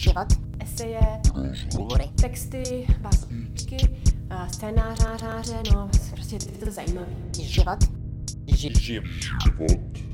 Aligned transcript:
život, 0.00 0.26
eseje, 0.60 1.00
hovory, 1.76 2.04
texty, 2.20 2.86
básničky, 3.00 3.76
scénářáře, 4.52 5.62
no 5.74 5.90
prostě 6.10 6.34
je 6.34 6.58
to 6.64 6.70
zajímavé. 6.70 7.06
Život, 7.40 7.78
Život. 8.46 8.90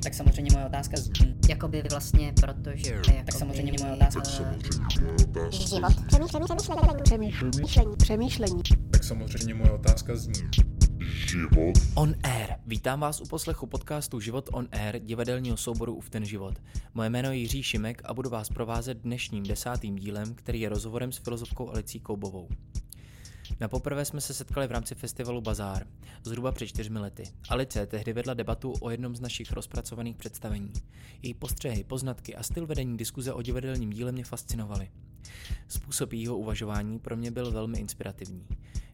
Tak 0.03 0.13
samozřejmě 0.13 0.53
moje 0.53 0.65
otázka 0.65 0.97
zní, 0.97 1.35
jakoby 1.49 1.83
vlastně, 1.91 2.33
protože... 2.41 2.91
Jakoby, 2.91 3.23
tak 3.25 3.35
samozřejmě 3.35 3.73
moje 3.81 3.93
otázka... 3.93 4.23
život, 4.29 4.57
přemýšlení, 7.03 7.45
přemýšlení, 7.47 7.95
přemýšlení. 7.97 8.61
Tak 8.91 9.03
samozřejmě 9.03 9.53
moje 9.53 9.71
otázka 9.71 10.15
zní. 10.15 10.33
Život. 11.27 11.73
On 11.95 12.15
Air. 12.23 12.49
Vítám 12.65 12.99
vás 12.99 13.21
u 13.21 13.25
poslechu 13.25 13.67
podcastu 13.67 14.19
Život 14.19 14.49
on 14.53 14.67
Air, 14.71 14.99
divadelního 14.99 15.57
souboru 15.57 15.93
Uf 15.95 16.09
ten 16.09 16.25
život. 16.25 16.61
Moje 16.93 17.09
jméno 17.09 17.31
je 17.31 17.37
Jiří 17.37 17.63
Šimek 17.63 18.01
a 18.05 18.13
budu 18.13 18.29
vás 18.29 18.49
provázet 18.49 18.97
dnešním 18.97 19.43
desátým 19.43 19.95
dílem, 19.95 20.35
který 20.35 20.61
je 20.61 20.69
rozhovorem 20.69 21.11
s 21.11 21.17
filozofkou 21.17 21.69
Alicí 21.69 21.99
Koubovou. 21.99 22.49
Na 23.59 23.67
poprvé 23.67 24.05
jsme 24.05 24.21
se 24.21 24.33
setkali 24.33 24.67
v 24.67 24.71
rámci 24.71 24.95
festivalu 24.95 25.41
Bazár, 25.41 25.87
zhruba 26.23 26.51
před 26.51 26.67
čtyřmi 26.67 26.99
lety. 26.99 27.23
Alice 27.49 27.85
tehdy 27.85 28.13
vedla 28.13 28.33
debatu 28.33 28.73
o 28.79 28.89
jednom 28.89 29.15
z 29.15 29.19
našich 29.19 29.51
rozpracovaných 29.51 30.15
představení. 30.15 30.73
Její 31.21 31.33
postřehy, 31.33 31.83
poznatky 31.83 32.35
a 32.35 32.43
styl 32.43 32.65
vedení 32.65 32.97
diskuze 32.97 33.33
o 33.33 33.41
divadelním 33.41 33.89
díle 33.89 34.11
mě 34.11 34.23
fascinovaly. 34.23 34.89
Způsob 35.67 36.13
jejího 36.13 36.37
uvažování 36.37 36.99
pro 36.99 37.17
mě 37.17 37.31
byl 37.31 37.51
velmi 37.51 37.79
inspirativní. 37.79 38.47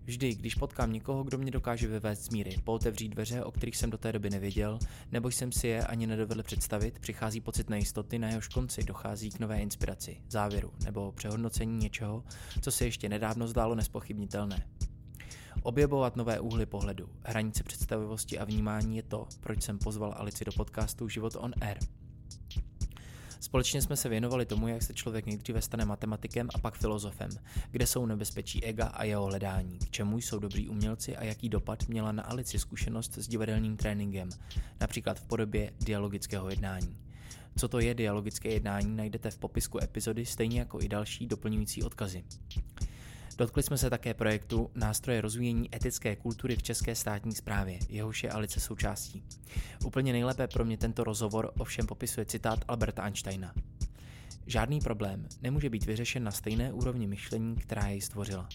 Vždy, 0.05 0.35
když 0.35 0.55
potkám 0.55 0.93
někoho, 0.93 1.23
kdo 1.23 1.37
mě 1.37 1.51
dokáže 1.51 1.87
vyvést 1.87 2.23
z 2.23 2.29
míry, 2.29 2.55
pootevřít 2.63 3.09
dveře, 3.09 3.43
o 3.43 3.51
kterých 3.51 3.77
jsem 3.77 3.89
do 3.89 3.97
té 3.97 4.11
doby 4.11 4.29
nevěděl, 4.29 4.79
nebo 5.11 5.31
jsem 5.31 5.51
si 5.51 5.67
je 5.67 5.83
ani 5.83 6.07
nedovedl 6.07 6.43
představit, 6.43 6.99
přichází 6.99 7.41
pocit 7.41 7.69
nejistoty, 7.69 8.19
na 8.19 8.27
jehož 8.27 8.47
konci 8.47 8.83
dochází 8.83 9.29
k 9.29 9.39
nové 9.39 9.59
inspiraci, 9.59 10.21
závěru 10.29 10.71
nebo 10.85 11.11
přehodnocení 11.11 11.77
něčeho, 11.77 12.23
co 12.61 12.71
se 12.71 12.85
ještě 12.85 13.09
nedávno 13.09 13.47
zdálo 13.47 13.75
nespochybnitelné. 13.75 14.67
Objevovat 15.63 16.15
nové 16.15 16.39
úhly 16.39 16.65
pohledu, 16.65 17.09
hranice 17.23 17.63
představivosti 17.63 18.39
a 18.39 18.45
vnímání 18.45 18.97
je 18.97 19.03
to, 19.03 19.27
proč 19.39 19.63
jsem 19.63 19.79
pozval 19.79 20.13
Alici 20.17 20.45
do 20.45 20.51
podcastu 20.51 21.09
Život 21.09 21.35
on 21.39 21.53
Air. 21.61 21.77
Společně 23.43 23.81
jsme 23.81 23.95
se 23.95 24.09
věnovali 24.09 24.45
tomu, 24.45 24.67
jak 24.67 24.81
se 24.81 24.93
člověk 24.93 25.25
nejdříve 25.25 25.61
stane 25.61 25.85
matematikem 25.85 26.49
a 26.55 26.57
pak 26.57 26.77
filozofem, 26.77 27.29
kde 27.71 27.87
jsou 27.87 28.05
nebezpečí 28.05 28.63
ega 28.63 28.85
a 28.85 29.03
jeho 29.03 29.25
hledání, 29.25 29.79
k 29.79 29.89
čemu 29.89 30.17
jsou 30.17 30.39
dobří 30.39 30.69
umělci 30.69 31.17
a 31.17 31.23
jaký 31.23 31.49
dopad 31.49 31.87
měla 31.87 32.11
na 32.11 32.23
Alici 32.23 32.59
zkušenost 32.59 33.17
s 33.17 33.27
divadelním 33.27 33.77
tréninkem, 33.77 34.29
například 34.81 35.19
v 35.19 35.23
podobě 35.23 35.73
dialogického 35.79 36.49
jednání. 36.49 36.97
Co 37.55 37.67
to 37.67 37.79
je 37.79 37.93
dialogické 37.93 38.49
jednání, 38.49 38.95
najdete 38.95 39.31
v 39.31 39.37
popisku 39.37 39.83
epizody, 39.83 40.25
stejně 40.25 40.59
jako 40.59 40.81
i 40.81 40.89
další 40.89 41.27
doplňující 41.27 41.83
odkazy. 41.83 42.23
Dotkli 43.37 43.63
jsme 43.63 43.77
se 43.77 43.89
také 43.89 44.13
projektu 44.13 44.69
Nástroje 44.75 45.21
rozvíjení 45.21 45.75
etické 45.75 46.15
kultury 46.15 46.55
v 46.55 46.63
české 46.63 46.95
státní 46.95 47.31
správě, 47.31 47.79
jehož 47.89 48.23
je 48.23 48.31
Alice 48.31 48.59
součástí. 48.59 49.23
Úplně 49.85 50.11
nejlépe 50.11 50.47
pro 50.47 50.65
mě 50.65 50.77
tento 50.77 51.03
rozhovor 51.03 51.51
ovšem 51.59 51.87
popisuje 51.87 52.25
citát 52.25 52.59
Alberta 52.67 53.03
Einsteina. 53.03 53.53
Žádný 54.47 54.79
problém 54.79 55.27
nemůže 55.41 55.69
být 55.69 55.85
vyřešen 55.85 56.23
na 56.23 56.31
stejné 56.31 56.73
úrovni 56.73 57.07
myšlení, 57.07 57.55
která 57.55 57.87
jej 57.87 58.01
stvořila. 58.01 58.49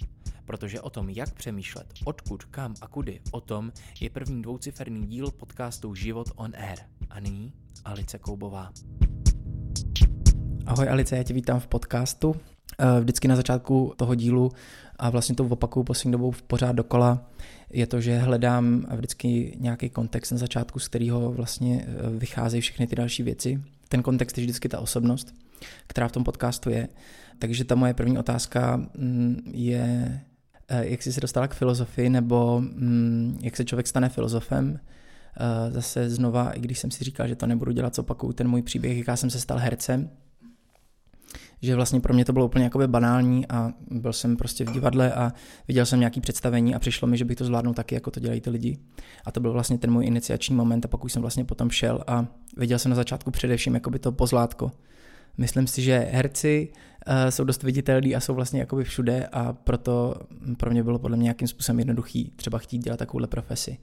Protože 0.45 0.81
o 0.81 0.91
tom, 0.91 1.09
jak 1.09 1.35
přemýšlet, 1.35 1.95
odkud, 2.05 2.45
kam 2.45 2.75
a 2.81 2.89
kudy, 2.89 3.21
o 3.31 3.41
tom 3.41 3.73
je 4.01 4.11
první 4.11 4.43
dvouciferný 4.43 5.07
díl 5.07 5.31
podcastu 5.31 5.95
Život 5.95 6.29
on 6.37 6.53
Air. 6.57 6.79
A 7.11 7.21
nyní 7.21 7.53
Alice 7.85 8.19
Koubová. 8.19 8.73
Ahoj 10.67 10.89
Alice, 10.89 11.17
já 11.17 11.23
tě 11.23 11.35
vítám 11.35 11.61
v 11.61 11.67
podcastu. 11.67 12.37
Eh, 12.81 13.01
vždycky 13.01 13.29
na 13.29 13.37
začátku 13.37 13.93
toho 13.97 14.15
dílu 14.15 14.53
a 14.97 15.11
vlastně 15.11 15.35
to 15.35 15.45
opakuju 15.45 15.85
poslední 15.85 16.13
dobou 16.13 16.33
pořád 16.47 16.73
dokola, 16.73 17.31
je 17.71 17.87
to, 17.87 18.01
že 18.01 18.19
hledám 18.19 18.87
vždycky 18.97 19.57
nějaký 19.61 19.91
kontext 19.91 20.33
na 20.33 20.39
začátku, 20.39 20.79
z 20.79 20.89
kterého 20.89 21.33
vlastně 21.33 21.87
eh, 21.89 22.11
vycházejí 22.11 22.61
všechny 22.61 22.87
ty 22.87 22.97
další 22.97 23.23
věci. 23.23 23.63
Ten 23.89 24.03
kontext 24.03 24.39
je 24.39 24.45
vždycky 24.45 24.69
ta 24.69 24.81
osobnost, 24.81 25.35
která 25.87 26.09
v 26.09 26.13
tom 26.13 26.25
podcastu 26.25 26.71
je. 26.71 26.89
Takže 27.39 27.65
ta 27.65 27.75
moje 27.75 27.95
první 27.95 28.19
otázka 28.19 28.77
mm, 28.77 29.37
je, 29.53 30.21
eh, 30.69 30.87
jak 30.87 31.03
jsi 31.03 31.13
se 31.13 31.21
dostala 31.21 31.49
k 31.49 31.55
filozofii, 31.55 32.09
nebo 32.11 32.61
mm, 32.61 33.39
jak 33.43 33.57
se 33.57 33.65
člověk 33.65 33.87
stane 33.87 34.09
filozofem. 34.09 34.81
Zase 35.71 36.11
znova, 36.11 36.51
i 36.51 36.61
když 36.61 36.79
jsem 36.79 36.91
si 36.91 37.05
říkal, 37.05 37.29
že 37.29 37.37
to 37.37 37.47
nebudu 37.47 37.73
dělat, 37.73 37.95
co 37.95 38.03
opakuju 38.03 38.33
ten 38.33 38.49
můj 38.49 38.63
příběh, 38.63 38.99
jak 38.99 39.09
já 39.09 39.17
jsem 39.17 39.31
se 39.31 39.41
stal 39.41 39.59
hercem, 39.59 40.11
že 41.63 41.77
vlastně 41.77 42.01
pro 42.01 42.15
mě 42.15 42.25
to 42.25 42.33
bylo 42.33 42.47
úplně 42.47 42.65
jakoby 42.65 42.89
banální 42.89 43.47
a 43.47 43.73
byl 43.91 44.13
jsem 44.13 44.37
prostě 44.37 44.65
v 44.65 44.73
divadle 44.73 45.13
a 45.13 45.33
viděl 45.69 45.87
jsem 45.87 46.01
nějaký 46.01 46.21
představení 46.21 46.75
a 46.75 46.79
přišlo 46.79 47.09
mi, 47.09 47.17
že 47.17 47.25
bych 47.25 47.37
to 47.37 47.45
zvládnul 47.45 47.75
taky, 47.75 47.95
jako 47.95 48.11
to 48.11 48.21
dělají 48.21 48.41
ty 48.41 48.51
lidi. 48.51 48.79
A 49.25 49.33
to 49.33 49.41
byl 49.41 49.53
vlastně 49.53 49.79
ten 49.79 49.91
můj 49.91 50.07
iniciační 50.07 50.55
moment 50.55 50.85
a 50.85 50.89
pak 50.89 51.05
už 51.05 51.13
jsem 51.13 51.23
vlastně 51.23 51.45
potom 51.45 51.71
šel 51.71 52.05
a 52.07 52.27
viděl 52.57 52.79
jsem 52.79 52.91
na 52.91 52.97
začátku 52.97 53.31
především 53.31 53.75
jakoby 53.75 53.99
to 53.99 54.13
pozlátko. 54.13 54.71
Myslím 55.39 55.67
si, 55.67 55.83
že 55.83 56.09
herci 56.13 56.69
uh, 56.73 57.15
jsou 57.31 57.45
dost 57.45 57.63
viditelní 57.63 58.15
a 58.17 58.21
jsou 58.21 58.35
vlastně 58.35 58.61
jakoby 58.61 58.85
všude 58.85 59.27
a 59.33 59.53
proto 59.53 60.15
pro 60.57 60.71
mě 60.71 60.83
bylo 60.83 60.99
podle 60.99 61.17
mě 61.17 61.25
nějakým 61.25 61.49
způsobem 61.49 61.79
jednoduchý 61.79 62.33
třeba 62.37 62.59
chtít 62.59 62.79
dělat 62.79 62.97
takovouhle 62.97 63.27
profesi. 63.27 63.79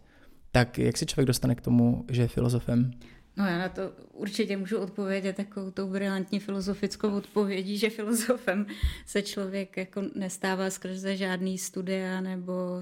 Tak 0.52 0.78
jak 0.78 0.97
se 0.97 1.06
člověk 1.06 1.28
dostane 1.28 1.56
k 1.56 1.62
tomu, 1.62 2.06
že 2.12 2.22
je 2.22 2.28
filozofem? 2.28 2.92
No 3.38 3.46
já 3.46 3.57
na 3.57 3.69
to 3.69 3.81
určitě 4.12 4.57
můžu 4.57 4.78
odpovědět 4.78 5.35
takovou 5.35 5.72
tou 5.72 5.90
brilantní 5.90 6.40
filozofickou 6.40 7.18
odpovědí, 7.18 7.78
že 7.78 7.90
filozofem 7.90 8.66
se 9.06 9.22
člověk 9.22 9.78
jako 9.78 10.01
nestává 10.16 10.69
skrze 10.69 11.18
žádný 11.18 11.57
studia 11.57 12.22
nebo 12.22 12.81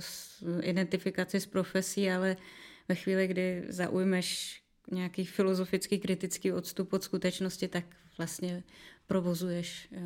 identifikaci 0.62 1.40
s 1.40 1.46
profesí, 1.46 2.12
ale 2.12 2.38
ve 2.88 2.96
chvíli, 2.96 3.28
kdy 3.28 3.64
zaujmeš 3.70 4.62
nějaký 4.92 5.26
filozofický 5.26 6.00
kritický 6.00 6.52
odstup 6.52 6.94
od 6.94 7.04
skutečnosti, 7.04 7.68
tak 7.68 7.86
vlastně 8.18 8.64
provozuješ 9.08 9.88
eh, 9.92 10.00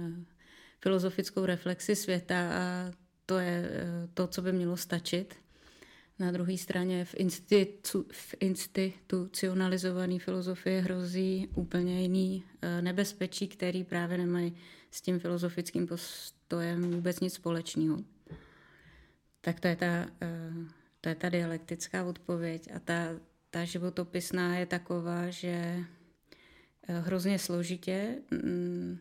filozofickou 0.80 1.46
reflexi 1.46 1.96
světa 1.96 2.52
a 2.52 2.91
to 3.25 3.38
je 3.38 3.69
eh, 3.72 4.07
to, 4.13 4.28
co 4.28 4.41
by 4.41 4.52
mělo 4.52 4.78
stačit. 4.78 5.36
Na 6.20 6.32
druhé 6.32 6.58
straně 6.58 7.06
v, 7.06 7.16
institu, 7.18 8.06
v 8.12 8.36
institucionalizované 8.40 10.20
filozofii 10.20 10.82
hrozí 10.82 11.48
úplně 11.56 12.02
jiný 12.02 12.44
eh, 12.62 12.82
nebezpečí, 12.82 13.48
který 13.48 13.84
právě 13.84 14.18
nemají 14.18 14.56
s 14.92 15.02
tím 15.02 15.20
filozofickým 15.20 15.88
postojem 15.88 16.92
vůbec 16.92 17.20
nic 17.20 17.34
společného. 17.34 18.04
Tak 19.42 19.60
to 19.60 19.68
je 19.68 19.76
ta, 19.76 20.06
eh, 20.22 20.54
to 21.02 21.10
je 21.10 21.16
ta 21.16 21.30
dialektická 21.30 22.04
odpověď. 22.04 22.70
A 22.76 22.80
ta, 22.80 23.08
ta 23.50 23.66
životopisná 23.66 24.58
je 24.58 24.66
taková, 24.66 25.30
že 25.30 25.84
eh, 26.88 27.00
hrozně 27.00 27.40
složitě 27.40 28.16
mm, 28.32 29.00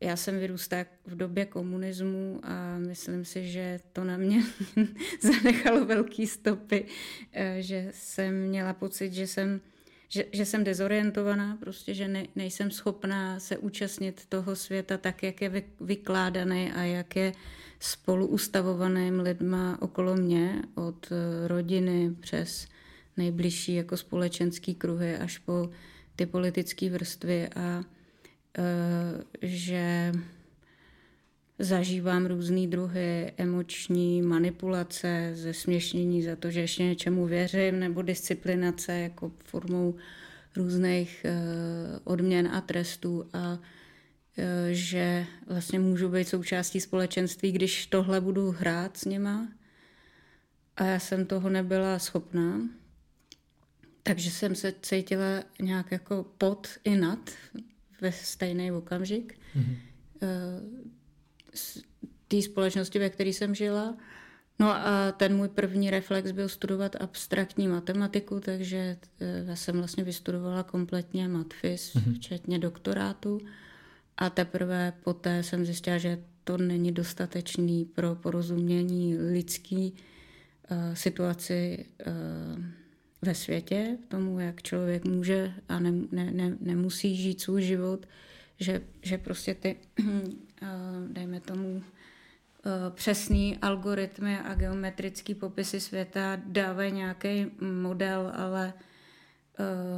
já 0.00 0.16
jsem 0.16 0.38
vyrůstala 0.38 0.84
v 1.06 1.16
době 1.16 1.44
komunismu 1.44 2.40
a 2.42 2.78
myslím 2.78 3.24
si, 3.24 3.48
že 3.48 3.80
to 3.92 4.04
na 4.04 4.16
mě 4.16 4.42
zanechalo 5.20 5.84
velký 5.84 6.26
stopy, 6.26 6.84
eh, 7.32 7.56
že 7.60 7.88
jsem 7.94 8.48
měla 8.48 8.72
pocit, 8.72 9.12
že 9.12 9.26
jsem, 9.26 9.60
že, 10.08 10.24
že 10.32 10.44
jsem 10.44 10.64
dezorientovaná, 10.64 11.56
prostě, 11.60 11.94
že 11.94 12.08
ne, 12.08 12.26
nejsem 12.34 12.70
schopná 12.70 13.40
se 13.40 13.58
účastnit 13.58 14.26
toho 14.28 14.56
světa 14.56 14.98
tak, 14.98 15.22
jak 15.22 15.40
je 15.40 15.62
vykládaný 15.80 16.72
a 16.72 16.82
jak 16.82 17.16
je 17.16 17.32
spolu 17.80 18.26
ustavovaným 18.26 19.20
lidma 19.20 19.78
okolo 19.80 20.16
mě, 20.16 20.62
od 20.74 21.12
eh, 21.12 21.48
rodiny 21.48 22.10
přes 22.20 22.68
nejbližší 23.16 23.74
jako 23.74 23.96
společenský 23.96 24.74
kruhy 24.74 25.16
až 25.16 25.38
po 25.38 25.70
ty 26.16 26.26
politické 26.26 26.90
vrstvy 26.90 27.48
a 27.48 27.84
že 29.42 30.12
zažívám 31.58 32.26
různé 32.26 32.66
druhy 32.66 33.32
emoční 33.36 34.22
manipulace, 34.22 35.30
zesměšnění 35.34 36.22
za 36.22 36.36
to, 36.36 36.50
že 36.50 36.60
ještě 36.60 36.82
něčemu 36.82 37.26
věřím, 37.26 37.78
nebo 37.78 38.02
disciplinace 38.02 38.92
jako 38.92 39.32
formou 39.44 39.94
různých 40.56 41.24
eh, 41.24 41.34
odměn 42.04 42.48
a 42.48 42.60
trestů 42.60 43.28
a 43.32 43.58
eh, 44.38 44.74
že 44.74 45.26
vlastně 45.46 45.78
můžu 45.78 46.08
být 46.08 46.28
součástí 46.28 46.80
společenství, 46.80 47.52
když 47.52 47.86
tohle 47.86 48.20
budu 48.20 48.50
hrát 48.50 48.96
s 48.96 49.04
nima. 49.04 49.48
A 50.76 50.84
já 50.84 50.98
jsem 50.98 51.26
toho 51.26 51.48
nebyla 51.48 51.98
schopná. 51.98 52.60
Takže 54.02 54.30
jsem 54.30 54.54
se 54.54 54.74
cítila 54.82 55.42
nějak 55.60 55.92
jako 55.92 56.26
pod 56.38 56.68
i 56.84 56.96
nad 56.96 57.30
ve 58.00 58.12
stejný 58.12 58.72
okamžik. 58.72 59.38
Mm-hmm. 59.56 59.76
té 62.28 62.42
společnosti, 62.42 62.98
ve 62.98 63.10
které 63.10 63.30
jsem 63.30 63.54
žila. 63.54 63.96
No 64.58 64.70
a 64.70 65.12
ten 65.12 65.36
můj 65.36 65.48
první 65.48 65.90
reflex 65.90 66.30
byl 66.30 66.48
studovat 66.48 66.96
abstraktní 67.00 67.68
matematiku, 67.68 68.40
takže 68.40 68.96
eh, 69.20 69.44
já 69.46 69.56
jsem 69.56 69.76
vlastně 69.76 70.04
vystudovala 70.04 70.62
kompletně 70.62 71.28
matfis, 71.28 71.94
mm-hmm. 71.94 72.14
včetně 72.14 72.58
doktorátu. 72.58 73.40
a 74.16 74.30
teprve 74.30 74.92
poté 75.04 75.42
jsem 75.42 75.64
zjistila, 75.64 75.98
že 75.98 76.18
to 76.44 76.58
není 76.58 76.92
dostatečný 76.92 77.84
pro 77.84 78.14
porozumění 78.14 79.18
lidský 79.18 79.92
uh, 79.92 80.94
situaci 80.94 81.86
uh, 82.06 82.64
ve 83.22 83.34
světě, 83.34 83.98
tomu, 84.08 84.40
jak 84.40 84.62
člověk 84.62 85.04
může 85.04 85.52
a 85.68 85.78
ne, 85.78 85.92
ne, 86.12 86.30
ne, 86.30 86.56
nemusí 86.60 87.16
žít 87.16 87.40
svůj 87.40 87.62
život, 87.62 88.06
že, 88.60 88.82
že 89.02 89.18
prostě 89.18 89.54
ty, 89.54 89.76
uh, 90.00 90.08
dejme 91.08 91.40
tomu, 91.40 91.82
přesný 92.90 93.58
algoritmy 93.62 94.38
a 94.38 94.54
geometrické 94.54 95.34
popisy 95.34 95.80
světa 95.80 96.40
dávají 96.46 96.92
nějaký 96.92 97.46
model, 97.60 98.32
ale, 98.34 98.72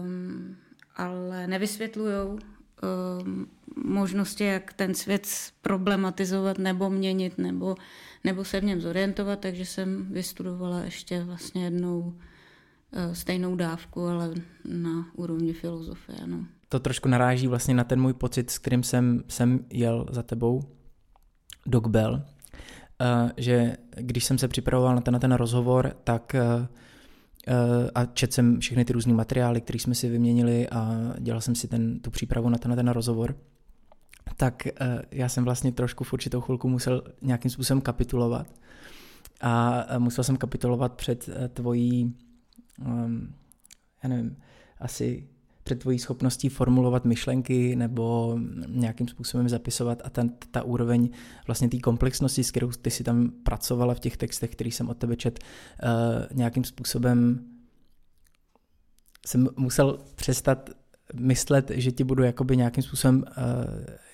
um, 0.05 0.57
ale 0.97 1.47
nevysvětlují 1.47 2.39
Um, 3.23 3.51
možnosti, 3.85 4.45
jak 4.45 4.73
ten 4.73 4.95
svět 4.95 5.27
problematizovat 5.63 6.59
nebo 6.59 6.91
měnit, 6.91 7.39
nebo, 7.39 7.75
nebo 8.25 8.45
se 8.45 8.61
v 8.61 8.65
něm 8.65 8.81
zorientovat, 8.81 9.41
takže 9.41 9.67
jsem 9.67 10.13
vystudovala 10.13 10.81
ještě 10.81 11.25
vlastně 11.25 11.65
jednou 11.65 12.15
stejnou 13.13 13.57
dávku, 13.57 14.07
ale 14.07 14.35
na 14.65 15.07
úrovni 15.15 15.53
filozofie. 15.53 16.19
No. 16.27 16.47
To 16.69 16.81
trošku 16.81 17.09
naráží 17.09 17.47
vlastně 17.47 17.75
na 17.75 17.85
ten 17.85 18.01
můj 18.01 18.13
pocit, 18.13 18.51
s 18.51 18.59
kterým 18.59 18.83
jsem, 18.83 19.23
jsem 19.29 19.65
jel 19.73 20.07
za 20.11 20.23
tebou 20.23 20.63
do 21.67 21.81
Gbel, 21.81 22.13
uh, 22.15 23.31
že 23.37 23.77
když 23.97 24.25
jsem 24.25 24.39
se 24.39 24.49
připravoval 24.49 24.95
na 24.95 25.01
ten, 25.01 25.15
na 25.15 25.21
ten 25.21 25.33
rozhovor, 25.33 25.97
tak 26.05 26.35
Eh, 27.49 27.91
a 27.95 28.07
četl 28.07 28.33
jsem 28.33 28.61
všechny 28.61 28.85
ty 28.85 28.93
různé 28.93 29.13
materiály, 29.13 29.61
které 29.61 29.79
jsme 29.79 29.95
si 29.95 30.09
vyměnili 30.09 30.69
a 30.69 31.13
dělal 31.19 31.41
jsem 31.41 31.55
si 31.55 31.69
ten, 31.69 32.01
tu 32.01 32.11
přípravu 32.11 32.49
na 32.49 32.59
ten, 32.59 32.71
na 32.71 32.77
ten 32.77 32.89
rozhovor, 32.89 33.37
tak 34.37 34.67
eh, 34.67 34.73
já 35.11 35.29
jsem 35.29 35.45
vlastně 35.45 35.73
trošku 35.73 36.05
v 36.05 36.13
určitou 36.13 36.41
chvilku 36.41 36.69
musel 36.69 37.03
nějakým 37.23 37.51
způsobem 37.51 37.81
kapitulovat. 37.81 38.47
A 39.41 39.85
musel 39.99 40.25
jsem 40.25 40.37
kapitulovat 40.37 40.93
před 40.93 41.29
eh, 41.29 41.49
tvojí, 41.49 42.15
um, 42.87 43.35
já 44.03 44.09
nevím, 44.09 44.37
asi 44.81 45.29
před 45.63 45.79
tvojí 45.79 45.99
schopností 45.99 46.49
formulovat 46.49 47.05
myšlenky 47.05 47.77
nebo 47.77 48.39
nějakým 48.67 49.09
způsobem 49.09 49.49
zapisovat 49.49 50.03
a 50.05 50.11
ten, 50.11 50.31
ta 50.51 50.63
úroveň 50.63 51.11
vlastně 51.47 51.69
té 51.69 51.79
komplexnosti, 51.79 52.45
s 52.45 52.51
kterou 52.51 52.71
ty 52.71 52.91
si 52.91 53.05
tam 53.05 53.31
pracovala 53.43 53.95
v 53.95 54.01
těch 54.01 54.17
textech, 54.17 54.51
který 54.51 54.71
jsem 54.71 54.89
od 54.89 54.99
tebe 54.99 55.17
čet, 55.17 55.39
uh, 55.39 56.37
nějakým 56.37 56.65
způsobem 56.65 57.45
jsem 59.27 59.49
musel 59.57 59.99
přestat 60.15 60.71
myslet, 61.15 61.71
že 61.75 61.93
ti 61.93 62.05
budu 62.05 62.23
jakoby 62.23 62.57
nějakým 62.57 62.83
způsobem 62.83 63.25
uh, 63.29 63.45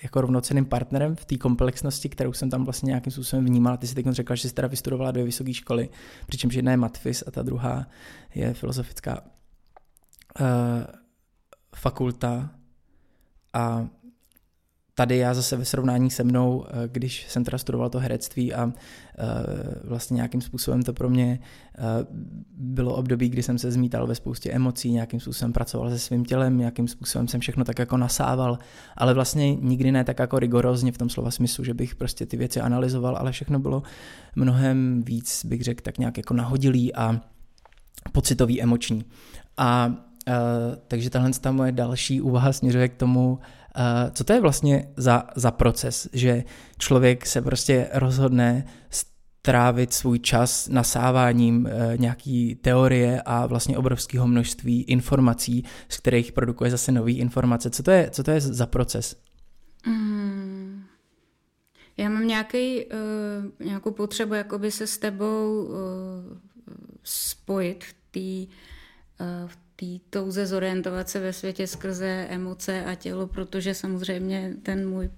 jako 0.03 0.21
rovnoceným 0.21 0.65
partnerem 0.65 1.17
v 1.17 1.25
té 1.25 1.37
komplexnosti, 1.37 2.09
kterou 2.09 2.33
jsem 2.33 2.51
tam 2.51 2.65
vlastně 2.65 2.87
nějakým 2.87 3.13
způsobem 3.13 3.45
vnímal. 3.45 3.77
Ty 3.77 3.87
jsi 3.87 3.95
teď 3.95 4.07
řekla, 4.09 4.37
že 4.37 4.49
jsi 4.49 4.55
teda 4.55 4.69
vystudovala 4.69 5.11
dvě 5.11 5.25
vysoké 5.25 5.55
školy, 5.55 5.89
přičemž 6.27 6.55
jedna 6.55 6.71
je 6.71 6.77
matfis 6.77 7.25
a 7.27 7.31
ta 7.31 7.43
druhá 7.43 7.87
je 8.35 8.55
filozofická. 8.55 9.23
Uh, 10.41 10.47
fakulta 11.77 12.51
a 13.53 13.89
tady 14.95 15.17
já 15.17 15.35
zase 15.35 15.57
ve 15.57 15.65
srovnání 15.65 16.11
se 16.11 16.25
mnou, 16.25 16.65
eh, 16.69 16.89
když 16.93 17.27
jsem 17.29 17.45
teda 17.45 17.59
studoval 17.59 17.91
to 17.91 17.99
herectví 17.99 18.55
a 18.55 18.73
eh, 18.73 19.25
vlastně 19.85 20.15
nějakým 20.15 20.41
způsobem 20.41 20.83
to 20.83 20.93
pro 20.93 21.11
mě 21.11 21.39
eh, 21.79 21.81
bylo 22.57 22.95
období, 22.95 23.29
kdy 23.29 23.43
jsem 23.43 23.59
se 23.59 23.71
zmítal 23.71 24.07
ve 24.07 24.15
spoustě 24.15 24.51
emocí, 24.51 24.91
nějakým 24.91 25.21
způsobem 25.21 25.53
pracoval 25.53 25.91
se 25.91 25.99
svým 25.99 26.25
tělem, 26.25 26.59
nějakým 26.59 26.89
způsobem 26.89 27.29
jsem 27.29 27.41
všechno 27.41 27.65
tak 27.65 27.79
jako 27.79 27.97
nasával, 27.97 28.59
ale 28.97 29.15
vlastně 29.15 29.55
nikdy 29.55 29.93
ne 29.93 30.05
tak 30.05 30.19
jako 30.19 30.39
rigorozně 30.39 30.93
v 30.93 30.99
tom 30.99 31.11
slova 31.11 31.31
smyslu, 31.31 31.65
že 31.65 31.75
bych 31.75 31.95
prostě 31.95 32.27
ty 32.27 32.37
věci 32.37 32.61
analyzoval, 32.61 33.17
ale 33.17 33.33
všechno 33.33 33.59
bylo 33.59 33.83
mnohem 34.37 35.03
víc, 35.03 35.45
bych 35.45 35.63
řekl, 35.63 35.83
tak 35.83 35.99
nějak 35.99 36.17
jako 36.17 36.35
nahodilý 36.35 36.95
a 36.95 37.21
pocitový, 38.13 38.63
emoční. 38.63 39.05
A 39.57 39.95
Uh, 40.29 40.77
takže 40.89 41.11
tahle 41.11 41.31
ta 41.41 41.53
moje 41.53 41.73
další 41.73 42.21
úvaha 42.21 42.53
směřuje 42.53 42.89
k 42.89 42.95
tomu, 42.95 43.39
co 44.13 44.25
to 44.25 44.33
je 44.33 44.41
vlastně 44.41 44.89
za, 44.97 45.27
za 45.37 45.51
proces, 45.51 46.09
že 46.13 46.45
člověk 46.79 47.27
se 47.27 47.43
prostě 47.43 47.89
rozhodne 47.93 48.67
strávit 49.45 49.93
svůj 49.93 50.19
čas 50.19 50.69
nasáváním 50.69 51.65
uh, 51.65 51.71
nějaký 51.97 52.55
teorie 52.55 53.23
a 53.23 53.47
vlastně 53.47 53.79
obrovského 53.79 54.27
množství 54.27 54.83
informací, 54.83 55.65
z 55.89 55.97
kterých 55.97 56.33
produkuje 56.33 56.71
zase 56.71 56.93
nové 56.93 57.13
informace. 57.13 57.71
Co 57.71 57.83
to 57.83 57.91
je, 57.91 58.11
co 58.11 58.23
to 58.23 58.31
je 58.31 58.41
za 58.41 58.67
proces? 58.67 59.17
Mm. 59.87 60.85
Já 61.97 62.09
mám 62.09 62.27
nějaký, 62.27 62.85
uh, 62.85 63.67
nějakou 63.67 63.91
potřebu 63.91 64.35
jakoby 64.35 64.71
se 64.71 64.87
s 64.87 64.99
tebou 64.99 65.65
uh, 65.65 65.75
spojit 67.03 67.85
v 67.85 67.95
té 68.11 68.55
uh, 69.45 69.51
té 69.77 69.87
touze 70.11 70.47
zorientovat 70.47 71.09
se 71.09 71.21
ve 71.21 71.33
světě 71.33 71.67
skrze 71.67 72.27
emoce 72.31 72.85
a 72.85 72.95
tělo, 72.95 73.27
protože 73.27 73.75
samozřejmě 73.75 74.55
ten 74.63 74.89
můj 74.89 75.11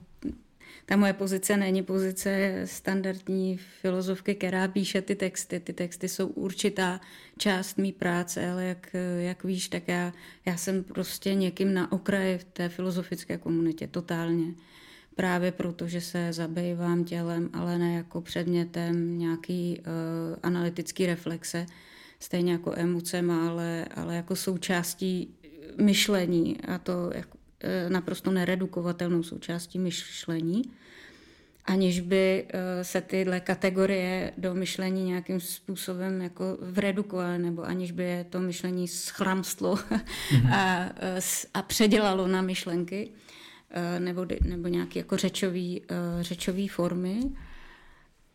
ta 0.87 0.97
moje 0.97 1.13
pozice 1.13 1.57
není 1.57 1.83
pozice 1.83 2.63
standardní 2.65 3.57
filozofky, 3.57 4.35
která 4.35 4.69
píše 4.69 5.03
ty 5.03 5.15
texty. 5.15 5.61
Ty 5.61 5.73
texty 5.73 6.09
jsou 6.09 6.27
určitá 6.27 7.01
část 7.39 7.79
mý 7.79 7.93
práce, 7.93 8.51
ale 8.51 8.65
jak, 8.65 8.97
jak 9.19 9.45
víš, 9.45 9.69
tak 9.69 9.89
já, 9.89 10.13
já 10.47 10.57
jsem 10.57 10.85
prostě 10.85 11.35
někým 11.35 11.75
na 11.75 11.93
okraji 11.93 12.39
v 12.39 12.45
té 12.45 12.69
filozofické 12.69 13.39
komunitě, 13.39 13.87
totálně. 13.87 14.55
Právě 15.15 15.53
proto, 15.53 15.89
že 15.89 16.01
se 16.01 16.33
zabývám 16.33 17.05
tělem, 17.05 17.51
ale 17.53 17.79
ne 17.79 17.95
jako 17.95 18.21
předmětem 18.21 19.19
nějaký 19.19 19.81
uh, 19.81 19.85
analytický 20.43 21.07
reflexe 21.07 21.67
stejně 22.27 22.53
jako 22.53 22.73
emocema, 22.77 23.49
ale, 23.49 23.87
ale 23.95 24.17
jako 24.17 24.37
součástí 24.37 25.35
myšlení 25.81 26.61
a 26.61 26.79
to 26.79 27.11
jako 27.15 27.39
naprosto 27.89 28.31
neredukovatelnou 28.31 29.23
součástí 29.23 29.79
myšlení, 29.79 30.63
aniž 31.65 32.01
by 32.01 32.47
e, 32.49 32.85
se 32.85 33.01
tyhle 33.01 33.41
kategorie 33.41 34.33
do 34.39 34.55
myšlení 34.55 35.05
nějakým 35.05 35.41
způsobem 35.41 36.21
jako 36.21 36.59
vredukovaly, 36.61 37.39
nebo 37.39 37.63
aniž 37.63 37.93
by 37.93 38.05
je 38.05 38.25
to 38.25 38.41
myšlení 38.41 38.89
schramstlo 38.89 39.75
mm-hmm. 39.75 40.55
a, 40.55 40.91
e, 41.01 41.21
a 41.55 41.63
předělalo 41.63 42.27
na 42.27 42.43
myšlenky, 42.43 43.11
nebo, 43.99 44.27
nebo 44.43 44.69
nějaké 44.69 44.99
jako 44.99 45.17
řečové 45.17 45.77
řečový 46.21 46.69
formy. 46.69 47.21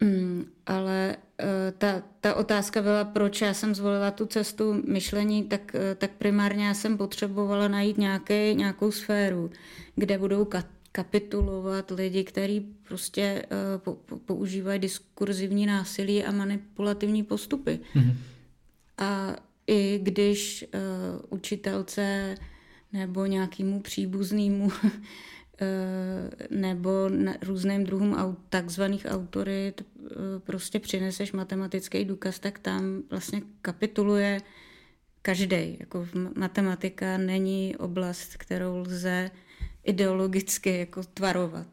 Mm, 0.02 0.46
ale 0.66 1.18
uh, 1.44 1.48
ta, 1.78 2.04
ta 2.22 2.36
otázka 2.36 2.82
byla, 2.82 3.06
proč 3.06 3.42
já 3.42 3.54
jsem 3.54 3.76
zvolila 3.76 4.12
tu 4.12 4.26
cestu 4.26 4.82
myšlení, 4.88 5.44
tak, 5.44 5.76
uh, 5.76 5.82
tak 5.98 6.12
primárně 6.12 6.66
já 6.66 6.74
jsem 6.74 6.98
potřebovala 6.98 7.68
najít 7.68 7.98
nějaký, 7.98 8.56
nějakou 8.56 8.92
sféru, 8.92 9.52
kde 9.96 10.18
budou 10.18 10.44
ka- 10.44 10.66
kapitulovat 10.92 11.92
lidi, 11.92 12.24
kteří 12.24 12.60
prostě 12.88 13.46
uh, 13.46 13.82
po, 13.82 13.94
po, 13.94 14.18
používají 14.18 14.80
diskurzivní 14.80 15.66
násilí 15.66 16.24
a 16.24 16.32
manipulativní 16.32 17.24
postupy. 17.24 17.80
Mm-hmm. 17.96 18.14
A 18.98 19.36
i 19.68 20.00
když 20.04 20.66
uh, 20.74 21.22
učitelce 21.30 22.36
nebo 22.94 23.26
nějakému 23.26 23.82
příbuznému 23.82 24.72
Eh, 25.62 26.48
nebo 26.50 27.10
různým 27.42 27.84
druhům 27.84 28.38
takzvaných 28.50 29.06
autorit 29.10 29.82
eh, 29.82 30.14
prostě 30.40 30.80
přineseš 30.80 31.32
matematický 31.32 32.06
důkaz, 32.06 32.40
tak 32.40 32.60
tam 32.60 33.04
vlastně 33.10 33.42
kapituluje 33.62 34.42
každý. 35.22 35.78
Jako 35.80 36.08
matematika 36.36 37.18
není 37.18 37.76
oblast, 37.78 38.38
kterou 38.38 38.78
lze 38.78 39.32
ideologicky 39.84 40.78
jako 40.78 41.04
tvarovat. 41.04 41.68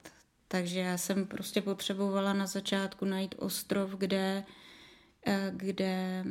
Takže 0.49 0.81
já 0.81 0.99
jsem 0.99 1.27
prostě 1.27 1.63
potřebovala 1.63 2.33
na 2.33 2.47
začátku 2.47 3.05
najít 3.05 3.35
ostrov, 3.39 3.91
kde, 3.91 4.45
eh, 5.27 5.53
kde 5.57 6.25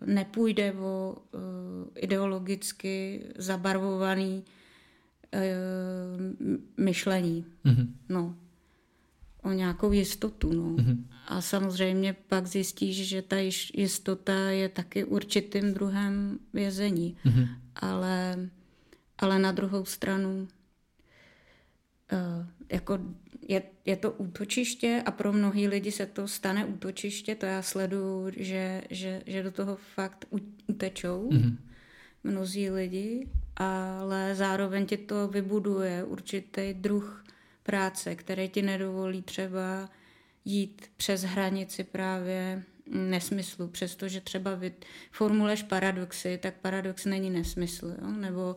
nepůjde 0.00 0.72
o 0.72 1.16
ideologicky 1.94 3.24
zabarvovaný 3.36 4.44
myšlení. 6.76 7.44
Mm-hmm. 7.64 7.88
No. 8.08 8.36
O 9.42 9.52
nějakou 9.52 9.92
jistotu. 9.92 10.52
No. 10.52 10.76
Mm-hmm. 10.76 11.04
A 11.26 11.40
samozřejmě 11.40 12.12
pak 12.12 12.46
zjistíš, 12.46 13.08
že 13.08 13.22
ta 13.22 13.36
jistota 13.74 14.34
je 14.34 14.68
taky 14.68 15.04
určitým 15.04 15.74
druhem 15.74 16.38
vězení. 16.52 17.16
Mm-hmm. 17.26 17.48
Ale, 17.76 18.48
ale 19.18 19.38
na 19.38 19.52
druhou 19.52 19.84
stranu 19.84 20.48
uh, 22.12 22.46
jako 22.72 22.98
je, 23.48 23.62
je 23.84 23.96
to 23.96 24.12
útočiště 24.12 25.02
a 25.06 25.10
pro 25.10 25.32
mnohý 25.32 25.68
lidi 25.68 25.92
se 25.92 26.06
to 26.06 26.28
stane 26.28 26.64
útočiště, 26.64 27.34
to 27.34 27.46
já 27.46 27.62
sleduju, 27.62 28.30
že, 28.36 28.82
že, 28.90 29.22
že 29.26 29.42
do 29.42 29.50
toho 29.50 29.76
fakt 29.94 30.26
utečou 30.66 31.28
mm-hmm. 31.30 31.56
mnozí 32.24 32.70
lidi 32.70 33.28
ale 33.58 34.34
zároveň 34.34 34.86
ti 34.86 34.96
to 34.96 35.28
vybuduje 35.28 36.04
určitý 36.04 36.74
druh 36.74 37.24
práce, 37.62 38.14
který 38.14 38.48
ti 38.48 38.62
nedovolí 38.62 39.22
třeba 39.22 39.88
jít 40.44 40.90
přes 40.96 41.22
hranici 41.22 41.84
právě 41.84 42.62
nesmyslu, 42.86 43.68
přestože 43.68 44.20
třeba 44.20 44.50
formuluješ 45.12 45.62
paradoxy, 45.62 46.38
tak 46.42 46.54
paradox 46.54 47.04
není 47.04 47.30
nesmysl, 47.30 47.94
jo? 48.02 48.10
nebo 48.10 48.56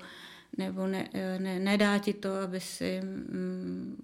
nebo 0.58 0.88
ne, 0.88 1.10
ne, 1.38 1.60
nedá 1.60 1.98
ti 1.98 2.14
to, 2.14 2.36
aby 2.36 2.60
si 2.60 3.02
mm, 3.02 3.96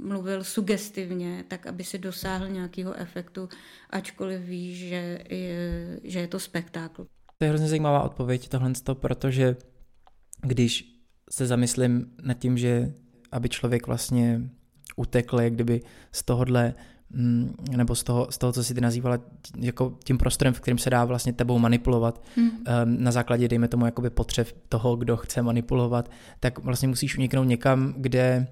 mluvil 0.00 0.44
sugestivně, 0.44 1.44
tak 1.48 1.66
aby 1.66 1.84
si 1.84 1.98
dosáhl 1.98 2.48
nějakého 2.48 2.94
efektu, 2.94 3.48
ačkoliv 3.90 4.40
víš, 4.40 4.78
že 4.78 5.24
je, 5.28 6.00
že 6.04 6.18
je 6.20 6.28
to 6.28 6.40
spektákl. 6.40 7.06
To 7.38 7.44
je 7.44 7.48
hrozně 7.48 7.68
zajímavá 7.68 8.02
odpověď 8.02 8.48
tohle, 8.48 8.72
protože 8.94 9.56
když 10.44 10.94
se 11.30 11.46
zamyslím 11.46 12.06
nad 12.22 12.34
tím, 12.34 12.58
že 12.58 12.92
aby 13.32 13.48
člověk 13.48 13.86
vlastně 13.86 14.40
utekl 14.96 15.40
jak 15.40 15.52
kdyby 15.52 15.80
z 16.12 16.22
tohohle 16.22 16.74
Mm, 17.16 17.54
nebo 17.76 17.94
z 17.94 18.02
toho, 18.02 18.26
z 18.30 18.38
toho, 18.38 18.52
co 18.52 18.64
si 18.64 18.74
ty 18.74 18.80
nazývala 18.80 19.18
jako 19.58 19.98
tím 20.04 20.18
prostorem, 20.18 20.54
v 20.54 20.60
kterém 20.60 20.78
se 20.78 20.90
dá 20.90 21.04
vlastně 21.04 21.32
tebou 21.32 21.58
manipulovat 21.58 22.22
hmm. 22.36 22.50
na 22.84 23.12
základě, 23.12 23.48
dejme 23.48 23.68
tomu, 23.68 23.86
jakoby 23.86 24.10
potřeb 24.10 24.48
toho, 24.68 24.96
kdo 24.96 25.16
chce 25.16 25.42
manipulovat, 25.42 26.10
tak 26.40 26.58
vlastně 26.58 26.88
musíš 26.88 27.18
uniknout 27.18 27.44
někam, 27.44 27.94
kde 27.96 28.46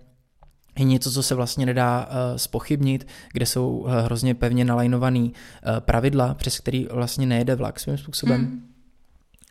je 0.79 0.85
něco, 0.85 1.13
co 1.13 1.23
se 1.23 1.35
vlastně 1.35 1.67
nedá 1.67 2.07
uh, 2.07 2.37
spochybnit, 2.37 3.07
kde 3.33 3.47
jsou 3.47 3.77
uh, 3.77 3.93
hrozně 3.93 4.35
pevně 4.35 4.65
nalajnovaný 4.65 5.33
uh, 5.33 5.81
pravidla, 5.81 6.35
přes 6.35 6.61
který 6.61 6.87
vlastně 6.91 7.27
nejede 7.27 7.55
vlak 7.55 7.81
svým 7.81 7.99
způsobem. 7.99 8.41
Hmm. 8.41 8.72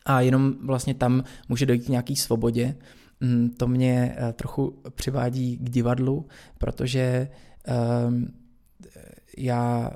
A 0.04 0.20
jenom 0.20 0.54
vlastně 0.60 0.94
tam 0.94 1.24
může 1.48 1.66
dojít 1.66 1.84
k 1.84 1.88
nějaký 1.88 2.16
svobodě. 2.16 2.76
Mm, 3.20 3.50
to 3.50 3.68
mě 3.68 4.16
uh, 4.18 4.32
trochu 4.32 4.82
přivádí 4.94 5.56
k 5.56 5.70
divadlu, 5.70 6.26
protože 6.58 7.28
uh, 7.68 8.14
já, 9.38 9.90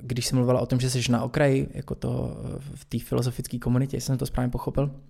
když 0.00 0.26
jsem 0.26 0.36
mluvila 0.36 0.60
o 0.60 0.66
tom, 0.66 0.80
že 0.80 0.90
jsi 0.90 1.12
na 1.12 1.22
okraji, 1.22 1.68
jako 1.74 1.94
to 1.94 2.36
v 2.74 2.84
té 2.84 2.98
filozofické 2.98 3.58
komunitě, 3.58 4.00
jsem 4.00 4.18
to 4.18 4.26
správně 4.26 4.50
pochopil, 4.50 5.00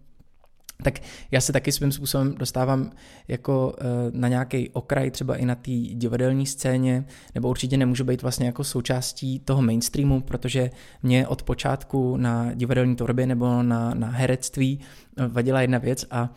tak 0.82 1.00
já 1.30 1.40
se 1.40 1.52
taky 1.52 1.72
svým 1.72 1.92
způsobem 1.92 2.34
dostávám 2.38 2.90
jako 3.28 3.74
eh, 3.78 3.84
na 4.12 4.28
nějaký 4.28 4.70
okraj, 4.70 5.10
třeba 5.10 5.36
i 5.36 5.44
na 5.44 5.54
té 5.54 5.70
divadelní 5.70 6.46
scéně, 6.46 7.04
nebo 7.34 7.48
určitě 7.48 7.76
nemůžu 7.76 8.04
být 8.04 8.22
vlastně 8.22 8.46
jako 8.46 8.64
součástí 8.64 9.38
toho 9.38 9.62
mainstreamu, 9.62 10.20
protože 10.20 10.70
mě 11.02 11.26
od 11.26 11.42
počátku 11.42 12.16
na 12.16 12.54
divadelní 12.54 12.96
tvorbě 12.96 13.26
nebo 13.26 13.62
na, 13.62 13.94
na 13.94 14.08
herectví 14.08 14.80
vadila 15.28 15.60
jedna 15.60 15.78
věc 15.78 16.04
a 16.10 16.34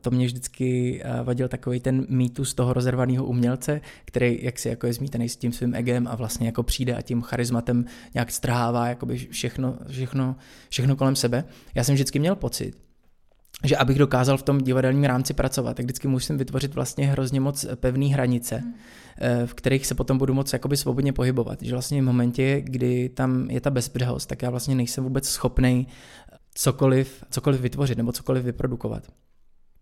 to 0.00 0.10
mě 0.10 0.26
vždycky 0.26 1.02
vadil 1.24 1.48
takový 1.48 1.80
ten 1.80 2.06
mýtus 2.08 2.54
toho 2.54 2.72
rozervaného 2.72 3.24
umělce, 3.24 3.80
který 4.04 4.38
jak 4.42 4.58
si 4.58 4.68
jako 4.68 4.86
je 4.86 4.92
zmítený 4.92 5.28
s 5.28 5.36
tím 5.36 5.52
svým 5.52 5.74
egem 5.74 6.08
a 6.08 6.14
vlastně 6.14 6.46
jako 6.46 6.62
přijde 6.62 6.94
a 6.94 7.02
tím 7.02 7.22
charizmatem 7.22 7.84
nějak 8.14 8.30
strhává 8.30 8.88
jakoby 8.88 9.16
všechno, 9.16 9.78
všechno, 9.88 10.36
všechno 10.68 10.96
kolem 10.96 11.16
sebe. 11.16 11.44
Já 11.74 11.84
jsem 11.84 11.94
vždycky 11.94 12.18
měl 12.18 12.36
pocit, 12.36 12.83
že 13.64 13.76
abych 13.76 13.98
dokázal 13.98 14.36
v 14.36 14.42
tom 14.42 14.58
divadelním 14.58 15.04
rámci 15.04 15.34
pracovat, 15.34 15.76
tak 15.76 15.84
vždycky 15.84 16.08
musím 16.08 16.38
vytvořit 16.38 16.74
vlastně 16.74 17.06
hrozně 17.06 17.40
moc 17.40 17.66
pevné 17.74 18.06
hranice, 18.06 18.56
hmm. 18.56 18.74
v 19.46 19.54
kterých 19.54 19.86
se 19.86 19.94
potom 19.94 20.18
budu 20.18 20.34
moc 20.34 20.52
jakoby 20.52 20.76
svobodně 20.76 21.12
pohybovat. 21.12 21.62
Že 21.62 21.72
vlastně 21.72 22.02
v 22.02 22.04
momentě, 22.04 22.60
kdy 22.60 23.08
tam 23.08 23.50
je 23.50 23.60
ta 23.60 23.70
bezbřehost, 23.70 24.28
tak 24.28 24.42
já 24.42 24.50
vlastně 24.50 24.74
nejsem 24.74 25.04
vůbec 25.04 25.28
schopný 25.28 25.86
cokoliv, 26.54 27.24
cokoliv 27.30 27.60
vytvořit 27.60 27.98
nebo 27.98 28.12
cokoliv 28.12 28.44
vyprodukovat 28.44 29.04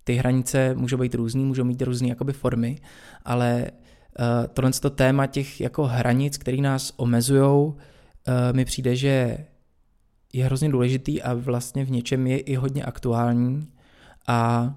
ty 0.04 0.14
hranice 0.14 0.74
můžou 0.74 0.96
být 0.96 1.14
různý, 1.14 1.44
můžou 1.44 1.64
mít 1.64 1.82
různé 1.82 2.08
jakoby 2.08 2.32
formy, 2.32 2.78
ale 3.24 3.70
uh, 4.18 4.46
tohle 4.54 4.70
to 4.72 4.90
téma 4.90 5.26
těch 5.26 5.60
jako 5.60 5.86
hranic, 5.86 6.38
které 6.38 6.56
nás 6.56 6.92
omezují, 6.96 7.42
uh, 7.44 7.74
mi 8.52 8.64
přijde, 8.64 8.96
že 8.96 9.38
je 10.32 10.44
hrozně 10.44 10.68
důležitý 10.68 11.22
a 11.22 11.34
vlastně 11.34 11.84
v 11.84 11.90
něčem 11.90 12.26
je 12.26 12.38
i 12.38 12.54
hodně 12.54 12.84
aktuální 12.84 13.68
a 14.26 14.74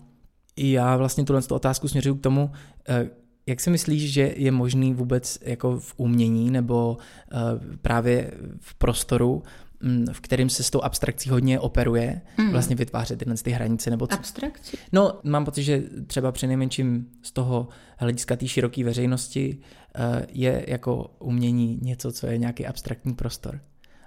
já 0.57 0.97
vlastně 0.97 1.25
tuhle 1.25 1.41
otázku 1.49 1.87
směřuju 1.87 2.15
k 2.15 2.21
tomu, 2.21 2.43
uh, 2.43 3.09
jak 3.45 3.59
si 3.59 3.69
myslíš, 3.69 4.13
že 4.13 4.33
je 4.37 4.51
možný 4.51 4.93
vůbec 4.93 5.39
jako 5.41 5.79
v 5.79 5.93
umění 5.97 6.51
nebo 6.51 6.97
uh, 6.97 7.39
právě 7.81 8.31
v 8.59 8.75
prostoru 8.75 9.43
Mm, 9.85 10.05
v 10.11 10.21
kterém 10.21 10.49
se 10.49 10.63
s 10.63 10.69
tou 10.69 10.81
abstrakcí 10.81 11.29
hodně 11.29 11.59
operuje, 11.59 12.21
mm. 12.37 12.51
vlastně 12.51 12.75
vytvářet 12.75 13.19
tyhle 13.19 13.35
ty 13.35 13.51
hranice. 13.51 13.89
Nebo 13.89 14.07
co? 14.07 14.15
Abstrakci? 14.15 14.77
No, 14.91 15.19
mám 15.23 15.45
pocit, 15.45 15.63
že 15.63 15.83
třeba 16.07 16.31
při 16.31 16.47
nejmenším 16.47 17.07
z 17.21 17.31
toho 17.31 17.67
hlediska 17.97 18.35
té 18.35 18.47
široké 18.47 18.83
veřejnosti 18.83 19.57
eh, 19.95 20.25
je 20.29 20.65
jako 20.67 21.15
umění 21.19 21.79
něco, 21.81 22.11
co 22.11 22.27
je 22.27 22.37
nějaký 22.37 22.65
abstraktní 22.65 23.13
prostor. 23.13 23.59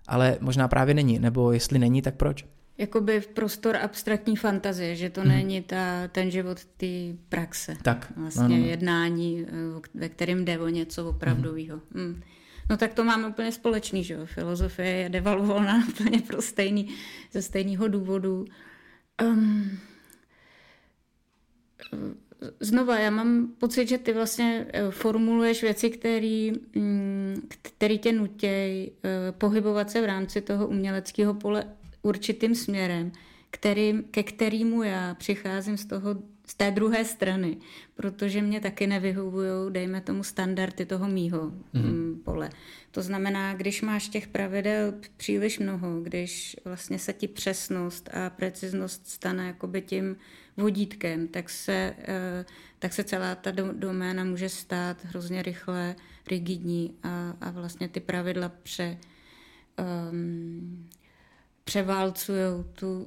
Ale 0.08 0.38
možná 0.40 0.68
právě 0.68 0.94
není, 0.94 1.18
nebo 1.18 1.52
jestli 1.52 1.78
není, 1.78 2.02
tak 2.02 2.14
proč? 2.14 2.44
Jakoby 2.78 3.20
v 3.20 3.26
prostor 3.26 3.76
abstraktní 3.76 4.36
fantazie, 4.36 4.96
že 4.96 5.10
to 5.10 5.20
mm. 5.20 5.28
není 5.28 5.62
ta, 5.62 6.08
ten 6.08 6.30
život 6.30 6.64
té 6.64 6.86
praxe. 7.28 7.76
Tak. 7.82 8.12
Vlastně 8.16 8.42
no, 8.42 8.48
no, 8.48 8.56
no. 8.56 8.66
jednání, 8.66 9.46
eh, 9.48 9.80
ve 9.94 10.08
kterém 10.08 10.44
jde 10.44 10.58
o 10.58 10.68
něco 10.68 11.08
opravdového. 11.08 11.80
Mm. 11.94 12.02
Mm. 12.02 12.22
No 12.70 12.76
tak 12.76 12.94
to 12.94 13.04
máme 13.04 13.28
úplně 13.28 13.52
společný, 13.52 14.04
že 14.04 14.14
jo. 14.14 14.26
Filozofie 14.26 14.88
je 14.88 15.08
devalvovaná 15.08 15.84
úplně 15.88 16.20
pro 16.20 16.42
stejný, 16.42 16.88
ze 17.32 17.42
stejného 17.42 17.88
důvodu. 17.88 18.44
Um, 19.22 19.78
znova, 22.60 22.98
já 22.98 23.10
mám 23.10 23.48
pocit, 23.58 23.88
že 23.88 23.98
ty 23.98 24.12
vlastně 24.12 24.66
eh, 24.68 24.90
formuluješ 24.90 25.62
věci, 25.62 25.90
které 25.90 26.50
mm, 26.74 27.48
tě 28.00 28.12
nutějí 28.12 28.90
eh, 28.90 29.32
pohybovat 29.32 29.90
se 29.90 30.02
v 30.02 30.04
rámci 30.04 30.40
toho 30.40 30.66
uměleckého 30.66 31.34
pole 31.34 31.64
určitým 32.02 32.54
směrem, 32.54 33.12
který, 33.50 34.02
ke 34.10 34.22
kterému 34.22 34.82
já 34.82 35.14
přicházím 35.14 35.76
z 35.76 35.86
toho 35.86 36.16
z 36.48 36.54
té 36.54 36.70
druhé 36.70 37.04
strany, 37.04 37.56
protože 37.94 38.42
mě 38.42 38.60
taky 38.60 38.86
nevyhovují, 38.86 39.72
dejme 39.72 40.00
tomu, 40.00 40.22
standardy 40.24 40.86
toho 40.86 41.08
mýho 41.08 41.52
mm. 41.72 42.20
pole. 42.24 42.50
To 42.90 43.02
znamená, 43.02 43.54
když 43.54 43.82
máš 43.82 44.08
těch 44.08 44.28
pravidel 44.28 44.94
příliš 45.16 45.58
mnoho, 45.58 46.00
když 46.00 46.56
vlastně 46.64 46.98
se 46.98 47.12
ti 47.12 47.28
přesnost 47.28 48.08
a 48.12 48.30
preciznost 48.30 49.08
stane 49.08 49.46
jakoby 49.46 49.82
tím 49.82 50.16
vodítkem, 50.58 51.28
tak 51.28 51.50
se, 51.50 51.94
eh, 51.98 52.44
tak 52.78 52.92
se 52.92 53.04
celá 53.04 53.34
ta 53.34 53.50
doména 53.72 54.24
může 54.24 54.48
stát 54.48 55.04
hrozně 55.04 55.42
rychle 55.42 55.96
rigidní 56.26 56.94
a, 57.02 57.36
a 57.40 57.50
vlastně 57.50 57.88
ty 57.88 58.00
pravidla 58.00 58.48
pře, 58.48 58.98
um, 60.10 60.88
převálcují 61.64 62.64
tu 62.72 63.06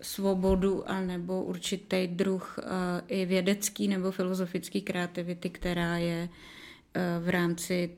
svobodu 0.00 0.90
a 0.90 1.00
nebo 1.00 1.42
určitý 1.42 2.06
druh 2.06 2.58
uh, 2.58 2.64
i 3.08 3.26
vědecký 3.26 3.88
nebo 3.88 4.10
filozofický 4.10 4.82
kreativity, 4.82 5.50
která 5.50 5.96
je 5.96 6.28
uh, 6.28 7.24
v 7.24 7.28
rámci 7.28 7.90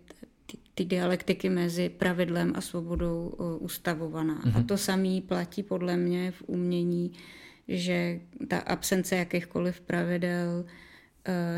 ty 0.75 0.85
dialektiky 0.85 1.49
mezi 1.49 1.89
pravidlem 1.89 2.53
a 2.57 2.61
svobodou 2.61 3.29
uh, 3.29 3.63
ustavovaná. 3.65 4.35
Mm-hmm. 4.35 4.55
A 4.55 4.59
mhm. 4.59 4.67
to 4.67 4.79
samé 4.79 5.21
platí 5.29 5.63
podle 5.63 5.97
mě 5.97 6.31
v 6.31 6.43
umění, 6.47 7.13
že 7.69 8.21
ta 8.49 8.59
absence 8.59 9.17
jakýchkoliv 9.17 9.81
pravidel 9.81 10.65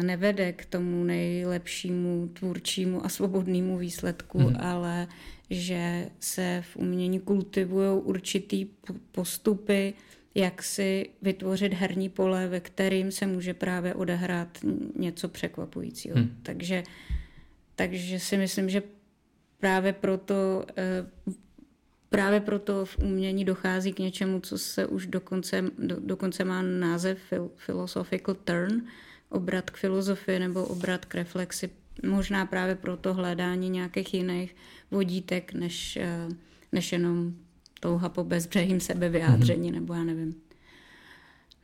nevede 0.03 0.53
k 0.53 0.65
tomu 0.65 1.05
nejlepšímu 1.05 2.29
tvůrčímu 2.29 3.05
a 3.05 3.09
svobodnému 3.09 3.79
výsledku, 3.79 4.39
mm-hmm. 4.39 4.57
ale 4.61 5.09
že 5.51 6.09
se 6.21 6.63
v 6.73 6.77
umění 6.77 7.21
kultivují 7.21 8.03
určitý 8.03 8.67
postupy, 9.13 9.95
jak 10.35 10.63
si 10.63 11.11
vytvořit 11.23 11.73
herní 11.73 12.09
pole, 12.09 12.49
ve 12.49 12.61
kterým 12.61 13.13
se 13.13 13.27
může 13.27 13.55
právě 13.55 13.95
odehrát 13.95 14.59
něco 14.97 15.29
překvapujícího. 15.29 16.17
Hmm. 16.17 16.39
Takže, 16.43 16.83
takže 17.75 18.21
si 18.21 18.37
myslím, 18.37 18.69
že 18.69 18.83
právě 19.59 19.93
proto, 19.93 20.65
eh, 20.77 21.07
právě 22.11 22.41
proto 22.41 22.85
v 22.85 22.99
umění 22.99 23.45
dochází 23.45 23.93
k 23.93 23.99
něčemu, 23.99 24.41
co 24.41 24.59
se 24.59 24.87
už 24.87 25.07
dokonce, 25.07 25.65
do, 25.79 25.97
dokonce 26.01 26.45
má 26.45 26.63
název 26.63 27.19
philosophical 27.67 28.35
turn, 28.35 28.83
obrat 29.29 29.71
k 29.71 29.77
filozofii 29.77 30.39
nebo 30.39 30.65
obrat 30.65 31.05
k 31.05 31.15
reflexi. 31.15 31.71
Možná 32.07 32.47
právě 32.47 32.75
proto 32.75 33.15
hledání 33.15 33.71
nějakých 33.71 34.15
jiných 34.15 34.57
vodítek, 34.91 35.53
než, 35.53 35.97
eh, 35.97 36.29
než 36.73 36.93
jenom 36.93 37.35
touha 37.81 38.09
po 38.09 38.25
bezbřehým 38.25 38.81
sebevyjádření, 38.81 39.71
mm-hmm. 39.71 39.75
nebo 39.75 39.95
já 39.95 40.05
nevím. 40.05 40.35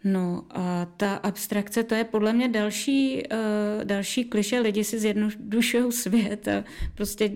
No 0.04 0.44
a 0.50 0.86
ta 0.96 1.14
abstrakce, 1.14 1.82
to 1.82 1.94
je 1.94 2.04
podle 2.04 2.32
mě 2.32 2.48
další, 2.48 3.22
uh, 3.32 3.84
další 3.84 4.24
kliše. 4.24 4.60
Lidi 4.60 4.84
si 4.84 4.98
zjednodušují 4.98 5.92
svět 5.92 6.48
a 6.48 6.64
prostě 6.94 7.30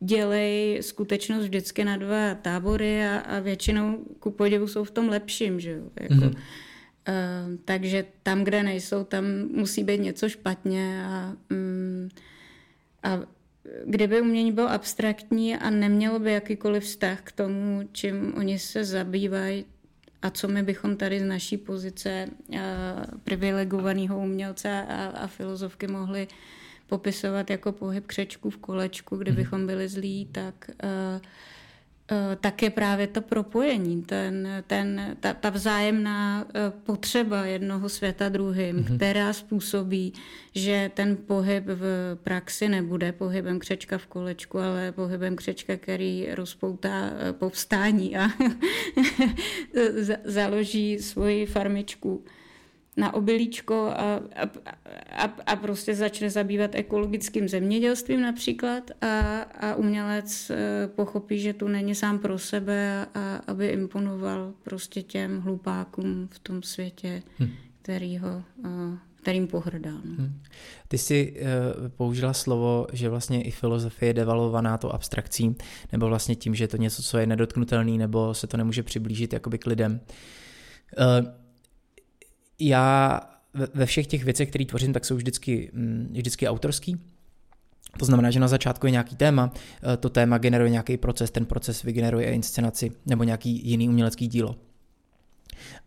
dělej 0.00 0.78
skutečnost 0.82 1.44
vždycky 1.44 1.84
na 1.84 1.96
dva 1.96 2.34
tábory 2.34 3.06
a, 3.06 3.18
a 3.18 3.38
většinou 3.38 3.98
ku 4.20 4.30
podivu 4.30 4.68
jsou 4.68 4.84
v 4.84 4.90
tom 4.90 5.08
lepším, 5.08 5.60
že 5.60 5.70
jo. 5.70 5.82
Jako, 6.00 6.14
mm-hmm. 6.14 6.36
uh, 6.36 7.56
takže 7.64 8.04
tam, 8.22 8.44
kde 8.44 8.62
nejsou, 8.62 9.04
tam 9.04 9.24
musí 9.52 9.84
být 9.84 10.00
něco 10.00 10.28
špatně 10.28 11.04
a, 11.06 11.36
um, 11.50 12.08
a 13.02 13.20
kdyby 13.86 14.20
umění 14.20 14.52
bylo 14.52 14.70
abstraktní 14.70 15.56
a 15.56 15.70
nemělo 15.70 16.18
by 16.18 16.32
jakýkoliv 16.32 16.84
vztah 16.84 17.20
k 17.22 17.32
tomu, 17.32 17.88
čím 17.92 18.34
oni 18.36 18.58
se 18.58 18.84
zabývají 18.84 19.64
a 20.22 20.30
co 20.30 20.48
my 20.48 20.62
bychom 20.62 20.96
tady 20.96 21.20
z 21.20 21.24
naší 21.24 21.56
pozice 21.56 22.28
uh, 22.48 22.58
privilegovaného 23.24 24.18
umělce 24.18 24.82
a, 24.88 25.06
a 25.06 25.26
filozofky 25.26 25.86
mohli 25.86 26.28
popisovat 26.86 27.50
jako 27.50 27.72
pohyb 27.72 28.06
křečku 28.06 28.50
v 28.50 28.56
kolečku, 28.56 29.16
kdybychom 29.16 29.58
mhm. 29.58 29.66
byli 29.66 29.88
zlí, 29.88 30.28
tak 30.32 30.70
uh, 30.84 31.20
Eh, 32.10 32.36
tak 32.40 32.62
je 32.62 32.70
právě 32.70 33.06
to 33.06 33.22
propojení, 33.22 34.02
ten, 34.02 34.48
ten, 34.66 35.16
ta, 35.20 35.34
ta 35.34 35.50
vzájemná 35.50 36.46
eh, 36.48 36.72
potřeba 36.82 37.44
jednoho 37.44 37.88
světa 37.88 38.28
druhým, 38.28 38.76
mm-hmm. 38.76 38.96
která 38.96 39.32
způsobí, 39.32 40.12
že 40.54 40.90
ten 40.94 41.16
pohyb 41.16 41.64
v 41.66 42.16
praxi 42.22 42.68
nebude 42.68 43.12
pohybem 43.12 43.58
křečka 43.58 43.98
v 43.98 44.06
kolečku, 44.06 44.58
ale 44.58 44.92
pohybem 44.92 45.36
křečka, 45.36 45.76
který 45.76 46.28
rozpoutá 46.34 47.10
eh, 47.10 47.32
povstání 47.32 48.16
a 48.16 48.28
založí 50.24 50.98
svoji 50.98 51.46
farmičku 51.46 52.24
na 52.96 53.14
obilíčko 53.14 53.74
a, 53.74 54.20
a, 54.36 54.50
a, 55.10 55.24
a 55.46 55.56
prostě 55.56 55.94
začne 55.94 56.30
zabývat 56.30 56.74
ekologickým 56.74 57.48
zemědělstvím 57.48 58.20
například 58.20 58.90
a, 59.00 59.40
a 59.40 59.74
umělec 59.74 60.50
eh, 60.50 60.88
pochopí, 60.88 61.38
že 61.38 61.52
tu 61.52 61.68
není 61.68 61.94
sám 61.94 62.18
pro 62.18 62.38
sebe 62.38 63.06
a 63.14 63.36
aby 63.46 63.66
imponoval 63.66 64.52
prostě 64.62 65.02
těm 65.02 65.40
hlupákům 65.40 66.28
v 66.32 66.38
tom 66.38 66.62
světě, 66.62 67.22
hmm. 67.38 67.50
který 67.82 68.18
ho, 68.18 68.42
eh, 68.64 68.98
kterým 69.22 69.46
pohrdá. 69.46 69.90
No. 69.90 70.14
Hmm. 70.18 70.40
Ty 70.88 70.98
jsi 70.98 71.40
uh, 71.40 71.88
použila 71.88 72.32
slovo, 72.32 72.86
že 72.92 73.08
vlastně 73.08 73.42
i 73.42 73.50
filozofie 73.50 74.10
je 74.10 74.14
devalovaná 74.14 74.78
to 74.78 74.94
abstrakcí, 74.94 75.56
nebo 75.92 76.06
vlastně 76.06 76.34
tím, 76.34 76.54
že 76.54 76.64
je 76.64 76.68
to 76.68 76.76
něco, 76.76 77.02
co 77.02 77.18
je 77.18 77.26
nedotknutelný, 77.26 77.98
nebo 77.98 78.34
se 78.34 78.46
to 78.46 78.56
nemůže 78.56 78.82
přiblížit 78.82 79.32
jakoby 79.32 79.58
k 79.58 79.66
lidem. 79.66 80.00
Uh, 80.98 81.45
já 82.58 83.20
ve 83.74 83.86
všech 83.86 84.06
těch 84.06 84.24
věcech, 84.24 84.48
které 84.48 84.64
tvořím, 84.64 84.92
tak 84.92 85.04
jsou 85.04 85.16
vždycky, 85.16 85.70
mm, 85.72 86.08
vždycky 86.12 86.48
autorský. 86.48 87.00
To 87.98 88.04
znamená, 88.04 88.30
že 88.30 88.40
na 88.40 88.48
začátku 88.48 88.86
je 88.86 88.90
nějaký 88.90 89.16
téma, 89.16 89.52
eh, 89.92 89.96
to 89.96 90.08
téma 90.08 90.38
generuje 90.38 90.70
nějaký 90.70 90.96
proces, 90.96 91.30
ten 91.30 91.46
proces 91.46 91.82
vygeneruje 91.82 92.32
inscenaci 92.32 92.92
nebo 93.06 93.24
nějaký 93.24 93.68
jiný 93.68 93.88
umělecký 93.88 94.28
dílo. 94.28 94.56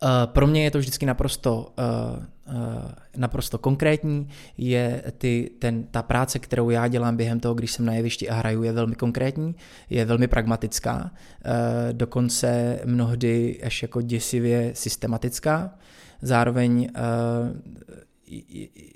Eh, 0.02 0.06
pro 0.26 0.46
mě 0.46 0.64
je 0.64 0.70
to 0.70 0.78
vždycky 0.78 1.06
naprosto, 1.06 1.72
eh, 1.78 2.26
naprosto 3.16 3.58
konkrétní, 3.58 4.28
je 4.58 5.02
ty, 5.18 5.50
ten, 5.58 5.84
ta 5.84 6.02
práce, 6.02 6.38
kterou 6.38 6.70
já 6.70 6.88
dělám 6.88 7.16
během 7.16 7.40
toho, 7.40 7.54
když 7.54 7.72
jsem 7.72 7.84
na 7.84 7.92
jevišti 7.92 8.30
a 8.30 8.34
hraju, 8.34 8.62
je 8.62 8.72
velmi 8.72 8.94
konkrétní, 8.94 9.54
je 9.90 10.04
velmi 10.04 10.28
pragmatická, 10.28 11.10
dokonce 11.92 12.80
mnohdy 12.84 13.60
až 13.62 13.82
jako 13.82 14.02
děsivě 14.02 14.70
systematická 14.74 15.78
zároveň 16.22 16.88
uh, 16.96 17.56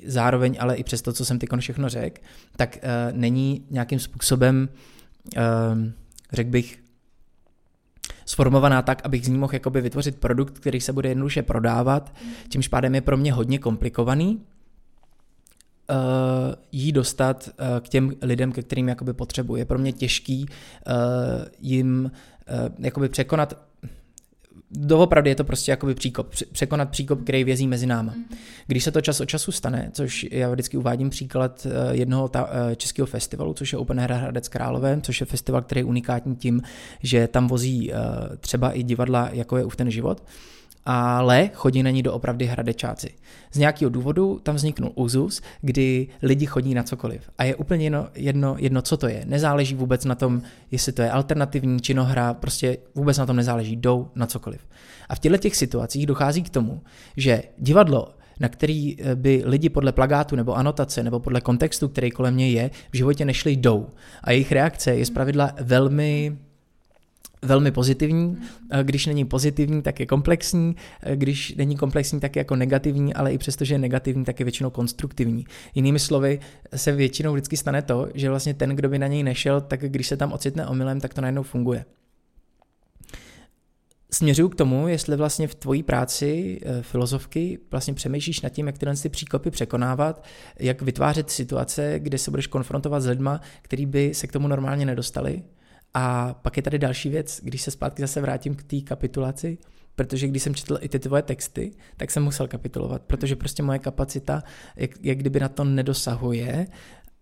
zároveň 0.06 0.56
ale 0.60 0.76
i 0.76 0.84
přes 0.84 1.02
to, 1.02 1.12
co 1.12 1.24
jsem 1.24 1.38
ty 1.38 1.46
všechno 1.58 1.88
řekl, 1.88 2.22
tak 2.56 2.78
uh, 2.82 3.18
není 3.18 3.66
nějakým 3.70 3.98
způsobem, 3.98 4.68
uh, 5.36 5.42
řekl 6.32 6.50
bych, 6.50 6.84
sformovaná 8.26 8.82
tak, 8.82 9.02
abych 9.04 9.24
z 9.24 9.28
ní 9.28 9.38
mohl 9.38 9.54
jakoby 9.54 9.80
vytvořit 9.80 10.18
produkt, 10.18 10.58
který 10.58 10.80
se 10.80 10.92
bude 10.92 11.08
jednoduše 11.08 11.42
prodávat, 11.42 12.14
čímž 12.48 12.68
pádem 12.68 12.94
je 12.94 13.00
pro 13.00 13.16
mě 13.16 13.32
hodně 13.32 13.58
komplikovaný 13.58 14.40
uh, 15.90 16.54
jí 16.72 16.92
dostat 16.92 17.48
uh, 17.48 17.80
k 17.80 17.88
těm 17.88 18.12
lidem, 18.22 18.52
ke 18.52 18.62
kterým 18.62 18.88
jakoby 18.88 19.12
potřebuji. 19.12 19.56
Je 19.56 19.64
pro 19.64 19.78
mě 19.78 19.92
těžký 19.92 20.46
uh, 20.48 20.94
jim 21.58 22.04
uh, 22.04 22.74
jakoby 22.78 23.08
překonat 23.08 23.58
doopravdy 24.76 25.30
je 25.30 25.34
to 25.34 25.44
prostě 25.44 25.70
jakoby 25.70 25.94
příkop, 25.94 26.34
překonat 26.52 26.90
příkop, 26.90 27.22
který 27.22 27.44
vězí 27.44 27.66
mezi 27.66 27.86
náma. 27.86 28.12
Mhm. 28.16 28.24
Když 28.66 28.84
se 28.84 28.90
to 28.90 29.00
čas 29.00 29.20
od 29.20 29.24
času 29.24 29.52
stane, 29.52 29.90
což 29.92 30.26
já 30.30 30.50
vždycky 30.50 30.76
uvádím 30.76 31.10
příklad 31.10 31.66
eh, 31.66 31.96
jednoho 31.96 32.28
ta, 32.28 32.50
eh, 32.50 32.76
českého 32.76 33.06
festivalu, 33.06 33.54
což 33.54 33.72
je 33.72 33.78
Open 33.78 34.00
Air 34.00 34.12
Hradec 34.12 34.48
Králové, 34.48 35.00
což 35.02 35.20
je 35.20 35.26
festival, 35.26 35.62
který 35.62 35.78
je 35.78 35.84
unikátní 35.84 36.36
tím, 36.36 36.62
že 37.02 37.28
tam 37.28 37.48
vozí 37.48 37.92
eh, 37.92 37.96
třeba 38.40 38.72
i 38.72 38.82
divadla, 38.82 39.28
jako 39.32 39.56
je 39.56 39.64
Uf 39.64 39.76
ten 39.76 39.90
život, 39.90 40.22
ale 40.86 41.50
chodí 41.54 41.82
na 41.82 41.90
ní 41.90 42.02
doopravdy 42.02 42.46
hradečáci. 42.46 43.10
Z 43.52 43.58
nějakého 43.58 43.90
důvodu 43.90 44.40
tam 44.42 44.54
vzniknul 44.54 44.92
úzus, 44.94 45.42
kdy 45.60 46.08
lidi 46.22 46.46
chodí 46.46 46.74
na 46.74 46.82
cokoliv. 46.82 47.30
A 47.38 47.44
je 47.44 47.54
úplně 47.54 47.84
jedno, 47.84 48.08
jedno, 48.14 48.56
jedno, 48.58 48.82
co 48.82 48.96
to 48.96 49.08
je. 49.08 49.24
Nezáleží 49.26 49.74
vůbec 49.74 50.04
na 50.04 50.14
tom, 50.14 50.42
jestli 50.70 50.92
to 50.92 51.02
je 51.02 51.10
alternativní 51.10 51.80
činohra, 51.80 52.34
prostě 52.34 52.78
vůbec 52.94 53.18
na 53.18 53.26
tom 53.26 53.36
nezáleží, 53.36 53.76
jdou 53.76 54.08
na 54.14 54.26
cokoliv. 54.26 54.60
A 55.08 55.14
v 55.14 55.18
těchto 55.18 55.38
těch 55.38 55.56
situacích 55.56 56.06
dochází 56.06 56.42
k 56.42 56.50
tomu, 56.50 56.82
že 57.16 57.42
divadlo 57.58 58.08
na 58.40 58.48
který 58.48 58.96
eh, 59.00 59.14
by 59.14 59.42
lidi 59.46 59.68
podle 59.68 59.92
plagátu 59.92 60.36
nebo 60.36 60.54
anotace 60.54 61.02
nebo 61.02 61.20
podle 61.20 61.40
kontextu, 61.40 61.88
který 61.88 62.10
kolem 62.10 62.36
něj 62.36 62.52
je, 62.52 62.70
v 62.92 62.96
životě 62.96 63.24
nešli 63.24 63.52
jdou. 63.52 63.86
A 64.22 64.32
jejich 64.32 64.52
reakce 64.52 64.96
je 64.96 65.06
zpravidla 65.06 65.52
velmi 65.60 66.36
velmi 67.44 67.70
pozitivní, 67.70 68.36
když 68.82 69.06
není 69.06 69.24
pozitivní, 69.24 69.82
tak 69.82 70.00
je 70.00 70.06
komplexní, 70.06 70.76
když 71.14 71.54
není 71.54 71.76
komplexní, 71.76 72.20
tak 72.20 72.36
je 72.36 72.40
jako 72.40 72.56
negativní, 72.56 73.14
ale 73.14 73.32
i 73.32 73.38
přesto, 73.38 73.64
že 73.64 73.74
je 73.74 73.78
negativní, 73.78 74.24
tak 74.24 74.40
je 74.40 74.44
většinou 74.44 74.70
konstruktivní. 74.70 75.46
Jinými 75.74 75.98
slovy 75.98 76.40
se 76.76 76.92
většinou 76.92 77.32
vždycky 77.32 77.56
stane 77.56 77.82
to, 77.82 78.08
že 78.14 78.30
vlastně 78.30 78.54
ten, 78.54 78.70
kdo 78.70 78.88
by 78.88 78.98
na 78.98 79.06
něj 79.06 79.22
nešel, 79.22 79.60
tak 79.60 79.80
když 79.80 80.06
se 80.06 80.16
tam 80.16 80.32
ocitne 80.32 80.66
omylem, 80.66 81.00
tak 81.00 81.14
to 81.14 81.20
najednou 81.20 81.42
funguje. 81.42 81.84
Směřuju 84.10 84.48
k 84.48 84.54
tomu, 84.54 84.88
jestli 84.88 85.16
vlastně 85.16 85.48
v 85.48 85.54
tvojí 85.54 85.82
práci 85.82 86.60
e, 86.62 86.82
filozofky 86.82 87.58
vlastně 87.70 87.94
přemýšlíš 87.94 88.40
nad 88.40 88.48
tím, 88.48 88.66
jak 88.66 88.78
tyhle 88.78 88.96
ty 88.96 89.08
příkopy 89.08 89.50
překonávat, 89.50 90.24
jak 90.58 90.82
vytvářet 90.82 91.30
situace, 91.30 91.94
kde 91.98 92.18
se 92.18 92.30
budeš 92.30 92.46
konfrontovat 92.46 93.02
s 93.02 93.06
lidma, 93.06 93.40
který 93.62 93.86
by 93.86 94.14
se 94.14 94.26
k 94.26 94.32
tomu 94.32 94.48
normálně 94.48 94.86
nedostali, 94.86 95.42
a 95.94 96.34
pak 96.42 96.56
je 96.56 96.62
tady 96.62 96.78
další 96.78 97.08
věc, 97.08 97.40
když 97.42 97.62
se 97.62 97.70
zpátky 97.70 98.02
zase 98.02 98.20
vrátím 98.20 98.54
k 98.54 98.62
té 98.62 98.80
kapitulaci, 98.80 99.58
protože 99.96 100.28
když 100.28 100.42
jsem 100.42 100.54
četl 100.54 100.78
i 100.80 100.88
ty 100.88 100.98
tvoje 100.98 101.22
texty, 101.22 101.72
tak 101.96 102.10
jsem 102.10 102.22
musel 102.22 102.48
kapitulovat, 102.48 103.02
protože 103.02 103.36
prostě 103.36 103.62
moje 103.62 103.78
kapacita, 103.78 104.42
jak, 104.76 104.90
jak 105.02 105.18
kdyby 105.18 105.40
na 105.40 105.48
to 105.48 105.64
nedosahuje, 105.64 106.66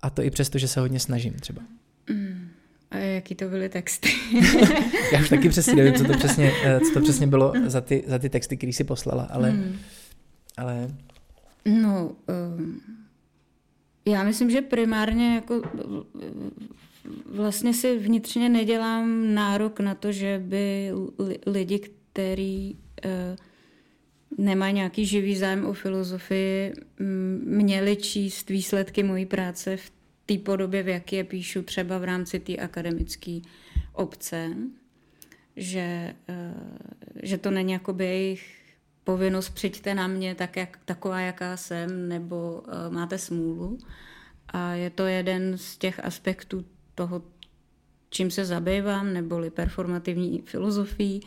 a 0.03 0.11
to 0.11 0.23
i 0.23 0.31
přesto, 0.31 0.59
že 0.59 0.69
se 0.69 0.81
hodně 0.81 1.01
snažím 1.01 1.35
třeba. 1.35 1.63
Mm. 2.11 2.49
A 2.91 2.97
jaký 2.97 3.35
to 3.35 3.49
byly 3.49 3.69
texty? 3.69 4.09
Já 5.13 5.21
už 5.21 5.29
taky 5.29 5.49
přesně 5.49 5.75
nevím, 5.75 5.95
co 5.95 6.05
to 6.05 6.13
přesně, 6.17 6.53
eh, 6.65 6.81
co 6.81 6.95
to 6.95 7.01
přesně 7.01 7.27
bylo 7.27 7.53
za 7.67 7.81
ty, 7.81 8.05
za 8.07 8.19
ty 8.19 8.29
texty, 8.29 8.57
které 8.57 8.73
si 8.73 8.85
poslala, 8.85 9.29
ale... 9.31 9.51
Mm. 9.51 9.79
ale... 10.57 10.89
No, 11.65 12.13
um, 12.59 12.81
já 14.07 14.23
myslím, 14.23 14.51
že 14.51 14.63
primárně 14.63 15.35
jako 15.35 15.63
vlastně 17.27 17.75
si 17.75 17.99
vnitřně 17.99 18.49
nedělám 18.49 19.35
nárok 19.35 19.81
na 19.81 19.95
to, 19.95 20.13
že 20.13 20.43
by 20.45 20.91
lidi, 21.47 21.79
kteří 21.79 22.79
uh, 23.05 24.41
nemají 24.45 24.75
nějaký 24.75 25.07
živý 25.07 25.37
zájem 25.37 25.67
o 25.67 25.73
filozofii, 25.73 26.73
měli 27.45 27.97
číst 27.97 28.51
výsledky 28.51 29.03
mojí 29.03 29.27
práce 29.27 29.77
v 29.77 29.93
té 30.27 30.39
podobě, 30.39 30.83
v 30.83 30.89
jaké 30.89 31.17
je 31.17 31.25
píšu 31.25 31.63
třeba 31.63 31.99
v 31.99 32.05
rámci 32.05 32.41
té 32.41 32.57
akademické 32.57 33.41
obce, 33.93 34.51
že, 35.57 36.15
uh, 36.29 36.63
že 37.23 37.39
to 37.39 37.51
není 37.51 37.73
jakoby 37.73 38.05
jejich 38.05 38.59
povinnost 39.05 39.51
přijďte 39.51 39.95
na 39.95 40.07
mě 40.07 40.35
tak, 40.35 40.57
jak, 40.57 40.79
taková, 40.85 41.21
jaká 41.21 41.57
jsem, 41.57 42.09
nebo 42.09 42.63
uh, 42.67 42.95
máte 42.95 43.19
smůlu. 43.19 43.79
A 44.49 44.73
je 44.73 44.91
to 44.91 45.07
jeden 45.07 45.59
z 45.59 45.77
těch 45.77 46.05
aspektů 46.05 46.65
toho, 46.95 47.23
čím 48.11 48.31
se 48.31 48.45
zabývám, 48.45 49.13
neboli 49.13 49.51
performativní 49.51 50.43
filozofií. 50.47 51.21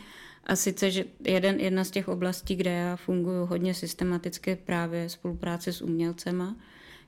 A 0.44 0.56
sice, 0.56 0.92
že 0.92 1.06
jeden, 1.26 1.60
jedna 1.60 1.84
z 1.84 1.92
těch 1.92 2.08
oblastí, 2.08 2.56
kde 2.56 2.72
já 2.72 2.96
funguji 2.96 3.48
hodně 3.48 3.74
systematicky, 3.74 4.56
právě 4.56 5.10
spolupráce 5.10 5.74
s 5.74 5.82
umělcema, 5.82 6.56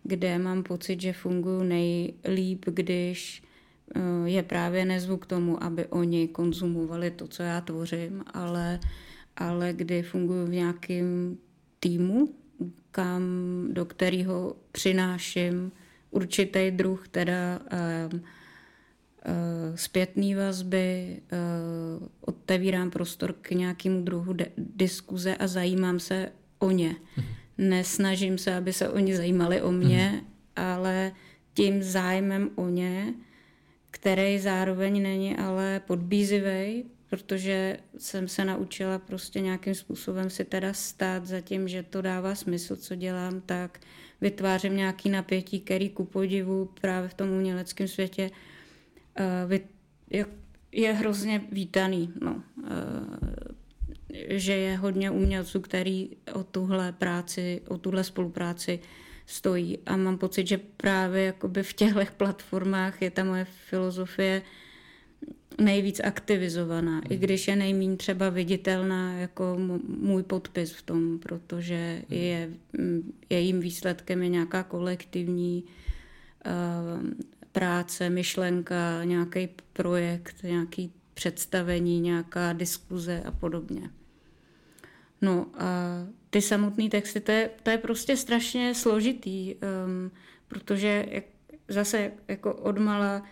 kde 0.04 0.39
mám 0.39 0.63
pocit, 0.63 1.02
že 1.02 1.13
funguji 1.13 1.63
nejlíp, 1.63 2.65
když 2.65 3.43
eh, 3.96 4.02
je 4.26 4.43
právě 4.43 4.86
nezvu 4.86 5.17
k 5.17 5.26
tomu, 5.26 5.63
aby 5.63 5.86
oni 5.86 6.28
konzumovali 6.28 7.12
to, 7.12 7.28
co 7.28 7.43
já 7.43 7.62
tvořím, 7.62 8.24
ale, 8.34 8.80
ale 9.38 9.74
kdy 9.74 10.04
funguji 10.04 10.48
v 10.48 10.50
nějakém 10.50 11.38
týmu, 11.80 12.34
kam, 12.91 13.22
do 13.70 13.86
kterého 13.86 14.56
přináším 14.72 15.72
určitý 16.12 16.72
druh 16.72 17.08
teda 17.08 17.60
um, 18.12 18.22
zpětné 19.76 20.36
vazby, 20.36 21.18
otevírám 22.22 22.92
prostor 22.92 23.34
k 23.42 23.52
nějakému 23.52 24.02
druhu 24.02 24.34
de- 24.34 24.52
diskuze 24.58 25.36
a 25.36 25.48
zajímám 25.48 26.00
se 26.00 26.32
o 26.60 26.72
ně. 26.72 26.96
Mm. 27.18 27.24
Nesnažím 27.58 28.38
se, 28.38 28.56
aby 28.56 28.74
se 28.74 28.90
oni 28.90 29.16
zajímali 29.16 29.62
o 29.62 29.72
mě, 29.72 30.12
mm. 30.13 30.28
ale 30.56 31.12
tím 31.54 31.84
zájmem 31.84 32.50
o 32.56 32.70
ně, 32.70 33.13
který 33.92 34.40
zároveň 34.40 35.02
není 35.02 35.38
ale 35.38 35.82
podbízivý, 35.88 36.84
protože 37.10 37.78
jsem 37.98 38.28
se 38.28 38.46
naučila 38.46 39.00
prostě 39.00 39.42
nějakým 39.42 39.76
způsobem 39.76 40.30
si 40.30 40.46
teda 40.46 40.74
stát 40.74 41.26
za 41.26 41.42
tím, 41.42 41.68
že 41.68 41.84
to 41.84 42.02
dává 42.02 42.36
smysl, 42.36 42.76
co 42.76 42.96
dělám, 42.96 43.42
tak 43.42 43.80
vytvářím 44.22 44.78
nějaký 44.78 45.10
napětí, 45.10 45.60
který 45.60 45.90
ku 45.90 46.06
podivu 46.06 46.70
právě 46.82 47.10
v 47.10 47.13
tom 47.13 47.30
uměleckém 47.30 47.88
světě 47.88 48.30
uh, 48.32 48.38
je 50.72 50.94
hrozně 50.94 51.42
vítaný. 51.52 52.14
No. 52.22 52.44
Uh, 52.58 52.68
že 54.30 54.54
je 54.54 54.78
hodně 54.78 55.12
umělců, 55.12 55.60
který 55.60 56.10
o 56.34 56.44
tuhle 56.44 56.92
práci, 56.92 57.62
o 57.68 57.78
tuhle 57.78 58.04
spolupráci 58.04 58.80
stojí. 59.26 59.78
A 59.86 59.98
mám 59.98 60.18
pocit, 60.18 60.48
že 60.48 60.58
právě 60.58 61.24
jakoby 61.24 61.64
v 61.64 61.74
těchto 61.74 62.00
platformách 62.18 63.02
je 63.02 63.12
ta 63.12 63.24
moje 63.24 63.46
filozofie 63.46 64.42
nejvíc 65.62 66.02
aktivizovaná, 66.04 66.92
hmm. 66.92 67.04
i 67.10 67.18
když 67.18 67.48
je 67.48 67.56
nejméně 67.56 67.98
třeba 67.98 68.30
viditelná 68.30 69.14
jako 69.14 69.58
můj 69.88 70.24
podpis 70.24 70.74
v 70.74 70.82
tom, 70.82 71.20
protože 71.20 72.04
hmm. 72.10 72.20
je, 72.20 72.50
jejím 73.30 73.60
výsledkem 73.60 74.24
je 74.24 74.30
nějaká 74.30 74.64
kolektivní 74.64 75.64
uh, 76.46 77.12
práce, 77.58 78.10
myšlenka, 78.10 79.04
nějaký 79.04 79.50
projekt, 79.74 80.43
nějaký 80.43 80.93
představení, 81.13 82.00
nějaká 82.00 82.54
diskuze 82.54 83.24
a 83.26 83.32
podobně. 83.32 83.89
No 85.22 85.48
a 85.58 85.67
ty 86.30 86.41
samotné 86.41 86.89
texty, 86.89 87.20
to 87.20 87.32
je, 87.32 87.50
to 87.63 87.70
je 87.70 87.78
prostě 87.78 88.17
strašně 88.17 88.76
složitý, 88.76 89.56
um, 89.56 90.12
protože 90.48 91.06
jak, 91.10 91.24
zase 91.67 92.12
jako 92.28 92.54
odmala 92.54 93.20
uh, 93.22 93.26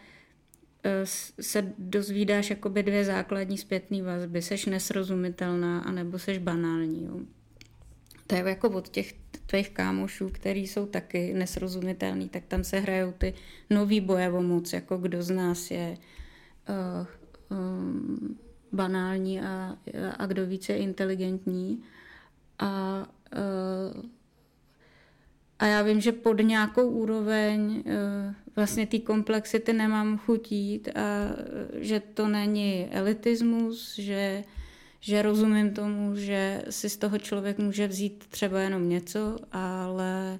se 1.42 1.74
dozvídáš 1.78 2.50
jakoby 2.50 2.84
dvě 2.84 3.06
základní 3.06 3.58
zpětné 3.58 4.02
vazby. 4.02 4.42
Seš 4.42 4.66
nesrozumitelná, 4.66 5.80
anebo 5.80 6.20
seš 6.20 6.38
banální. 6.38 7.06
Jo. 7.06 7.20
To 8.28 8.36
je 8.36 8.44
jako 8.46 8.70
od 8.70 8.90
těch 8.90 9.14
tvých 9.46 9.70
kámošů, 9.70 10.30
který 10.30 10.68
jsou 10.68 10.86
taky 10.86 11.34
nesrozumitelný, 11.34 12.30
tak 12.30 12.44
tam 12.46 12.64
se 12.64 12.80
hrajou 12.80 13.12
ty 13.12 13.34
nový 13.70 14.02
boje 14.02 14.32
o 14.32 14.42
moc, 14.42 14.74
jako 14.74 14.98
kdo 14.98 15.24
z 15.24 15.30
nás 15.30 15.72
je 15.72 15.98
uh, 17.50 17.58
um, 17.58 18.38
banální 18.72 19.42
a, 19.42 19.78
a 20.18 20.26
kdo 20.26 20.46
více 20.46 20.74
inteligentní. 20.74 21.84
A, 22.60 23.06
uh, 23.96 24.04
a 25.60 25.66
já 25.66 25.82
vím, 25.82 26.02
že 26.02 26.12
pod 26.12 26.42
nějakou 26.42 26.90
úroveň 26.90 27.84
uh, 27.86 28.34
vlastně 28.56 28.88
té 28.88 29.00
komplexity 29.00 29.74
nemám 29.74 30.18
chutít 30.18 30.88
a 30.88 31.02
že 31.74 32.00
to 32.00 32.28
není 32.28 32.88
elitismus, 32.92 33.96
že, 34.00 34.44
že 35.00 35.22
rozumím 35.22 35.74
tomu, 35.74 36.16
že 36.16 36.64
si 36.70 36.90
z 36.90 36.98
toho 36.98 37.18
člověk 37.18 37.58
může 37.58 37.88
vzít 37.88 38.26
třeba 38.30 38.60
jenom 38.60 38.90
něco, 38.90 39.38
ale 39.52 40.40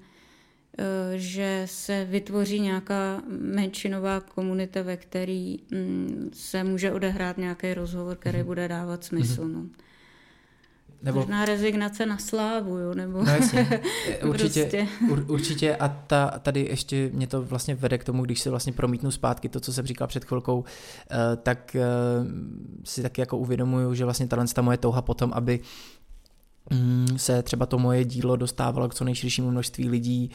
Eh, 0.78 1.18
že 1.18 1.64
se 1.66 2.06
vytvoří 2.06 2.60
nějaká 2.60 3.22
menšinová 3.28 4.20
komunita, 4.20 4.82
ve 4.82 4.98
který 4.98 5.60
mm, 5.72 6.30
se 6.34 6.64
může 6.64 6.92
odehrát 6.92 7.38
nějaký 7.38 7.74
rozhovor, 7.74 8.18
který 8.18 8.38
mm 8.38 8.46
bude 8.46 8.68
dávat 8.68 9.04
smysl. 9.04 9.42
Mm-hmm. 9.42 9.54
No. 9.54 9.70
Nebo... 11.06 11.20
Možná 11.20 11.46
rezignace 11.46 12.06
na 12.06 12.18
slávu, 12.18 12.78
jo? 12.78 12.94
Nebo... 12.94 13.24
No 13.24 13.32
jasně, 13.32 13.82
určitě, 14.28 14.62
prostě. 14.62 14.88
ur, 15.12 15.26
určitě 15.28 15.76
a 15.76 15.88
ta, 15.88 16.40
tady 16.40 16.62
ještě 16.70 17.10
mě 17.14 17.28
to 17.28 17.42
vlastně 17.42 17.76
vede 17.76 17.98
k 17.98 18.04
tomu, 18.04 18.24
když 18.24 18.40
si 18.40 18.50
vlastně 18.50 18.74
promítnu 18.74 19.12
zpátky 19.12 19.50
to, 19.50 19.60
co 19.60 19.74
jsem 19.74 19.86
říkal 19.86 20.08
před 20.08 20.26
chvilkou, 20.26 20.58
uh, 20.58 20.66
tak 21.44 21.76
uh, 21.76 22.28
si 22.84 23.02
taky 23.02 23.22
jako 23.22 23.38
uvědomuju, 23.38 23.94
že 23.94 24.04
vlastně 24.04 24.28
ta 24.28 24.62
moje 24.62 24.78
touha 24.78 25.02
potom, 25.02 25.32
aby 25.34 25.60
Mm, 26.72 27.08
se 27.18 27.44
třeba 27.44 27.66
to 27.66 27.80
moje 27.80 28.06
dílo 28.06 28.36
dostávalo 28.36 28.90
k 28.90 28.94
co 28.94 29.04
nejširšímu 29.04 29.52
množství 29.52 29.90
lidí. 29.90 30.32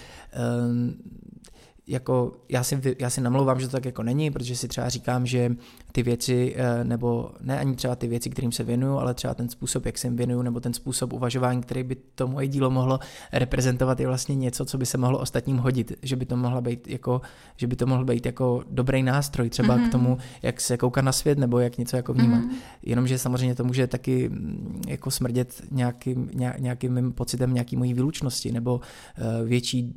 Jako 1.91 2.33
já 2.49 2.65
si, 2.65 2.81
já 2.99 3.11
si 3.11 3.21
namlouvám, 3.21 3.61
že 3.61 3.67
to 3.67 3.73
tak 3.73 3.85
jako 3.85 4.03
není, 4.03 4.31
protože 4.31 4.57
si 4.57 4.69
třeba 4.69 4.89
říkám, 4.89 5.27
že 5.27 5.57
ty 5.93 6.03
věci, 6.03 6.55
eh, 6.57 6.85
nebo 6.85 7.31
ne 7.41 7.59
ani 7.59 7.77
třeba 7.77 7.97
ty 7.97 8.09
věci, 8.09 8.31
kterým 8.31 8.53
se 8.53 8.65
věnuju, 8.65 8.99
ale 8.99 9.15
třeba 9.15 9.35
ten 9.35 9.49
způsob, 9.49 9.87
jak 9.87 9.99
se 9.99 10.07
jim 10.07 10.17
věnuju, 10.17 10.43
nebo 10.43 10.61
ten 10.61 10.73
způsob 10.73 11.13
uvažování, 11.13 11.61
který 11.63 11.83
by 11.83 11.97
to 12.15 12.29
moje 12.29 12.49
dílo 12.49 12.71
mohlo 12.71 12.99
reprezentovat, 13.33 14.01
je 14.01 14.07
vlastně 14.07 14.35
něco, 14.35 14.65
co 14.65 14.79
by 14.79 14.87
se 14.87 14.99
mohlo 14.99 15.19
ostatním 15.19 15.57
hodit, 15.57 15.93
že 16.03 16.17
by 16.17 16.27
to 16.27 16.37
mohla 16.37 16.61
být 16.61 16.89
jako, 16.89 17.21
že 17.57 17.67
by 17.67 17.77
to 17.77 17.87
mohl 17.87 18.05
být 18.05 18.27
jako 18.27 18.63
dobrý 18.71 19.03
nástroj 19.03 19.51
třeba 19.51 19.75
mm-hmm. 19.75 19.79
k 19.79 19.83
mhm. 19.83 19.91
tomu, 19.91 20.19
jak 20.43 20.61
se 20.61 20.77
koukat 20.77 21.05
na 21.05 21.13
svět, 21.13 21.39
nebo 21.39 21.59
jak 21.59 21.79
něco 21.79 21.97
jako 21.97 22.13
vnímat. 22.13 22.45
Mm-hmm. 22.45 22.57
Jenomže 22.83 23.19
samozřejmě 23.19 23.55
to 23.55 23.65
může 23.65 23.87
taky 23.87 24.29
mm, 24.29 24.83
jako 24.89 25.11
smrdět 25.11 25.63
nějakým, 25.71 26.31
nějakým 26.59 26.95
mým 26.95 27.13
pocitem 27.13 27.55
nějaký 27.55 27.77
mojí 27.77 27.95
výlučnosti, 27.95 28.53
nebo 28.53 28.75
uh, 28.75 29.49
větší 29.49 29.95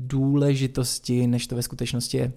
důležitosti, 0.00 1.26
než 1.26 1.46
to 1.46 1.56
ve 1.56 1.62
skutečnosti 1.62 2.16
je. 2.16 2.32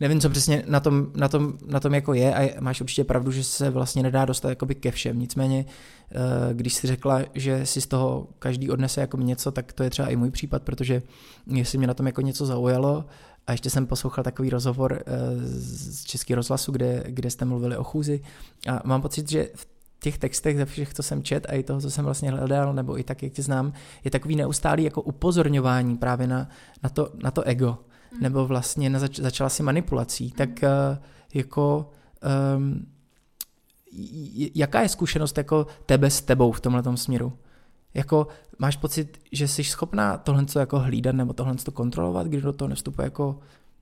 Nevím, 0.00 0.20
co 0.20 0.30
přesně 0.30 0.62
na 0.66 0.80
tom, 0.80 1.06
na 1.16 1.28
tom, 1.28 1.58
na 1.66 1.80
tom 1.80 1.94
jako 1.94 2.14
je 2.14 2.34
a 2.34 2.60
máš 2.60 2.80
určitě 2.80 3.04
pravdu, 3.04 3.32
že 3.32 3.44
se 3.44 3.70
vlastně 3.70 4.02
nedá 4.02 4.24
dostat 4.24 4.48
jakoby 4.48 4.74
ke 4.74 4.90
všem. 4.90 5.18
Nicméně, 5.18 5.64
eh, 6.10 6.54
když 6.54 6.74
si 6.74 6.86
řekla, 6.86 7.20
že 7.34 7.66
si 7.66 7.80
z 7.80 7.86
toho 7.86 8.28
každý 8.38 8.70
odnese 8.70 9.00
jako 9.00 9.16
něco, 9.16 9.50
tak 9.50 9.72
to 9.72 9.82
je 9.82 9.90
třeba 9.90 10.08
i 10.08 10.16
můj 10.16 10.30
případ, 10.30 10.62
protože 10.62 11.02
jestli 11.46 11.78
mě 11.78 11.86
na 11.86 11.94
tom 11.94 12.06
jako 12.06 12.20
něco 12.20 12.46
zaujalo 12.46 13.04
a 13.46 13.52
ještě 13.52 13.70
jsem 13.70 13.86
poslouchal 13.86 14.24
takový 14.24 14.50
rozhovor 14.50 15.02
eh, 15.06 15.12
z 15.46 16.04
Českého 16.04 16.36
rozhlasu, 16.36 16.72
kde, 16.72 17.04
kde 17.06 17.30
jste 17.30 17.44
mluvili 17.44 17.76
o 17.76 17.84
chůzi 17.84 18.20
a 18.68 18.80
mám 18.84 19.02
pocit, 19.02 19.30
že 19.30 19.48
v 19.54 19.66
těch 20.00 20.18
textech, 20.18 20.56
ze 20.56 20.64
všech, 20.64 20.94
co 20.94 21.02
jsem 21.02 21.22
čet 21.22 21.46
a 21.48 21.52
i 21.52 21.62
toho, 21.62 21.80
co 21.80 21.90
jsem 21.90 22.04
vlastně 22.04 22.30
hledal, 22.30 22.74
nebo 22.74 22.98
i 22.98 23.02
tak, 23.02 23.22
jak 23.22 23.32
tě 23.32 23.42
znám, 23.42 23.72
je 24.04 24.10
takový 24.10 24.36
neustálý 24.36 24.84
jako 24.84 25.02
upozorňování 25.02 25.96
právě 25.96 26.26
na, 26.26 26.48
na, 26.82 26.88
to, 26.88 27.12
na 27.22 27.30
to 27.30 27.42
ego, 27.42 27.78
mm. 28.12 28.20
nebo 28.20 28.46
vlastně 28.46 28.90
na 28.90 28.98
zač, 28.98 29.18
začala 29.18 29.50
si 29.50 29.62
manipulací, 29.62 30.24
mm. 30.24 30.30
tak 30.30 30.48
uh, 30.48 31.04
jako 31.34 31.90
um, 32.56 32.86
jaká 34.54 34.80
je 34.80 34.88
zkušenost 34.88 35.38
jako 35.38 35.66
tebe 35.86 36.10
s 36.10 36.20
tebou 36.20 36.52
v 36.52 36.60
tomhle 36.60 36.96
směru? 36.96 37.32
Jako 37.94 38.26
máš 38.58 38.76
pocit, 38.76 39.18
že 39.32 39.48
jsi 39.48 39.64
schopná 39.64 40.16
tohle 40.16 40.44
jako 40.58 40.78
hlídat 40.78 41.14
nebo 41.14 41.32
tohle 41.32 41.54
kontrolovat, 41.72 42.26
když 42.26 42.42
do 42.42 42.52
toho 42.52 42.68
nevstupuje 42.68 43.06
jako 43.06 43.38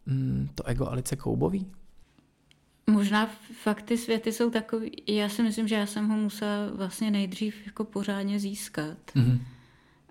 mm, 0.07 0.49
to 0.55 0.67
ego 0.67 0.89
Alice 0.89 1.17
Koubový? 1.17 1.67
Možná 2.89 3.27
fakt 3.63 3.83
ty 3.83 3.99
světy 3.99 4.33
jsou 4.33 4.51
takový, 4.51 5.03
já 5.07 5.29
si 5.29 5.43
myslím, 5.43 5.69
že 5.69 5.75
já 5.75 5.87
jsem 5.87 6.09
ho 6.09 6.17
musela 6.17 6.71
vlastně 6.75 7.11
nejdřív 7.11 7.67
jako 7.67 7.85
pořádně 7.85 8.41
získat, 8.41 8.99
mm-hmm. 9.15 9.41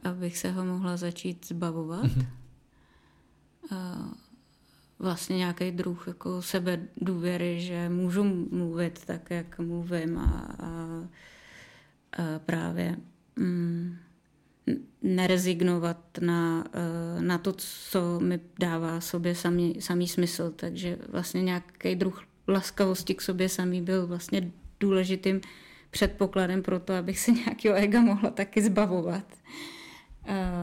abych 0.04 0.38
se 0.38 0.52
ho 0.52 0.66
mohla 0.66 0.98
začít 0.98 1.46
zbavovat. 1.48 2.06
Mm-hmm. 2.06 2.28
A 3.72 4.10
vlastně 5.00 5.38
nějaký 5.38 5.72
druh 5.72 6.08
jako 6.08 6.42
sebe 6.42 6.80
důvěry, 6.98 7.62
že 7.62 7.90
můžu 7.90 8.24
mluvit 8.52 9.06
tak, 9.06 9.32
jak 9.32 9.60
mluvím 9.60 10.18
a, 10.18 10.56
a, 10.60 10.68
a 12.14 12.40
právě 12.40 12.98
mm, 13.36 13.98
nerezignovat 15.02 15.98
na, 16.22 16.64
na 17.20 17.38
to, 17.38 17.54
co 17.54 18.20
mi 18.20 18.40
dává 18.60 19.02
sobě 19.02 19.36
samý, 19.36 19.82
samý 19.82 20.08
smysl. 20.08 20.52
Takže 20.56 20.98
vlastně 21.10 21.44
nějaký 21.44 21.96
druh 21.96 22.27
laskavosti 22.48 23.16
k 23.16 23.22
sobě 23.22 23.50
samý 23.50 23.82
byl 23.82 24.08
vlastně 24.08 24.52
důležitým 24.80 25.42
předpokladem 25.92 26.62
pro 26.62 26.80
to, 26.80 26.94
abych 26.94 27.20
se 27.20 27.32
nějakého 27.32 27.76
ega 27.76 28.02
mohla 28.02 28.30
taky 28.30 28.62
zbavovat. 28.62 29.26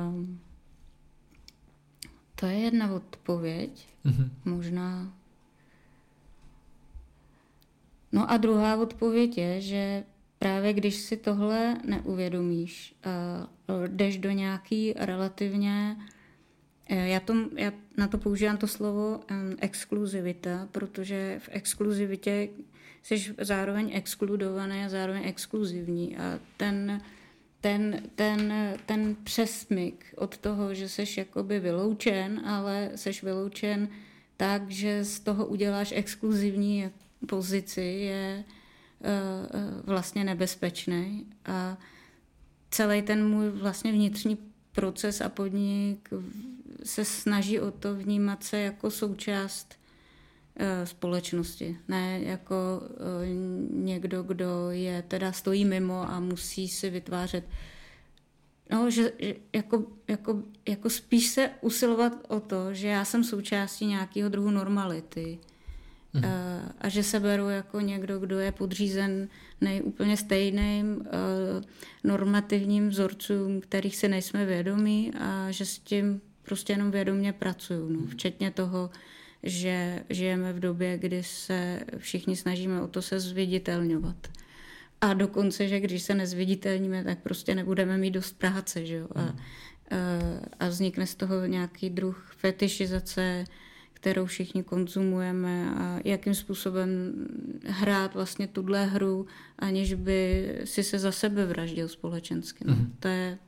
Um, 0.08 0.40
to 2.34 2.46
je 2.46 2.58
jedna 2.58 2.94
odpověď. 2.94 3.88
Mm-hmm. 4.04 4.30
Možná. 4.44 5.12
No 8.12 8.30
a 8.30 8.36
druhá 8.36 8.76
odpověď 8.76 9.38
je, 9.38 9.60
že 9.60 10.04
právě 10.38 10.72
když 10.72 10.94
si 10.94 11.16
tohle 11.16 11.76
neuvědomíš, 11.84 12.96
uh, 13.68 13.86
jdeš 13.86 14.18
do 14.18 14.30
nějaký 14.30 14.92
relativně 14.96 15.96
já, 16.88 17.20
to, 17.20 17.34
já 17.56 17.72
na 17.96 18.08
to 18.08 18.18
používám 18.18 18.56
to 18.56 18.66
slovo 18.66 19.20
um, 19.30 19.56
exkluzivita, 19.60 20.68
protože 20.72 21.40
v 21.42 21.48
exkluzivitě 21.52 22.48
jsi 23.02 23.34
zároveň 23.40 23.90
exkludovaný 23.94 24.84
a 24.84 24.88
zároveň 24.88 25.22
exkluzivní. 25.24 26.16
A 26.16 26.38
ten, 26.56 27.00
ten, 27.60 28.02
ten, 28.14 28.52
ten 28.86 29.16
přesmyk 29.24 30.14
od 30.16 30.36
toho, 30.36 30.74
že 30.74 30.88
jsi 30.88 31.04
jakoby 31.18 31.60
vyloučen, 31.60 32.42
ale 32.46 32.90
jsi 32.94 33.10
vyloučen 33.22 33.88
tak, 34.36 34.70
že 34.70 35.04
z 35.04 35.20
toho 35.20 35.46
uděláš 35.46 35.92
exkluzivní 35.96 36.90
pozici 37.26 37.80
je 37.80 38.44
vlastně 39.84 40.24
nebezpečný 40.24 41.26
a 41.44 41.78
celý 42.70 43.02
ten 43.02 43.28
můj 43.28 43.50
vlastně 43.50 43.92
vnitřní 43.92 44.38
proces 44.72 45.20
a 45.20 45.28
podnik 45.28 46.08
se 46.84 47.04
snaží 47.04 47.60
o 47.60 47.70
to 47.70 47.94
vnímat 47.94 48.44
se 48.44 48.58
jako 48.58 48.90
součást 48.90 49.74
eh, 50.56 50.86
společnosti, 50.86 51.78
ne 51.88 52.20
jako 52.22 52.82
eh, 52.84 53.28
někdo, 53.70 54.22
kdo 54.22 54.70
je 54.70 55.02
teda 55.02 55.32
stojí 55.32 55.64
mimo 55.64 56.10
a 56.10 56.20
musí 56.20 56.68
si 56.68 56.90
vytvářet 56.90 57.44
No, 58.70 58.90
že, 58.90 59.12
že 59.18 59.34
jako, 59.52 59.86
jako, 60.08 60.42
jako 60.68 60.90
spíš 60.90 61.26
se 61.26 61.50
usilovat 61.60 62.12
o 62.28 62.40
to, 62.40 62.74
že 62.74 62.88
já 62.88 63.04
jsem 63.04 63.24
součástí 63.24 63.86
nějakého 63.86 64.28
druhu 64.28 64.50
normality. 64.50 65.38
Mhm. 66.12 66.24
Uh, 66.24 66.30
a 66.78 66.88
že 66.88 67.02
se 67.02 67.20
beru 67.20 67.48
jako 67.48 67.80
někdo, 67.80 68.18
kdo 68.18 68.38
je 68.38 68.52
podřízen 68.52 69.28
nejúplně 69.60 70.16
stejným 70.16 70.96
uh, 70.96 71.04
normativním 72.04 72.88
vzorcům, 72.88 73.60
kterých 73.60 73.96
si 73.96 74.08
nejsme 74.08 74.46
vědomí 74.46 75.12
a 75.20 75.50
že 75.50 75.66
s 75.66 75.78
tím 75.78 76.20
prostě 76.44 76.72
jenom 76.72 76.90
vědomě 76.90 77.32
pracuju. 77.32 77.88
No. 77.88 78.06
Včetně 78.06 78.50
toho, 78.50 78.90
že 79.42 80.04
žijeme 80.10 80.52
v 80.52 80.60
době, 80.60 80.98
kdy 80.98 81.22
se 81.22 81.80
všichni 81.98 82.36
snažíme 82.36 82.82
o 82.82 82.88
to 82.88 83.02
se 83.02 83.20
zviditelňovat. 83.20 84.16
A 85.00 85.14
dokonce, 85.14 85.68
že 85.68 85.80
když 85.80 86.02
se 86.02 86.14
nezviditelníme, 86.14 87.04
tak 87.04 87.18
prostě 87.18 87.54
nebudeme 87.54 87.98
mít 87.98 88.10
dost 88.10 88.38
práce. 88.38 88.86
Že 88.86 88.94
jo? 88.94 89.08
A, 89.14 89.20
hmm. 89.20 89.38
a 90.60 90.68
vznikne 90.68 91.06
z 91.06 91.14
toho 91.14 91.46
nějaký 91.46 91.90
druh 91.90 92.32
fetišizace, 92.36 93.44
kterou 93.92 94.26
všichni 94.26 94.62
konzumujeme 94.62 95.70
a 95.70 96.00
jakým 96.04 96.34
způsobem 96.34 96.88
hrát 97.66 98.14
vlastně 98.14 98.46
tuhle 98.46 98.86
hru, 98.86 99.26
aniž 99.58 99.94
by 99.94 100.48
si 100.64 100.82
se 100.82 100.98
za 100.98 101.12
sebe 101.12 101.46
vraždil 101.46 101.88
společensky. 101.88 102.64
No. 102.66 102.74
Hmm. 102.74 102.96
To 103.00 103.08
je 103.08 103.38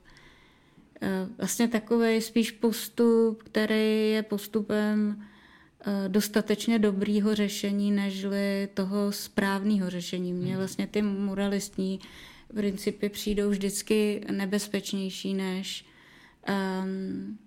vlastně 1.39 1.69
takový 1.69 2.21
spíš 2.21 2.51
postup, 2.51 3.43
který 3.43 4.11
je 4.11 4.23
postupem 4.23 5.23
eh, 5.81 6.09
dostatečně 6.09 6.79
dobrýho 6.79 7.35
řešení, 7.35 7.93
nežli 7.93 8.69
toho 8.75 9.13
správného 9.13 9.91
řešení. 9.91 10.33
Mně 10.33 10.51
hmm. 10.51 10.59
vlastně 10.59 10.87
ty 10.87 11.03
moralistní 11.03 12.01
principy 12.55 13.09
přijdou 13.09 13.51
vždycky 13.51 14.25
nebezpečnější 14.31 15.35
než, 15.35 15.87
um, 16.83 17.39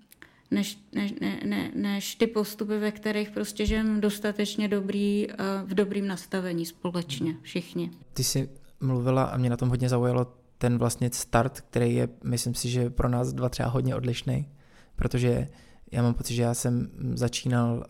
než, 0.52 0.80
než, 0.92 1.14
ne, 1.22 1.40
ne, 1.46 1.72
než 1.76 2.16
ty 2.16 2.28
postupy, 2.28 2.78
ve 2.78 2.92
kterých 2.92 3.30
prostě 3.32 3.66
žijeme 3.66 4.02
dostatečně 4.02 4.68
dobrý, 4.68 5.28
uh, 5.28 5.36
v 5.70 5.74
dobrým 5.74 6.08
nastavení 6.08 6.66
společně, 6.66 7.36
všichni. 7.42 7.92
Ty 8.14 8.24
jsi 8.24 8.50
mluvila 8.80 9.24
a 9.24 9.38
mě 9.38 9.50
na 9.50 9.58
tom 9.58 9.70
hodně 9.70 9.90
zaujalo 9.90 10.39
ten 10.60 10.78
vlastně 10.78 11.10
start, 11.14 11.62
který 11.62 11.96
je, 11.96 12.10
myslím 12.24 12.56
si, 12.56 12.70
že 12.70 12.90
pro 12.90 13.10
nás 13.10 13.34
dva 13.34 13.50
třeba 13.50 13.70
hodně 13.70 13.96
odlišný, 13.96 14.50
protože 14.96 15.48
já 15.92 16.02
mám 16.02 16.14
pocit, 16.14 16.34
že 16.34 16.42
já 16.42 16.54
jsem 16.54 16.90
začínal 17.14 17.76
uh, 17.78 17.84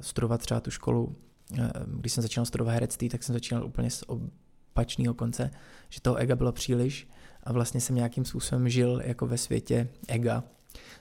studovat 0.00 0.40
třeba 0.40 0.60
tu 0.60 0.70
školu, 0.70 1.04
uh, 1.04 1.58
když 1.86 2.12
jsem 2.12 2.22
začínal 2.22 2.46
studovat 2.46 2.72
herectví, 2.72 3.08
tak 3.08 3.22
jsem 3.22 3.32
začínal 3.32 3.64
úplně 3.64 3.90
z 3.90 4.04
opačného 4.06 5.14
konce, 5.14 5.50
že 5.88 6.00
toho 6.00 6.16
ega 6.16 6.36
bylo 6.36 6.52
příliš 6.52 7.08
a 7.42 7.52
vlastně 7.52 7.80
jsem 7.80 7.96
nějakým 7.96 8.24
způsobem 8.24 8.68
žil 8.68 9.02
jako 9.04 9.26
ve 9.26 9.38
světě 9.38 9.88
ega, 10.08 10.44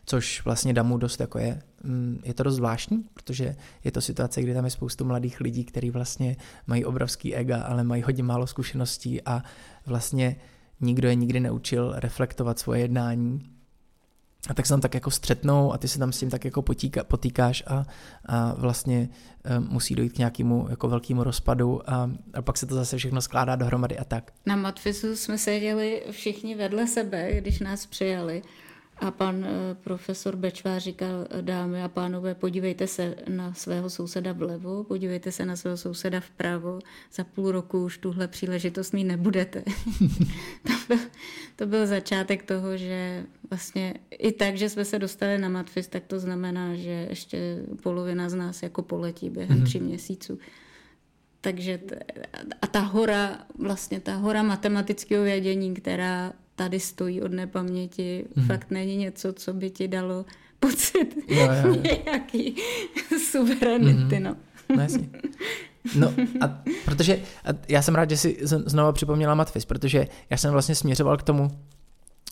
což 0.05 0.45
vlastně 0.45 0.73
Damu 0.73 0.97
dost 0.97 1.19
jako 1.19 1.39
je. 1.39 1.61
Mm, 1.83 2.19
je 2.23 2.33
to 2.33 2.43
dost 2.43 2.55
zvláštní, 2.55 3.03
protože 3.13 3.55
je 3.83 3.91
to 3.91 4.01
situace, 4.01 4.41
kdy 4.41 4.53
tam 4.53 4.65
je 4.65 4.71
spoustu 4.71 5.05
mladých 5.05 5.41
lidí, 5.41 5.65
kteří 5.65 5.89
vlastně 5.89 6.37
mají 6.67 6.85
obrovský 6.85 7.35
ega, 7.35 7.61
ale 7.61 7.83
mají 7.83 8.01
hodně 8.01 8.23
málo 8.23 8.47
zkušeností 8.47 9.21
a 9.21 9.43
vlastně 9.85 10.35
nikdo 10.81 11.07
je 11.07 11.15
nikdy 11.15 11.39
neučil 11.39 11.93
reflektovat 11.95 12.59
svoje 12.59 12.81
jednání. 12.81 13.41
A 14.49 14.53
tak 14.53 14.65
se 14.65 14.73
tam 14.73 14.81
tak 14.81 14.93
jako 14.93 15.11
střetnou 15.11 15.73
a 15.73 15.77
ty 15.77 15.87
se 15.87 15.99
tam 15.99 16.11
s 16.11 16.19
tím 16.19 16.29
tak 16.29 16.45
jako 16.45 16.61
potíka, 16.61 17.03
potýkáš 17.03 17.63
a, 17.67 17.85
a 18.25 18.53
vlastně 18.53 19.09
um, 19.57 19.67
musí 19.69 19.95
dojít 19.95 20.13
k 20.13 20.17
nějakému 20.17 20.67
jako 20.69 20.87
velkému 20.87 21.23
rozpadu 21.23 21.89
a, 21.89 22.11
a 22.33 22.41
pak 22.41 22.57
se 22.57 22.65
to 22.65 22.75
zase 22.75 22.97
všechno 22.97 23.21
skládá 23.21 23.55
dohromady 23.55 23.97
a 23.97 24.03
tak. 24.03 24.31
Na 24.45 24.55
Matfisu 24.55 25.15
jsme 25.15 25.37
seděli 25.37 26.03
všichni 26.11 26.55
vedle 26.55 26.87
sebe, 26.87 27.41
když 27.41 27.59
nás 27.59 27.85
přijali 27.85 28.41
a 29.01 29.11
pan 29.11 29.45
eh, 29.45 29.75
profesor 29.75 30.35
Bečvář 30.35 30.83
říkal, 30.83 31.27
dámy 31.41 31.83
a 31.83 31.87
pánové, 31.87 32.35
podívejte 32.35 32.87
se 32.87 33.15
na 33.29 33.53
svého 33.53 33.89
souseda 33.89 34.33
vlevo, 34.33 34.83
podívejte 34.83 35.31
se 35.31 35.45
na 35.45 35.55
svého 35.55 35.77
souseda 35.77 36.19
vpravo, 36.19 36.79
za 37.13 37.23
půl 37.23 37.51
roku 37.51 37.83
už 37.85 37.97
tuhle 37.97 38.27
příležitost 38.27 38.91
mít 38.91 39.03
nebudete. 39.03 39.63
to, 40.67 40.73
byl, 40.87 40.97
to 41.55 41.65
byl 41.65 41.87
začátek 41.87 42.43
toho, 42.43 42.77
že 42.77 43.25
vlastně 43.49 43.93
i 44.09 44.31
tak, 44.31 44.57
že 44.57 44.69
jsme 44.69 44.85
se 44.85 44.99
dostali 44.99 45.37
na 45.37 45.49
Matfis, 45.49 45.87
tak 45.87 46.03
to 46.07 46.19
znamená, 46.19 46.75
že 46.75 47.07
ještě 47.09 47.65
polovina 47.83 48.29
z 48.29 48.33
nás 48.33 48.63
jako 48.63 48.81
poletí 48.81 49.29
během 49.29 49.59
mm-hmm. 49.59 49.65
tří 49.65 49.79
měsíců. 49.79 50.39
Takže 51.41 51.77
t- 51.77 51.99
a 52.61 52.67
ta 52.67 52.79
hora, 52.79 53.45
vlastně 53.57 53.99
ta 53.99 54.15
hora 54.15 54.43
matematického 54.43 55.23
vědění, 55.23 55.73
která 55.73 56.33
tady 56.61 56.79
stojí 56.79 57.21
od 57.21 57.31
nepaměti, 57.31 58.25
mm. 58.35 58.45
fakt 58.45 58.71
není 58.71 58.97
něco, 58.97 59.33
co 59.33 59.53
by 59.53 59.69
ti 59.69 59.87
dalo 59.87 60.25
pocit 60.59 61.15
jo, 61.27 61.41
jo, 61.41 61.67
jo. 61.67 61.75
nějaký 62.05 62.55
suverenity, 63.31 64.19
mm. 64.19 64.23
no. 64.23 64.35
No 64.75 64.81
jasně. 64.81 65.09
No 65.95 66.13
a 66.41 66.61
protože 66.85 67.19
a 67.45 67.49
já 67.67 67.81
jsem 67.81 67.95
rád, 67.95 68.09
že 68.09 68.17
si 68.17 68.37
znovu 68.43 68.91
připomněla 68.91 69.35
Matfis, 69.35 69.65
protože 69.65 70.07
já 70.29 70.37
jsem 70.37 70.51
vlastně 70.51 70.75
směřoval 70.75 71.17
k 71.17 71.23
tomu, 71.23 71.51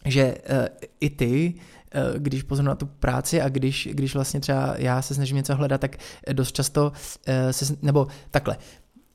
že 0.06 0.24
uh, 0.26 0.68
i 1.00 1.10
ty, 1.10 1.54
uh, 1.54 2.20
když 2.20 2.44
pozor 2.44 2.66
na 2.66 2.76
tu 2.76 2.86
práci 2.86 3.42
a 3.42 3.50
když, 3.50 3.90
když 3.92 4.14
vlastně 4.14 4.40
třeba 4.40 4.76
já 4.78 5.02
se 5.02 5.16
snažím 5.16 5.38
něco 5.38 5.56
hledat, 5.56 5.82
tak 5.82 5.98
dost 6.34 6.56
často 6.56 6.92
uh, 6.92 7.52
se, 7.52 7.78
nebo 7.82 8.08
takhle, 8.32 8.58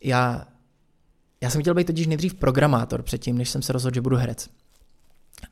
já, 0.04 0.46
já 1.40 1.50
jsem 1.50 1.60
chtěl 1.60 1.74
být 1.74 1.86
totiž 1.86 2.06
nejdřív 2.06 2.34
programátor 2.34 3.02
předtím, 3.02 3.38
než 3.38 3.50
jsem 3.50 3.62
se 3.62 3.72
rozhodl, 3.72 3.94
že 3.94 4.00
budu 4.00 4.16
herec. 4.16 4.48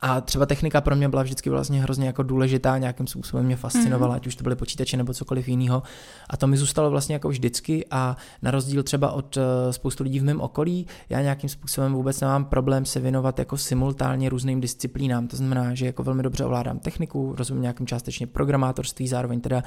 A 0.01 0.21
třeba 0.21 0.45
technika 0.45 0.81
pro 0.81 0.95
mě 0.95 1.09
byla 1.09 1.23
vždycky 1.23 1.49
vlastně 1.49 1.81
hrozně 1.81 2.07
jako 2.07 2.23
důležitá, 2.23 2.77
nějakým 2.77 3.07
způsobem 3.07 3.45
mě 3.45 3.55
fascinovala, 3.55 4.11
mm. 4.11 4.15
ať 4.15 4.27
už 4.27 4.35
to 4.35 4.43
byly 4.43 4.55
počítače 4.55 4.97
nebo 4.97 5.13
cokoliv 5.13 5.47
jiného. 5.47 5.83
A 6.29 6.37
to 6.37 6.47
mi 6.47 6.57
zůstalo 6.57 6.89
vlastně 6.89 7.15
jako 7.15 7.29
vždycky 7.29 7.85
a 7.91 8.17
na 8.41 8.51
rozdíl 8.51 8.83
třeba 8.83 9.11
od 9.11 9.37
uh, 9.37 9.43
spoustu 9.71 10.03
lidí 10.03 10.19
v 10.19 10.23
mém 10.23 10.41
okolí, 10.41 10.87
já 11.09 11.21
nějakým 11.21 11.49
způsobem 11.49 11.93
vůbec 11.93 12.21
nemám 12.21 12.45
problém 12.45 12.85
se 12.85 12.99
věnovat 12.99 13.39
jako 13.39 13.57
simultánně 13.57 14.29
různým 14.29 14.61
disciplínám. 14.61 15.27
To 15.27 15.37
znamená, 15.37 15.75
že 15.75 15.85
jako 15.85 16.03
velmi 16.03 16.23
dobře 16.23 16.45
ovládám 16.45 16.79
techniku, 16.79 17.35
rozumím 17.37 17.61
nějakým 17.61 17.87
částečně 17.87 18.27
programátorství, 18.27 19.07
zároveň 19.07 19.41
teda 19.41 19.57
uh, 19.57 19.63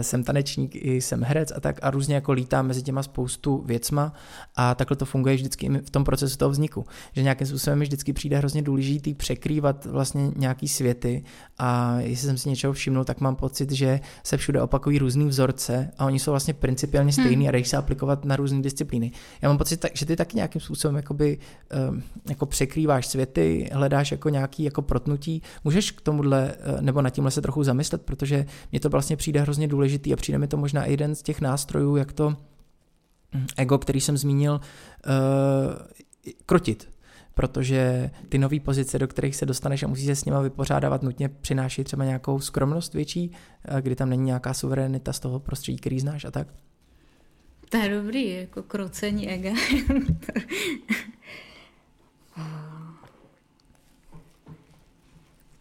jsem 0.00 0.24
tanečník 0.24 0.70
i 0.74 1.00
jsem 1.00 1.22
herec 1.22 1.52
a 1.56 1.60
tak 1.60 1.78
a 1.82 1.90
různě 1.90 2.14
jako 2.14 2.32
lítám 2.32 2.66
mezi 2.66 2.82
těma 2.82 3.02
spoustu 3.02 3.62
věcma 3.66 4.12
a 4.56 4.74
takhle 4.74 4.96
to 4.96 5.04
funguje 5.04 5.34
vždycky 5.34 5.68
v 5.68 5.90
tom 5.90 6.04
procesu 6.04 6.36
toho 6.36 6.50
vzniku. 6.50 6.84
Že 7.12 7.22
nějakým 7.22 7.46
způsobem 7.46 7.78
mi 7.78 7.84
vždycky 7.84 8.12
přijde 8.12 8.38
hrozně 8.38 8.62
důležitý 8.62 9.14
překrývat 9.14 9.65
sledovat 9.66 9.86
vlastně 9.86 10.32
nějaký 10.36 10.68
světy 10.68 11.24
a 11.58 12.00
jestli 12.00 12.28
jsem 12.28 12.38
si 12.38 12.48
něčeho 12.48 12.72
všimnul, 12.72 13.04
tak 13.04 13.20
mám 13.20 13.36
pocit, 13.36 13.72
že 13.72 14.00
se 14.24 14.36
všude 14.36 14.62
opakují 14.62 14.98
různý 14.98 15.26
vzorce 15.26 15.90
a 15.98 16.06
oni 16.06 16.18
jsou 16.18 16.30
vlastně 16.30 16.54
principiálně 16.54 17.12
stejný 17.12 17.44
hmm. 17.44 17.48
a 17.48 17.50
dají 17.50 17.64
se 17.64 17.76
aplikovat 17.76 18.24
na 18.24 18.36
různé 18.36 18.62
disciplíny. 18.62 19.12
Já 19.42 19.48
mám 19.48 19.58
pocit, 19.58 19.86
že 19.94 20.06
ty 20.06 20.16
taky 20.16 20.36
nějakým 20.36 20.60
způsobem 20.60 20.96
jakoby, 20.96 21.38
um, 21.90 22.02
jako 22.28 22.46
překrýváš 22.46 23.06
světy, 23.06 23.70
hledáš 23.72 24.10
jako 24.10 24.28
nějaký 24.28 24.62
jako 24.64 24.82
protnutí. 24.82 25.42
Můžeš 25.64 25.90
k 25.90 26.00
tomuhle 26.00 26.54
eh, 26.58 26.82
nebo 26.82 27.02
na 27.02 27.10
tímhle 27.10 27.30
se 27.30 27.42
trochu 27.42 27.64
zamyslet, 27.64 28.02
protože 28.02 28.46
mě 28.72 28.80
to 28.80 28.88
vlastně 28.88 29.16
přijde 29.16 29.40
hrozně 29.40 29.68
důležitý 29.68 30.12
a 30.12 30.16
přijde 30.16 30.38
mi 30.38 30.48
to 30.48 30.56
možná 30.56 30.86
jeden 30.86 31.14
z 31.14 31.22
těch 31.22 31.40
nástrojů, 31.40 31.96
jak 31.96 32.12
to 32.12 32.36
hm, 33.34 33.46
ego, 33.56 33.78
který 33.78 34.00
jsem 34.00 34.16
zmínil, 34.16 34.60
uh, 35.06 35.86
krotit 36.46 36.95
protože 37.36 38.10
ty 38.28 38.38
nové 38.38 38.60
pozice, 38.60 38.98
do 38.98 39.08
kterých 39.08 39.36
se 39.36 39.46
dostaneš 39.46 39.82
a 39.82 39.86
musíš 39.86 40.06
se 40.06 40.16
s 40.16 40.24
nimi 40.24 40.38
vypořádávat, 40.42 41.02
nutně 41.02 41.28
přináší 41.28 41.84
třeba 41.84 42.04
nějakou 42.04 42.40
skromnost 42.40 42.94
větší, 42.94 43.30
eh, 43.64 43.82
kdy 43.82 43.96
tam 43.96 44.08
není 44.08 44.24
nějaká 44.24 44.54
suverenita 44.54 45.12
z 45.12 45.20
toho 45.20 45.40
prostředí, 45.40 45.78
který 45.78 46.00
znáš 46.00 46.24
a 46.24 46.30
tak. 46.30 46.48
To 47.68 47.76
je 47.76 47.88
dobrý, 47.88 48.30
jako 48.30 48.62
krocení 48.62 49.30
ega. 49.30 49.50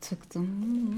Co 0.01 0.15
k 0.15 0.25
tomu? 0.25 0.95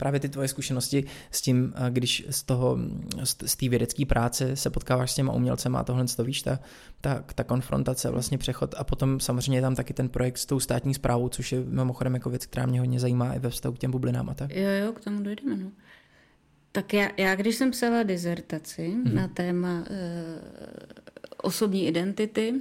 Právě 0.00 0.20
ty 0.20 0.28
tvoje 0.28 0.48
zkušenosti 0.48 1.04
s 1.30 1.40
tím, 1.40 1.74
když 1.90 2.26
z 2.30 2.42
toho, 2.42 2.78
z 3.24 3.56
té 3.56 3.68
vědecké 3.68 4.06
práce 4.06 4.56
se 4.56 4.70
potkáváš 4.70 5.12
s 5.12 5.14
těma 5.14 5.32
umělcema 5.32 5.78
a 5.78 5.84
tohle 5.84 6.04
to 6.16 6.24
víš, 6.24 6.42
ta, 6.42 6.58
ta, 7.00 7.24
ta 7.34 7.44
konfrontace, 7.44 8.10
vlastně 8.10 8.38
přechod 8.38 8.74
a 8.78 8.84
potom 8.84 9.20
samozřejmě 9.20 9.58
je 9.58 9.62
tam 9.62 9.74
taky 9.74 9.94
ten 9.94 10.08
projekt 10.08 10.38
s 10.38 10.46
tou 10.46 10.60
státní 10.60 10.94
zprávou, 10.94 11.28
což 11.28 11.52
je 11.52 11.60
mimochodem 11.60 12.14
jako 12.14 12.30
věc, 12.30 12.46
která 12.46 12.66
mě 12.66 12.80
hodně 12.80 13.00
zajímá 13.00 13.34
i 13.34 13.38
ve 13.38 13.50
vztahu 13.50 13.74
k 13.74 13.78
těm 13.78 13.90
bublinám 13.90 14.30
a 14.30 14.34
tak. 14.34 14.50
Jo, 14.54 14.68
jo, 14.84 14.92
k 14.92 15.00
tomu 15.00 15.22
dojdeme, 15.22 15.56
no. 15.56 15.70
Tak 16.72 16.94
já, 16.94 17.08
já 17.16 17.34
když 17.34 17.54
jsem 17.56 17.70
psala 17.70 18.02
dizertaci 18.02 18.88
mm-hmm. 18.88 19.14
na 19.14 19.28
téma 19.28 19.84
e, 19.90 20.04
osobní 21.42 21.86
identity, 21.86 22.54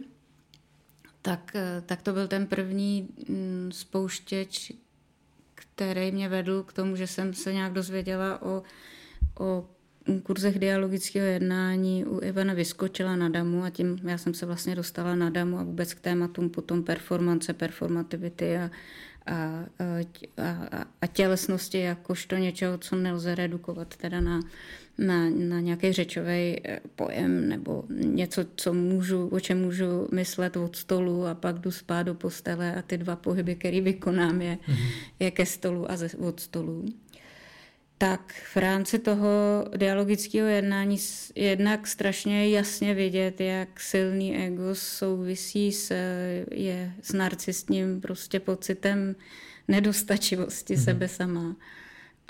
tak, 1.21 1.55
e, 1.55 1.81
tak 1.85 2.01
to 2.01 2.13
byl 2.13 2.27
ten 2.27 2.47
první 2.47 3.07
mm, 3.29 3.69
spouštěč, 3.73 4.71
který 5.59 6.11
mě 6.11 6.29
vedl 6.29 6.63
k 6.63 6.73
tomu, 6.73 6.95
že 6.95 7.07
jsem 7.07 7.33
se 7.33 7.53
nějak 7.53 7.73
dozvěděla 7.73 8.41
o, 8.41 8.63
o 9.39 9.65
kurzech 10.23 10.59
dialogického 10.59 11.27
jednání 11.27 12.05
u 12.05 12.19
Ivana 12.23 12.53
vyskočila 12.53 13.15
na 13.15 13.29
damu 13.29 13.63
a 13.63 13.69
tím 13.69 13.99
já 14.03 14.17
jsem 14.17 14.33
se 14.33 14.45
vlastně 14.45 14.75
dostala 14.75 15.15
na 15.15 15.29
damu 15.29 15.57
a 15.57 15.63
vůbec 15.63 15.93
k 15.93 15.99
tématům 15.99 16.49
potom 16.49 16.83
performance, 16.83 17.53
performativity 17.53 18.57
a, 18.57 18.71
a, 19.29 19.65
a, 20.37 20.85
a 21.01 21.07
tělesnosti 21.07 21.79
jakožto 21.79 22.35
něčeho, 22.35 22.77
co 22.77 22.95
nelze 22.95 23.35
redukovat 23.35 23.95
teda 23.97 24.21
na, 24.21 24.39
na, 24.97 25.29
na 25.29 25.59
nějaký 25.59 25.93
řečový 25.93 26.27
eh, 26.67 26.79
pojem 26.95 27.49
nebo 27.49 27.83
něco, 27.89 28.45
co 28.55 28.73
můžu, 28.73 29.27
o 29.27 29.39
čem 29.39 29.61
můžu 29.61 30.07
myslet 30.11 30.57
od 30.57 30.75
stolu 30.75 31.27
a 31.27 31.35
pak 31.35 31.59
jdu 31.59 31.71
spát 31.71 32.03
do 32.03 32.13
postele 32.13 32.75
a 32.75 32.81
ty 32.81 32.97
dva 32.97 33.15
pohyby, 33.15 33.55
které 33.55 33.81
vykonám, 33.81 34.41
je, 34.41 34.57
mm-hmm. 34.67 34.91
je 35.19 35.31
ke 35.31 35.45
stolu 35.45 35.91
a 35.91 35.97
ze, 35.97 36.09
od 36.17 36.39
stolu 36.39 36.85
tak 38.01 38.33
v 38.53 38.57
rámci 38.57 38.99
toho 38.99 39.29
dialogického 39.77 40.47
jednání 40.47 40.97
jednak 41.35 41.87
strašně 41.87 42.49
jasně 42.49 42.93
vidět, 42.93 43.41
jak 43.41 43.79
silný 43.79 44.37
ego 44.37 44.75
souvisí 44.75 45.71
s, 45.71 45.93
je, 46.51 46.93
s 47.01 47.13
narcistním 47.13 48.01
prostě 48.01 48.39
pocitem 48.39 49.15
nedostačivosti 49.67 50.75
mm-hmm. 50.75 50.83
sebe 50.83 51.07
sama. 51.07 51.55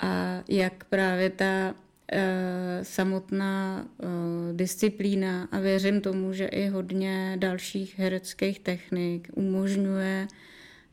A 0.00 0.42
jak 0.48 0.84
právě 0.84 1.30
ta 1.30 1.74
e, 2.12 2.80
samotná 2.82 3.84
e, 3.84 4.06
disciplína, 4.52 5.48
a 5.52 5.58
věřím 5.58 6.00
tomu, 6.00 6.32
že 6.32 6.46
i 6.46 6.68
hodně 6.68 7.36
dalších 7.40 7.98
hereckých 7.98 8.60
technik 8.60 9.28
umožňuje 9.34 10.28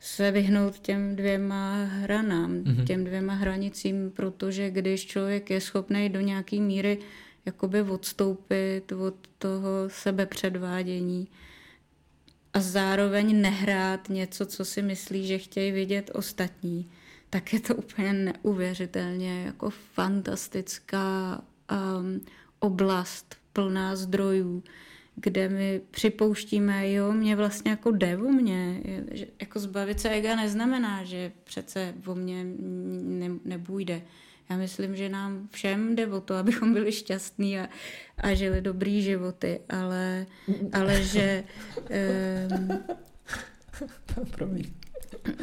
se 0.00 0.30
vyhnout 0.30 0.78
těm 0.78 1.16
dvěma 1.16 1.84
hranám, 1.84 2.52
mm-hmm. 2.52 2.84
těm 2.84 3.04
dvěma 3.04 3.34
hranicím, 3.34 4.10
protože 4.10 4.70
když 4.70 5.06
člověk 5.06 5.50
je 5.50 5.60
schopný 5.60 6.08
do 6.08 6.20
nějaké 6.20 6.56
míry 6.56 6.98
jakoby 7.46 7.82
odstoupit 7.82 8.92
od 8.92 9.14
toho 9.38 9.68
sebepředvádění 9.88 11.28
a 12.54 12.60
zároveň 12.60 13.40
nehrát 13.40 14.08
něco, 14.08 14.46
co 14.46 14.64
si 14.64 14.82
myslí, 14.82 15.26
že 15.26 15.38
chtějí 15.38 15.72
vidět 15.72 16.10
ostatní, 16.14 16.90
tak 17.30 17.52
je 17.52 17.60
to 17.60 17.74
úplně 17.74 18.12
neuvěřitelně 18.12 19.42
jako 19.44 19.70
fantastická 19.70 21.40
um, 22.00 22.20
oblast 22.58 23.36
plná 23.52 23.96
zdrojů, 23.96 24.62
kde 25.20 25.48
my 25.48 25.80
připouštíme, 25.90 26.92
jo, 26.92 27.12
mě 27.12 27.36
vlastně 27.36 27.70
jako 27.70 27.90
jde 27.90 28.16
o 28.16 28.28
mě. 28.28 28.80
Že 29.10 29.26
jako 29.40 29.58
zbavit 29.58 30.00
se 30.00 30.10
ega 30.10 30.36
neznamená, 30.36 31.04
že 31.04 31.32
přece 31.44 31.94
o 32.06 32.14
mě 32.14 32.44
ne, 32.44 33.30
nebůjde. 33.44 34.02
Já 34.50 34.56
myslím, 34.56 34.96
že 34.96 35.08
nám 35.08 35.48
všem 35.50 35.96
jde 35.96 36.06
o 36.06 36.20
to, 36.20 36.34
abychom 36.34 36.72
byli 36.72 36.92
šťastní 36.92 37.60
a, 37.60 37.68
a 38.18 38.34
žili 38.34 38.60
dobrý 38.60 39.02
životy, 39.02 39.60
ale, 39.68 40.26
ale 40.72 41.02
že... 41.02 41.44
Um, 42.50 42.84
Promiň. 44.30 44.72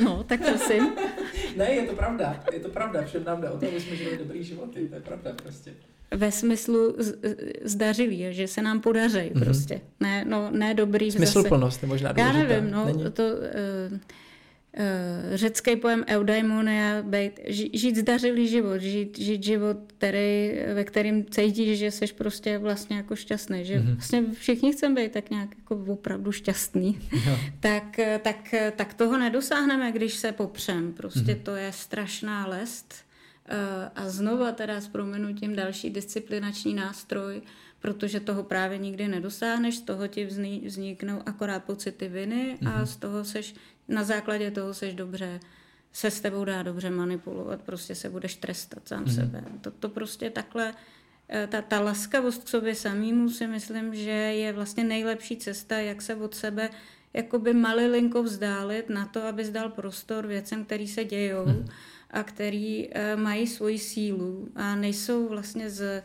No, 0.03 0.23
tak 0.23 0.39
prosím. 0.39 0.93
ne, 1.57 1.71
je 1.71 1.83
to 1.83 1.95
pravda, 1.95 2.43
je 2.51 2.59
to 2.59 2.69
pravda, 2.69 3.03
všem 3.03 3.23
nám 3.23 3.41
jde 3.41 3.49
o 3.49 3.59
to, 3.59 3.67
aby 3.67 3.81
jsme 3.81 3.95
žili 3.95 4.17
dobrý 4.17 4.43
životy, 4.43 4.87
to 4.87 4.95
je 4.95 5.01
pravda 5.01 5.33
prostě 5.33 5.73
ve 6.11 6.31
smyslu 6.31 6.95
zdařilý, 7.63 8.25
že 8.29 8.47
se 8.47 8.61
nám 8.61 8.81
podaří 8.81 9.17
mm-hmm. 9.17 9.43
prostě. 9.43 9.81
Ne, 9.99 10.25
no, 10.25 10.51
ne 10.51 10.73
dobrý. 10.73 11.11
Smysluplnost 11.11 11.83
je 11.83 11.87
možná 11.89 12.11
důležitá. 12.11 12.39
Já 12.39 12.47
nevím, 12.47 12.71
no, 12.71 12.85
Není? 12.85 13.11
to 13.11 13.23
uh, 13.23 13.93
uh, 13.93 13.99
řecký 15.33 15.75
pojem 15.75 16.05
eudaimonia, 16.07 17.01
být, 17.01 17.39
žít 17.73 17.95
zdařilý 17.95 18.47
život, 18.47 18.81
žít, 18.81 19.19
žít 19.19 19.43
život, 19.43 19.77
který, 19.87 20.51
ve 20.73 20.83
kterým 20.83 21.25
cítíš, 21.25 21.79
že 21.79 21.91
jsi 21.91 22.07
prostě 22.07 22.57
vlastně 22.57 22.97
jako 22.97 23.15
šťastný, 23.15 23.65
že 23.65 23.79
mm-hmm. 23.79 23.93
vlastně 23.93 24.23
všichni 24.33 24.73
chceme 24.73 25.01
být 25.01 25.11
tak 25.11 25.29
nějak 25.29 25.49
jako 25.57 25.85
opravdu 25.87 26.31
šťastný, 26.31 26.99
tak, 27.59 27.99
tak, 28.21 28.55
tak 28.75 28.93
toho 28.93 29.17
nedosáhneme, 29.17 29.91
když 29.91 30.13
se 30.13 30.31
popřem, 30.31 30.93
prostě 30.93 31.19
mm-hmm. 31.19 31.43
to 31.43 31.55
je 31.55 31.71
strašná 31.71 32.47
lest 32.47 33.04
Eh, 33.04 33.04
a 33.95 34.09
znova 34.09 34.51
teda 34.51 34.81
s 34.81 34.87
proměnutím 34.87 35.55
další 35.55 35.89
disciplinační 35.89 36.73
nástroj, 36.73 37.41
protože 37.79 38.19
toho 38.19 38.43
právě 38.43 38.77
nikdy 38.77 39.07
nedosáhneš, 39.07 39.77
z 39.77 39.81
toho 39.81 40.07
ti 40.07 40.25
vzniknou 40.65 41.21
akorát 41.25 41.63
pocity 41.63 42.07
viny 42.07 42.57
a 42.65 42.69
mhm. 42.69 42.85
z 42.85 42.95
toho 42.95 43.25
seš, 43.25 43.55
na 43.87 44.03
základě 44.03 44.51
toho 44.51 44.73
seš 44.73 44.93
dobře, 44.93 45.39
se 45.93 46.11
s 46.11 46.21
tebou 46.21 46.45
dá 46.45 46.63
dobře 46.63 46.89
manipulovat, 46.89 47.61
prostě 47.61 47.95
se 47.95 48.09
budeš 48.09 48.35
trestat 48.35 48.87
sám 48.87 49.05
mm-hmm. 49.05 49.15
sebe. 49.15 49.43
To, 49.61 49.71
to 49.71 49.89
prostě 49.89 50.29
takhle, 50.29 50.73
eh, 51.29 51.47
ta, 51.47 51.61
ta 51.61 51.79
laskavost 51.79 52.43
k 52.43 52.47
sobě 52.47 52.75
samýmu 52.75 53.29
si 53.29 53.47
myslím, 53.47 53.95
že 53.95 54.11
je 54.11 54.53
vlastně 54.53 54.83
nejlepší 54.83 55.37
cesta, 55.37 55.77
jak 55.79 56.01
se 56.01 56.15
od 56.15 56.35
sebe 56.35 56.69
jakoby 57.13 57.53
malilinko 57.53 58.23
vzdálit 58.23 58.89
na 58.89 59.05
to, 59.05 59.23
aby 59.23 59.45
zdal 59.45 59.69
prostor 59.69 60.27
věcem, 60.27 60.65
které 60.65 60.87
se 60.87 61.03
dějou. 61.03 61.45
Mm-hmm 61.45 61.69
a 62.11 62.23
který 62.23 62.89
eh, 62.91 63.15
mají 63.15 63.47
svoji 63.47 63.79
sílu 63.79 64.47
a 64.55 64.75
nejsou 64.75 65.27
vlastně 65.27 65.69
z, 65.69 65.81
eh, 65.81 66.03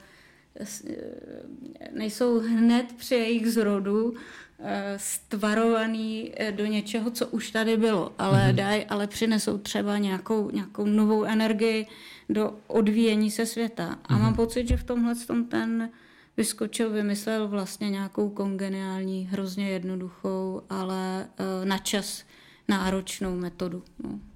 nejsou 1.92 2.40
hned 2.40 2.92
při 2.96 3.14
jejich 3.14 3.50
zrodu 3.50 4.14
eh, 4.58 4.94
stvarovaný 4.96 6.32
do 6.50 6.66
něčeho, 6.66 7.10
co 7.10 7.26
už 7.26 7.50
tady 7.50 7.76
bylo, 7.76 8.12
ale, 8.18 8.38
mm-hmm. 8.38 8.54
daj, 8.54 8.86
ale 8.88 9.06
přinesou 9.06 9.58
třeba 9.58 9.98
nějakou, 9.98 10.50
nějakou 10.50 10.86
novou 10.86 11.24
energii 11.24 11.86
do 12.28 12.58
odvíjení 12.66 13.30
se 13.30 13.46
světa. 13.46 13.98
A 14.04 14.14
mm-hmm. 14.14 14.20
mám 14.20 14.34
pocit, 14.34 14.68
že 14.68 14.76
v 14.76 14.84
tomhle 14.84 15.14
tom 15.14 15.44
ten 15.44 15.90
vyskočil, 16.36 16.90
vymyslel 16.90 17.48
vlastně 17.48 17.90
nějakou 17.90 18.28
kongeniální, 18.28 19.28
hrozně 19.30 19.70
jednoduchou, 19.70 20.62
ale 20.70 21.28
na 21.64 21.78
čas 21.78 22.24
náročnou 22.68 23.36
metodu. 23.36 23.82
No. 24.02 24.29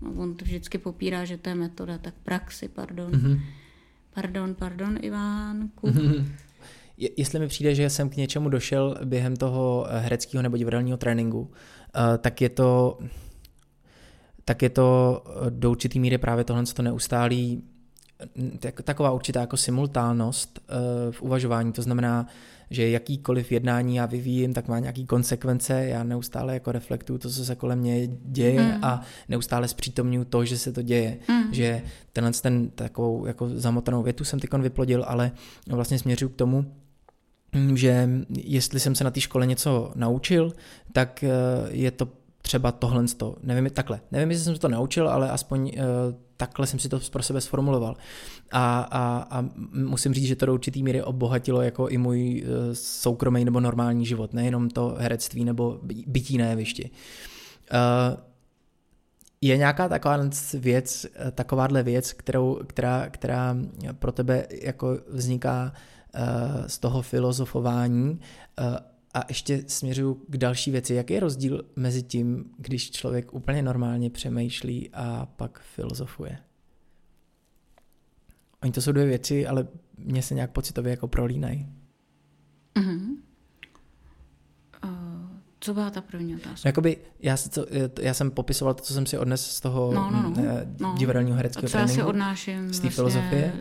No, 0.00 0.12
on 0.22 0.34
to 0.34 0.44
vždycky 0.44 0.78
popírá, 0.78 1.24
že 1.24 1.36
to 1.36 1.48
je 1.48 1.54
metoda, 1.54 1.98
tak 1.98 2.14
praxi, 2.22 2.68
pardon. 2.68 3.12
Mm-hmm. 3.12 3.40
Pardon, 4.14 4.54
pardon, 4.54 4.98
Ivánku. 5.02 5.86
Mm-hmm. 5.86 6.26
Jestli 7.16 7.38
mi 7.38 7.48
přijde, 7.48 7.74
že 7.74 7.90
jsem 7.90 8.10
k 8.10 8.16
něčemu 8.16 8.48
došel 8.48 8.96
během 9.04 9.36
toho 9.36 9.86
eh, 9.88 9.98
hereckého 9.98 10.42
nebo 10.42 10.56
divadelního 10.56 10.96
tréninku, 10.96 11.50
eh, 11.94 12.18
tak 12.18 12.40
je 12.40 12.48
to 12.48 12.98
tak 14.44 14.62
je 14.62 14.70
to 14.70 15.22
eh, 15.26 15.50
do 15.50 15.70
určitý 15.70 16.00
míry 16.00 16.18
právě 16.18 16.44
tohle, 16.44 16.66
co 16.66 16.74
to 16.74 16.82
neustálý 16.82 17.62
taková 18.84 19.10
určitá 19.10 19.40
jako 19.40 19.56
simultánnost 19.56 20.60
v 21.10 21.22
uvažování, 21.22 21.72
to 21.72 21.82
znamená, 21.82 22.26
že 22.70 22.90
jakýkoliv 22.90 23.52
jednání 23.52 23.96
já 23.96 24.06
vyvíjím, 24.06 24.54
tak 24.54 24.68
má 24.68 24.78
nějaký 24.78 25.06
konsekvence, 25.06 25.84
já 25.84 26.04
neustále 26.04 26.54
jako 26.54 26.72
reflektuju 26.72 27.18
to, 27.18 27.30
co 27.30 27.44
se 27.44 27.56
kolem 27.56 27.78
mě 27.78 28.06
děje 28.06 28.62
mm. 28.62 28.84
a 28.84 29.02
neustále 29.28 29.68
zpřítomňuji 29.68 30.24
to, 30.24 30.44
že 30.44 30.58
se 30.58 30.72
to 30.72 30.82
děje, 30.82 31.18
mm. 31.28 31.54
že 31.54 31.82
tenhle 32.12 32.32
ten 32.32 32.70
takovou 32.70 33.26
jako 33.26 33.48
zamotanou 33.48 34.02
větu 34.02 34.24
jsem 34.24 34.40
tykon 34.40 34.62
vyplodil, 34.62 35.04
ale 35.06 35.32
vlastně 35.68 35.98
směřuju 35.98 36.28
k 36.28 36.36
tomu, 36.36 36.74
že 37.74 38.08
jestli 38.30 38.80
jsem 38.80 38.94
se 38.94 39.04
na 39.04 39.10
té 39.10 39.20
škole 39.20 39.46
něco 39.46 39.92
naučil, 39.94 40.52
tak 40.92 41.24
eh, 41.24 41.28
je 41.70 41.90
to 41.90 42.08
třeba 42.42 42.72
tohle, 42.72 43.04
nevím, 43.42 43.70
takhle, 43.70 44.00
nevím, 44.10 44.30
jestli 44.30 44.44
jsem 44.44 44.54
se 44.54 44.60
to 44.60 44.68
naučil, 44.68 45.08
ale 45.08 45.30
aspoň 45.30 45.72
uh, 45.76 46.14
takhle 46.40 46.66
jsem 46.66 46.78
si 46.78 46.88
to 46.88 47.00
pro 47.12 47.22
sebe 47.22 47.40
sformuloval. 47.40 47.96
A, 48.52 48.80
a, 48.80 49.26
a 49.30 49.44
musím 49.72 50.14
říct, 50.14 50.24
že 50.24 50.36
to 50.36 50.46
do 50.46 50.54
určitý 50.54 50.82
míry 50.82 51.02
obohatilo 51.02 51.62
jako 51.62 51.88
i 51.88 51.98
můj 51.98 52.42
uh, 52.42 52.48
soukromý 52.72 53.44
nebo 53.44 53.60
normální 53.60 54.06
život, 54.06 54.32
nejenom 54.32 54.70
to 54.70 54.96
herectví 54.98 55.44
nebo 55.44 55.80
bytí 56.06 56.38
na 56.38 56.46
jevišti. 56.46 56.90
Uh, 57.72 58.20
je 59.40 59.56
nějaká 59.56 59.88
taková 59.88 60.18
věc, 60.54 61.06
takováhle 61.34 61.82
věc, 61.82 62.12
kterou, 62.12 62.60
která, 62.66 63.08
která 63.08 63.56
pro 63.98 64.12
tebe 64.12 64.46
jako 64.62 64.98
vzniká 65.08 65.72
z 66.66 66.78
toho 66.78 67.02
filozofování 67.02 68.20
a 69.14 69.24
ještě 69.28 69.64
směřuju 69.66 70.14
k 70.28 70.36
další 70.36 70.70
věci. 70.70 70.94
Jaký 70.94 71.14
je 71.14 71.20
rozdíl 71.20 71.64
mezi 71.76 72.02
tím, 72.02 72.44
když 72.58 72.90
člověk 72.90 73.34
úplně 73.34 73.62
normálně 73.62 74.10
přemýšlí 74.10 74.90
a 74.92 75.26
pak 75.36 75.60
filozofuje? 75.74 76.38
Oni 78.62 78.72
to 78.72 78.82
jsou 78.82 78.92
dvě 78.92 79.06
věci, 79.06 79.46
ale 79.46 79.68
mě 79.98 80.22
se 80.22 80.34
nějak 80.34 80.50
pocitově 80.50 80.90
jako 80.90 81.08
prolínají. 81.08 81.66
Uh-huh. 82.74 83.16
Uh, 84.84 84.90
Co 85.60 85.74
byla 85.74 85.90
ta 85.90 86.00
první 86.00 86.34
otázka? 86.36 86.60
No, 86.64 86.68
jakoby, 86.68 86.96
já, 87.20 87.36
si 87.36 87.50
to, 87.50 87.66
já 88.00 88.14
jsem 88.14 88.30
popisoval 88.30 88.74
to, 88.74 88.82
co 88.82 88.94
jsem 88.94 89.06
si 89.06 89.18
odnes 89.18 89.50
z 89.50 89.60
toho 89.60 89.92
No, 89.94 90.10
no, 90.10 90.22
no. 90.22 90.30
mm, 90.30 90.38
eh, 90.48 90.66
No. 90.80 90.94
divadelního 90.98 91.34
A 91.34 91.36
hereckého 91.36 91.68
co 91.68 91.78
já 91.78 91.86
si 91.86 91.92
tréninku. 91.94 92.08
odnáším 92.10 92.54
z 92.72 92.80
té 92.80 92.88
vlastně 92.88 92.90
filozofie? 92.90 93.52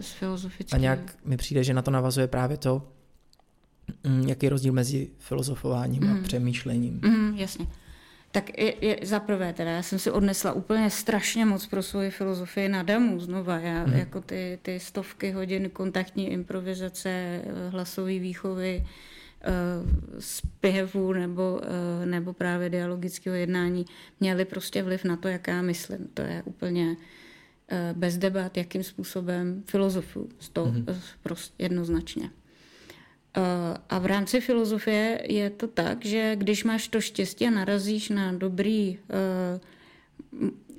z. 0.70 0.74
A 0.74 0.78
nějak 0.78 1.18
mi 1.26 1.38
přijde, 1.38 1.64
že 1.64 1.74
na 1.74 1.82
to 1.82 1.92
navazuje 1.92 2.28
právě 2.28 2.58
to, 2.58 2.92
jaký 4.28 4.46
je 4.46 4.50
rozdíl 4.50 4.74
mezi 4.74 5.10
filozofováním 5.18 6.04
a 6.04 6.14
Mm. 6.14 6.24
přemýšlením. 6.24 7.00
Mm, 7.04 7.34
jasně. 7.38 7.68
Tak 8.32 8.58
je, 8.58 8.74
je, 8.86 9.00
za 9.04 9.20
prvé 9.20 9.54
teda, 9.54 9.72
já 9.72 9.84
jsem 9.84 10.00
si 10.00 10.12
odnesla 10.12 10.54
úplně 10.54 10.90
strašně 10.90 11.46
moc 11.46 11.66
pro 11.68 11.84
svoji 11.84 12.10
filozofii 12.12 12.70
na 12.70 12.84
damu 12.84 13.20
znova. 13.20 13.58
Já 13.60 13.86
Mhm. 13.86 13.98
jako 13.98 14.22
ty, 14.22 14.60
ty 14.62 14.80
stovky 14.80 15.32
hodin 15.32 15.70
kontaktní 15.70 16.28
improvizace, 16.32 17.42
hlasové 17.70 18.20
výchovy, 18.20 18.84
eh, 19.42 19.52
zpěvu 20.20 21.14
nebo, 21.14 21.62
eh, 21.64 22.06
nebo 22.06 22.34
právě 22.34 22.70
dialogického 22.70 23.36
jednání 23.36 23.86
měly 24.20 24.46
prostě 24.46 24.84
vliv 24.84 25.04
na 25.04 25.16
to, 25.18 25.28
jak 25.28 25.48
já 25.48 25.62
myslím. 25.62 26.08
To 26.14 26.22
je 26.22 26.44
úplně 26.46 26.98
eh, 27.72 27.94
bez 27.98 28.18
debat, 28.18 28.58
jakým 28.58 28.84
způsobem 28.84 29.64
filozofu. 29.66 30.30
To 30.54 30.66
Mhm. 30.66 30.86
prostě 31.24 31.64
jednoznačně. 31.64 32.30
Eh, 33.40 33.78
A 33.90 34.00
v 34.00 34.06
rámci 34.06 34.42
filozofie 34.42 35.22
je 35.30 35.50
to 35.50 35.68
tak, 35.68 36.06
že 36.06 36.36
když 36.36 36.64
máš 36.64 36.88
to 36.88 37.02
štěstí 37.02 37.48
a 37.48 37.50
narazíš 37.50 38.10
na 38.10 38.32
dobrý... 38.32 39.00
eh, 39.10 39.60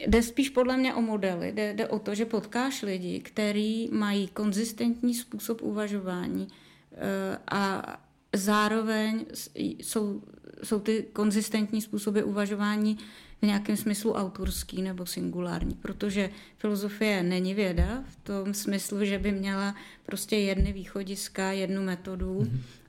Jde 0.06 0.22
spíš 0.22 0.50
podle 0.50 0.76
mě 0.76 0.94
o 0.94 1.00
modely. 1.00 1.52
Jde, 1.52 1.74
jde 1.74 1.86
o 1.88 1.98
to, 1.98 2.14
že 2.14 2.24
potkáš 2.24 2.82
lidi, 2.82 3.20
kteří 3.20 3.88
mají 3.92 4.28
konzistentní 4.28 5.14
způsob 5.14 5.62
uvažování 5.62 6.48
eh, 6.48 7.38
a 7.50 7.96
zároveň 8.36 9.24
jsou, 9.54 10.22
jsou 10.62 10.80
ty 10.80 11.06
konzistentní 11.12 11.80
způsoby 11.82 12.20
uvažování 12.20 12.98
v 13.43 13.47
nějakém 13.47 13.76
smyslu 13.76 14.12
autorský 14.12 14.82
nebo 14.82 15.07
singulární, 15.07 15.74
protože 15.74 16.30
filozofie 16.59 17.22
není 17.22 17.55
věda 17.55 18.05
v 18.07 18.16
tom 18.16 18.55
smyslu, 18.55 19.05
že 19.05 19.18
by 19.18 19.32
měla 19.32 19.74
prostě 20.07 20.36
jedny 20.36 20.72
východiska, 20.72 21.53
jednu 21.53 21.82
metodu 21.82 22.43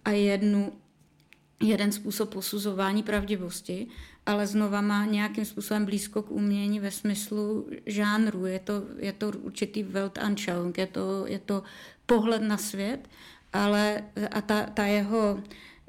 a 0.06 0.10
jednu, 0.10 0.74
jeden 1.64 1.91
způsob 1.91 2.30
posuzování 2.30 3.04
pravdivosti, 3.04 3.88
ale 4.26 4.47
znova 4.47 4.82
má 4.82 5.06
nějakým 5.06 5.45
způsobem 5.45 5.86
blízko 5.86 6.24
k 6.24 6.32
umění 6.32 6.80
ve 6.80 6.91
smyslu 6.91 7.68
žánru. 7.86 8.45
Je 8.45 8.60
to, 8.60 8.84
je 8.97 9.14
to 9.14 9.30
určitý 9.30 9.84
Weltanschauung, 9.84 10.78
je 10.78 10.88
to, 10.88 11.28
je 11.28 11.39
to 11.39 11.64
pohled 12.06 12.41
na 12.41 12.58
svět, 12.58 13.10
ale 13.54 14.04
a 14.32 14.41
ta, 14.41 14.66
ta 14.66 14.86
jeho 14.86 15.43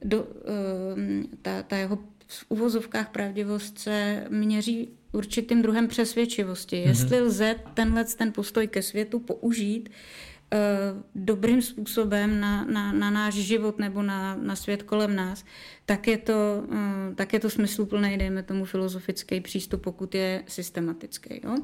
do, 0.04 0.26
ehm, 0.44 1.24
ta, 1.42 1.62
ta 1.62 1.76
jeho 1.76 1.98
v 2.32 2.44
uvozovkách 2.48 3.10
pravdivost 3.10 3.78
se 3.78 4.26
měří 4.28 4.88
určitým 5.12 5.62
druhem 5.62 5.88
přesvědčivosti. 5.88 6.76
Mm-hmm. 6.76 6.88
Jestli 6.88 7.20
lze 7.20 7.54
tenhle 7.74 8.04
ten 8.04 8.32
postoj 8.32 8.68
ke 8.68 8.82
světu 8.82 9.18
použít 9.18 9.88
eh, 10.52 10.58
dobrým 11.14 11.62
způsobem 11.62 12.40
na, 12.40 12.64
na, 12.64 12.92
na 12.92 13.10
náš 13.10 13.34
život 13.34 13.78
nebo 13.78 14.02
na, 14.02 14.36
na 14.36 14.56
svět 14.56 14.82
kolem 14.82 15.16
nás, 15.16 15.44
tak 15.86 16.06
je 16.08 16.18
to, 16.18 16.64
eh, 16.72 17.14
tak 17.14 17.32
je 17.32 17.40
to 17.40 17.50
smysluplný, 17.50 18.18
dejme 18.18 18.42
tomu, 18.42 18.64
filozofický 18.64 19.40
přístup, 19.40 19.82
pokud 19.82 20.14
je 20.14 20.44
systematický. 20.46 21.40
Jo? 21.44 21.56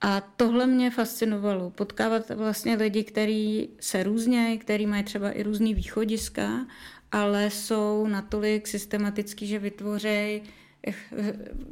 A 0.00 0.20
tohle 0.20 0.66
mě 0.66 0.90
fascinovalo. 0.90 1.70
Potkávat 1.70 2.30
vlastně 2.30 2.74
lidi, 2.74 3.04
kteří 3.04 3.70
se 3.80 4.02
různějí, 4.02 4.58
kteří 4.58 4.86
mají 4.86 5.02
třeba 5.04 5.30
i 5.30 5.42
různý 5.42 5.74
východiska, 5.74 6.66
ale 7.14 7.50
jsou 7.50 8.06
natolik 8.06 8.66
systematický, 8.66 9.46
že 9.46 9.58
vytvořejí 9.58 10.42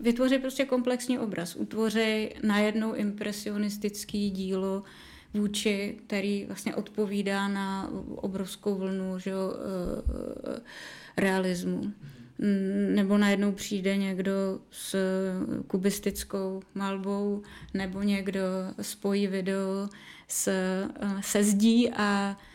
vytvoří 0.01 0.39
prostě 0.39 0.65
komplexní 0.65 1.19
obraz. 1.19 1.57
Utvoří 1.57 2.29
najednou 2.43 2.95
impresionistický 2.95 4.31
dílo 4.31 4.83
vůči, 5.35 5.99
který 6.07 6.45
vlastně 6.45 6.75
odpovídá 6.75 7.49
na 7.49 7.91
obrovskou 8.17 8.75
vlnu 8.75 9.19
že, 9.19 9.31
jo, 9.31 9.53
eh, 9.55 10.61
realismu. 11.17 11.93
Nebo 12.95 13.19
najednou 13.19 13.53
přijde 13.53 13.97
někdo 13.97 14.61
s 14.71 14.97
kubistickou 15.67 16.63
malbou, 16.75 17.43
nebo 17.75 18.03
někdo 18.03 18.41
spojí 18.83 19.27
video 19.27 19.89
s, 20.29 20.49
eh, 20.49 20.89
se 21.21 21.45
zdí 21.45 21.91
a 21.91 22.37
eh, 22.41 22.52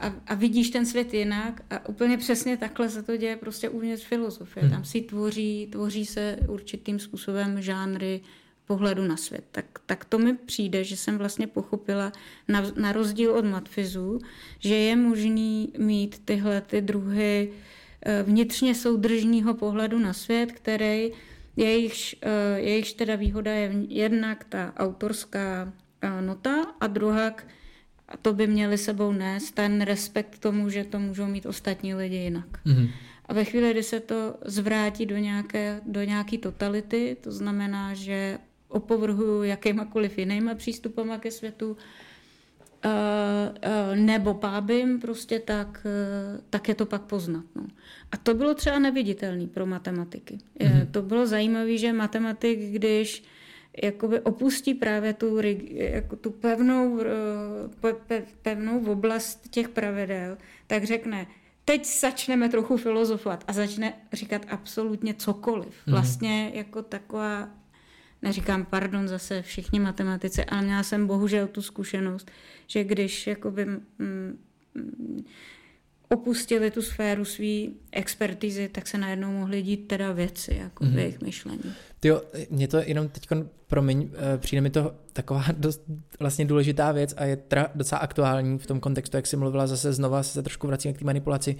a, 0.00 0.14
a 0.26 0.34
vidíš 0.34 0.70
ten 0.70 0.86
svět 0.86 1.14
jinak 1.14 1.62
a 1.70 1.88
úplně 1.88 2.18
přesně 2.18 2.56
takhle 2.56 2.88
se 2.88 3.02
to 3.02 3.16
děje 3.16 3.36
prostě 3.36 3.68
uvnitř 3.68 4.04
filozofie. 4.04 4.68
Tam 4.70 4.84
si 4.84 5.00
tvoří, 5.00 5.68
tvoří 5.72 6.06
se 6.06 6.38
určitým 6.48 6.98
způsobem 6.98 7.62
žánry 7.62 8.20
pohledu 8.66 9.04
na 9.04 9.16
svět. 9.16 9.44
Tak, 9.52 9.64
tak 9.86 10.04
to 10.04 10.18
mi 10.18 10.34
přijde, 10.34 10.84
že 10.84 10.96
jsem 10.96 11.18
vlastně 11.18 11.46
pochopila 11.46 12.12
na, 12.48 12.62
na 12.76 12.92
rozdíl 12.92 13.32
od 13.32 13.44
matfizu, 13.44 14.18
že 14.58 14.74
je 14.74 14.96
možný 14.96 15.72
mít 15.78 16.24
tyhle 16.24 16.60
ty 16.60 16.80
druhy 16.80 17.52
eh, 18.02 18.22
vnitřně 18.22 18.74
soudržního 18.74 19.54
pohledu 19.54 19.98
na 19.98 20.12
svět, 20.12 20.52
který 20.52 21.12
jejichž, 21.56 22.16
eh, 22.22 22.60
jejichž 22.60 22.92
teda 22.92 23.16
výhoda 23.16 23.52
je 23.52 23.72
jednak 23.88 24.44
ta 24.44 24.72
autorská 24.76 25.72
eh, 26.02 26.22
nota 26.22 26.66
a 26.80 26.86
druhá 26.86 27.34
a 28.12 28.16
to 28.16 28.32
by 28.32 28.46
měli 28.46 28.78
sebou 28.78 29.12
nést 29.12 29.50
ten 29.50 29.80
respekt 29.80 30.34
k 30.34 30.38
tomu, 30.38 30.70
že 30.70 30.84
to 30.84 31.00
můžou 31.00 31.26
mít 31.26 31.46
ostatní 31.46 31.94
lidi 31.94 32.16
jinak. 32.16 32.60
Mhm. 32.64 32.88
A 33.26 33.34
ve 33.34 33.44
chvíli, 33.44 33.70
kdy 33.70 33.82
se 33.82 34.00
to 34.00 34.34
zvrátí 34.44 35.06
do 35.06 35.16
nějaké, 35.16 35.80
do 35.86 36.02
nějaké 36.02 36.38
totality, 36.38 37.16
to 37.20 37.32
znamená, 37.32 37.94
že 37.94 38.38
opovrhuju 38.68 39.42
jakýmakoliv 39.42 40.18
jinýma 40.18 40.54
přístupama 40.54 41.18
ke 41.18 41.30
světu, 41.30 41.76
eh, 42.84 42.88
eh, 43.62 43.96
nebo 43.96 44.34
pábím, 44.34 45.00
prostě 45.00 45.38
tak, 45.38 45.86
eh, 45.86 46.40
tak 46.50 46.68
je 46.68 46.74
to 46.74 46.86
pak 46.86 47.02
poznat. 47.02 47.44
No. 47.54 47.66
A 48.12 48.16
to 48.16 48.34
bylo 48.34 48.54
třeba 48.54 48.78
neviditelné 48.78 49.46
pro 49.46 49.66
matematiky. 49.66 50.38
Mm-hmm. 50.60 50.86
To 50.90 51.02
bylo 51.02 51.26
zajímavé, 51.26 51.78
že 51.78 51.92
matematik, 51.92 52.60
když 52.60 53.24
jakoby 53.82 54.20
opustí 54.20 54.74
právě 54.74 55.12
tu, 55.12 55.38
jako 55.74 56.16
tu 56.16 56.30
pevnou, 56.30 57.00
eh, 57.00 57.06
pe, 57.80 57.92
pe, 57.92 58.22
pevnou 58.42 58.92
oblast 58.92 59.48
těch 59.50 59.68
pravidel, 59.68 60.38
tak 60.66 60.84
řekne, 60.84 61.26
teď 61.64 62.00
začneme 62.00 62.48
trochu 62.48 62.76
filozofovat 62.76 63.44
a 63.46 63.52
začne 63.52 63.94
říkat 64.12 64.46
absolutně 64.48 65.14
cokoliv. 65.14 65.74
Vlastně 65.86 66.50
jako 66.54 66.82
taková, 66.82 67.48
neříkám 68.22 68.64
pardon 68.64 69.08
zase 69.08 69.42
všichni 69.42 69.80
matematici, 69.80 70.44
ale 70.44 70.62
měla 70.62 70.82
jsem 70.82 71.06
bohužel 71.06 71.46
tu 71.46 71.62
zkušenost, 71.62 72.30
že 72.66 72.84
když 72.84 73.26
jakoby 73.26 73.66
mm, 73.66 73.80
mm, 74.74 75.24
opustili 76.08 76.70
tu 76.70 76.82
sféru 76.82 77.24
své 77.24 77.66
expertizy, 77.92 78.68
tak 78.68 78.86
se 78.86 78.98
najednou 78.98 79.32
mohly 79.32 79.62
dít 79.62 79.88
teda 79.88 80.12
věci 80.12 80.54
jako 80.54 80.84
mm-hmm. 80.84 80.94
v 80.94 80.98
jejich 80.98 81.20
myšlení. 81.20 81.74
Ty 82.02 82.12
mě 82.50 82.68
to 82.68 82.76
jenom 82.76 83.08
teď, 83.08 83.28
promiň, 83.66 84.10
eh, 84.14 84.38
přijde 84.38 84.60
mi 84.60 84.70
to 84.70 84.94
taková 85.12 85.44
dost 85.56 85.82
vlastně 86.20 86.44
důležitá 86.44 86.92
věc 86.92 87.14
a 87.16 87.24
je 87.24 87.36
teda 87.36 87.68
docela 87.74 87.98
aktuální 88.00 88.58
v 88.58 88.66
tom 88.66 88.80
kontextu, 88.80 89.16
jak 89.16 89.26
jsi 89.26 89.36
mluvila 89.36 89.66
zase 89.66 89.92
znova, 89.92 90.22
se 90.22 90.42
trošku 90.42 90.66
vracím 90.66 90.94
k 90.94 90.98
té 90.98 91.04
manipulaci. 91.04 91.56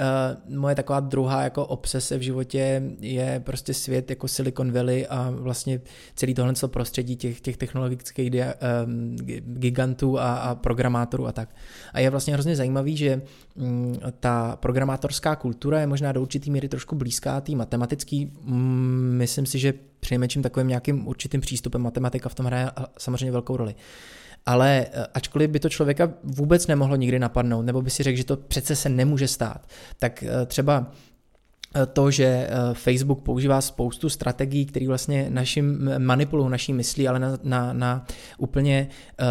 Uh, 0.00 0.56
moje 0.58 0.74
taková 0.74 1.00
druhá 1.00 1.42
jako 1.42 1.66
obsese 1.66 2.18
v 2.18 2.22
životě 2.22 2.82
je 3.00 3.42
prostě 3.44 3.74
svět 3.74 4.10
jako 4.10 4.28
Silicon 4.28 4.72
Valley 4.72 5.06
a 5.10 5.30
vlastně 5.30 5.80
celý 6.14 6.34
tohle 6.34 6.52
prostředí 6.66 7.16
těch, 7.16 7.40
těch 7.40 7.56
technologických 7.56 8.30
dia, 8.30 8.54
um, 8.86 9.16
gigantů 9.40 10.18
a, 10.18 10.34
a 10.34 10.54
programátorů 10.54 11.26
a 11.26 11.32
tak. 11.32 11.54
A 11.92 12.00
je 12.00 12.10
vlastně 12.10 12.34
hrozně 12.34 12.56
zajímavý, 12.56 12.96
že 12.96 13.22
um, 13.54 13.98
ta 14.20 14.56
programátorská 14.56 15.36
kultura 15.36 15.80
je 15.80 15.86
možná 15.86 16.12
do 16.12 16.22
určitý 16.22 16.50
míry 16.50 16.68
trošku 16.68 16.96
blízká 16.96 17.40
té 17.40 17.52
matematický. 17.52 18.32
Um, 18.46 19.14
myslím 19.16 19.46
si, 19.46 19.58
že 19.58 19.74
přinejmenším 20.00 20.42
takovým 20.42 20.68
nějakým 20.68 21.08
určitým 21.08 21.40
přístupem 21.40 21.82
matematika 21.82 22.28
v 22.28 22.34
tom 22.34 22.46
hraje 22.46 22.70
samozřejmě 22.98 23.32
velkou 23.32 23.56
roli. 23.56 23.74
Ale 24.48 24.86
ačkoliv 25.14 25.50
by 25.50 25.60
to 25.60 25.68
člověka 25.68 26.10
vůbec 26.24 26.66
nemohlo 26.66 26.96
nikdy 26.96 27.18
napadnout, 27.18 27.62
nebo 27.62 27.82
by 27.82 27.90
si 27.90 28.02
řekl, 28.02 28.16
že 28.16 28.24
to 28.24 28.36
přece 28.36 28.76
se 28.76 28.88
nemůže 28.88 29.28
stát, 29.28 29.66
tak 29.98 30.24
třeba 30.46 30.92
to, 31.92 32.10
že 32.10 32.48
Facebook 32.72 33.22
používá 33.22 33.60
spoustu 33.60 34.08
strategií, 34.08 34.66
které 34.66 34.88
vlastně 34.88 35.26
našim 35.30 35.90
manipulují 35.98 36.50
naší 36.50 36.72
myslí, 36.72 37.08
ale 37.08 37.18
na, 37.18 37.38
na, 37.42 37.72
na 37.72 38.06
úplně, 38.38 38.88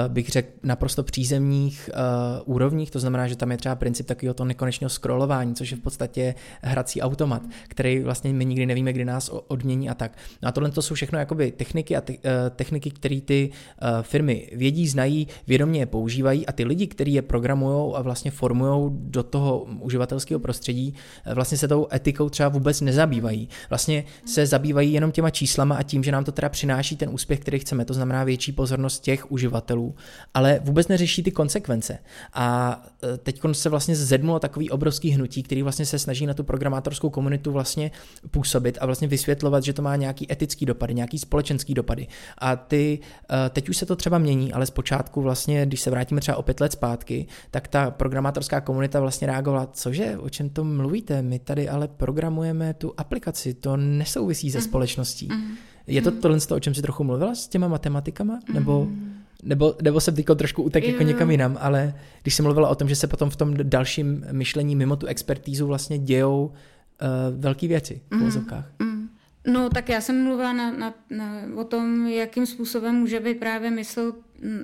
bych 0.08 0.30
řekl, 0.30 0.50
naprosto 0.64 1.04
přízemních 1.04 1.90
uh, 1.94 2.54
úrovních, 2.56 2.92
to 2.92 3.00
znamená, 3.00 3.28
že 3.28 3.36
tam 3.36 3.52
je 3.52 3.58
třeba 3.58 3.76
princip 3.76 4.06
takového 4.06 4.34
to 4.34 4.46
nekonečného 4.46 4.90
scrollování, 4.90 5.56
což 5.56 5.72
je 5.72 5.78
v 5.78 5.80
podstatě 5.80 6.36
hrací 6.62 7.02
automat, 7.02 7.42
který 7.68 8.00
vlastně 8.00 8.34
my 8.34 8.46
nikdy 8.46 8.66
nevíme, 8.66 8.94
kdy 8.94 9.06
nás 9.06 9.30
odmění 9.48 9.90
a 9.90 9.94
tak. 9.94 10.18
No 10.42 10.50
a 10.50 10.52
tohle 10.52 10.72
to 10.72 10.82
jsou 10.82 10.96
všechno 10.96 11.20
jakoby 11.20 11.52
techniky 11.52 11.96
a 11.96 12.02
te, 12.02 12.14
uh, 12.14 12.20
techniky, 12.56 12.92
které 12.92 13.22
ty 13.22 13.50
uh, 13.50 13.88
firmy 14.02 14.50
vědí, 14.54 14.88
znají, 14.88 15.28
vědomě 15.48 15.80
je 15.80 15.86
používají 15.86 16.48
a 16.48 16.52
ty 16.52 16.66
lidi, 16.66 16.88
kteří 16.88 17.14
je 17.14 17.22
programují 17.22 17.94
a 17.96 18.02
vlastně 18.02 18.32
formují 18.32 18.90
do 18.92 19.24
toho 19.24 19.66
uživatelského 19.80 20.40
prostředí, 20.40 20.94
vlastně 21.34 21.58
se 21.58 21.68
tou 21.68 21.88
etikou 21.94 22.27
metodou 22.28 22.30
třeba 22.30 22.50
vůbec 22.50 22.82
nezabývají. 22.82 23.50
Vlastně 23.70 24.04
se 24.26 24.46
zabývají 24.46 24.94
jenom 24.94 25.12
těma 25.12 25.30
číslama 25.30 25.76
a 25.76 25.84
tím, 25.84 26.04
že 26.04 26.12
nám 26.12 26.24
to 26.24 26.32
teda 26.32 26.50
přináší 26.50 26.96
ten 26.96 27.10
úspěch, 27.10 27.40
který 27.40 27.60
chceme, 27.60 27.86
to 27.86 27.94
znamená 27.94 28.24
větší 28.24 28.52
pozornost 28.52 29.04
těch 29.04 29.32
uživatelů, 29.32 29.96
ale 30.34 30.60
vůbec 30.64 30.88
neřeší 30.88 31.24
ty 31.24 31.32
konsekvence. 31.32 32.00
A 32.34 32.80
e, 33.04 33.18
teď 33.18 33.42
se 33.52 33.70
vlastně 33.70 33.96
zednulo 33.96 34.40
takový 34.40 34.70
obrovský 34.70 35.10
hnutí, 35.10 35.44
který 35.44 35.64
vlastně 35.64 35.86
se 35.86 36.00
snaží 36.00 36.26
na 36.26 36.34
tu 36.34 36.44
programátorskou 36.44 37.10
komunitu 37.10 37.52
vlastně 37.52 37.92
působit 38.32 38.78
a 38.82 38.86
vlastně 38.86 39.08
vysvětlovat, 39.08 39.64
že 39.64 39.74
to 39.74 39.82
má 39.82 39.96
nějaký 39.96 40.32
etický 40.32 40.66
dopady, 40.66 40.94
nějaký 40.94 41.20
společenský 41.20 41.74
dopady. 41.74 42.08
A 42.38 42.56
ty, 42.56 43.00
e, 43.30 43.50
teď 43.50 43.70
už 43.70 43.78
se 43.78 43.86
to 43.86 43.96
třeba 43.96 44.18
mění, 44.18 44.54
ale 44.54 44.66
zpočátku 44.66 45.22
vlastně, 45.22 45.66
když 45.66 45.82
se 45.82 45.90
vrátíme 45.90 46.22
třeba 46.22 46.38
o 46.38 46.44
pět 46.44 46.60
let 46.60 46.72
zpátky, 46.72 47.28
tak 47.52 47.68
ta 47.68 47.92
programátorská 47.92 48.62
komunita 48.62 49.00
vlastně 49.00 49.28
reagovala, 49.28 49.68
cože, 49.74 50.18
o 50.18 50.30
čem 50.30 50.50
to 50.50 50.64
mluvíte, 50.64 51.22
my 51.22 51.40
tady 51.40 51.70
ale 51.70 51.88
programujeme 52.18 52.74
tu 52.74 52.94
aplikaci, 52.98 53.54
to 53.54 53.78
nesouvisí 53.78 54.52
se 54.52 54.58
mhm. 54.58 54.66
společností. 54.66 55.28
Mm. 55.32 55.56
Je 55.88 56.02
to 56.02 56.12
mhm. 56.12 56.22
tohle, 56.22 56.38
o 56.52 56.60
čem 56.60 56.74
jsi 56.74 56.82
trochu 56.82 57.04
mluvila 57.04 57.36
s 57.36 57.48
těma 57.48 57.68
matematikama? 57.68 58.40
Nebo, 58.54 58.86
mm. 58.86 59.14
nebo, 59.44 59.76
nebo 59.82 60.02
jsem 60.02 60.16
teď 60.16 60.26
trošku 60.36 60.64
utek 60.64 60.84
jako 60.84 61.04
někam 61.04 61.32
jinam, 61.32 61.58
ale 61.62 61.94
když 62.22 62.34
jsem 62.34 62.46
mluvila 62.46 62.70
o 62.70 62.76
tom, 62.76 62.90
že 62.90 62.96
se 62.96 63.08
potom 63.08 63.30
v 63.30 63.36
tom 63.36 63.54
dalším 63.64 64.26
myšlení 64.32 64.76
mimo 64.76 64.96
tu 64.96 65.06
expertízu 65.06 65.68
vlastně 65.68 65.98
dějou 65.98 66.46
uh, 66.46 67.40
velké 67.40 67.68
věci 67.68 68.02
v 68.10 68.16
mm. 68.16 68.32
Mm. 68.80 69.10
No, 69.48 69.70
tak 69.70 69.90
já 69.90 70.02
jsem 70.02 70.24
mluvila 70.24 70.54
na, 70.54 70.72
na, 70.72 70.94
na, 71.10 71.42
o 71.56 71.64
tom, 71.64 72.08
jakým 72.08 72.46
způsobem 72.46 72.96
může 72.96 73.20
být 73.20 73.40
právě 73.40 73.72
mysl 73.72 74.14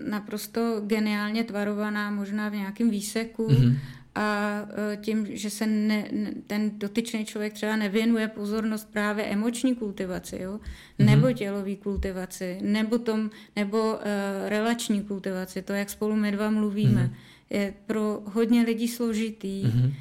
naprosto 0.09 0.81
geniálně 0.85 1.43
tvarovaná, 1.43 2.11
možná 2.11 2.49
v 2.49 2.53
nějakém 2.53 2.89
výseku. 2.89 3.47
Mm-hmm 3.47 3.77
a 4.15 4.59
e, 4.93 4.97
tím, 4.97 5.27
že 5.29 5.49
se 5.49 5.67
ne, 5.67 6.05
ten 6.47 6.79
dotyčný 6.79 7.25
člověk 7.25 7.53
třeba 7.53 7.75
nevěnuje 7.75 8.27
pozornost 8.27 8.87
právě 8.91 9.25
emoční 9.25 9.75
kultivaci, 9.75 10.39
jo? 10.41 10.59
Mm-hmm. 10.59 11.05
nebo 11.05 11.33
tělový 11.33 11.75
kultivaci, 11.77 12.57
nebo, 12.61 12.97
tom, 12.97 13.29
nebo 13.55 13.93
uh, 13.93 13.99
relační 14.45 15.03
kultivaci, 15.03 15.61
to, 15.61 15.73
jak 15.73 15.89
spolu 15.89 16.15
my 16.15 16.31
dva 16.31 16.49
mluvíme, 16.49 17.01
mm-hmm. 17.01 17.55
je 17.57 17.73
pro 17.85 18.23
hodně 18.25 18.61
lidí 18.61 18.87
složitý 18.87 19.63
mm-hmm. 19.63 19.85
uh, 19.85 19.93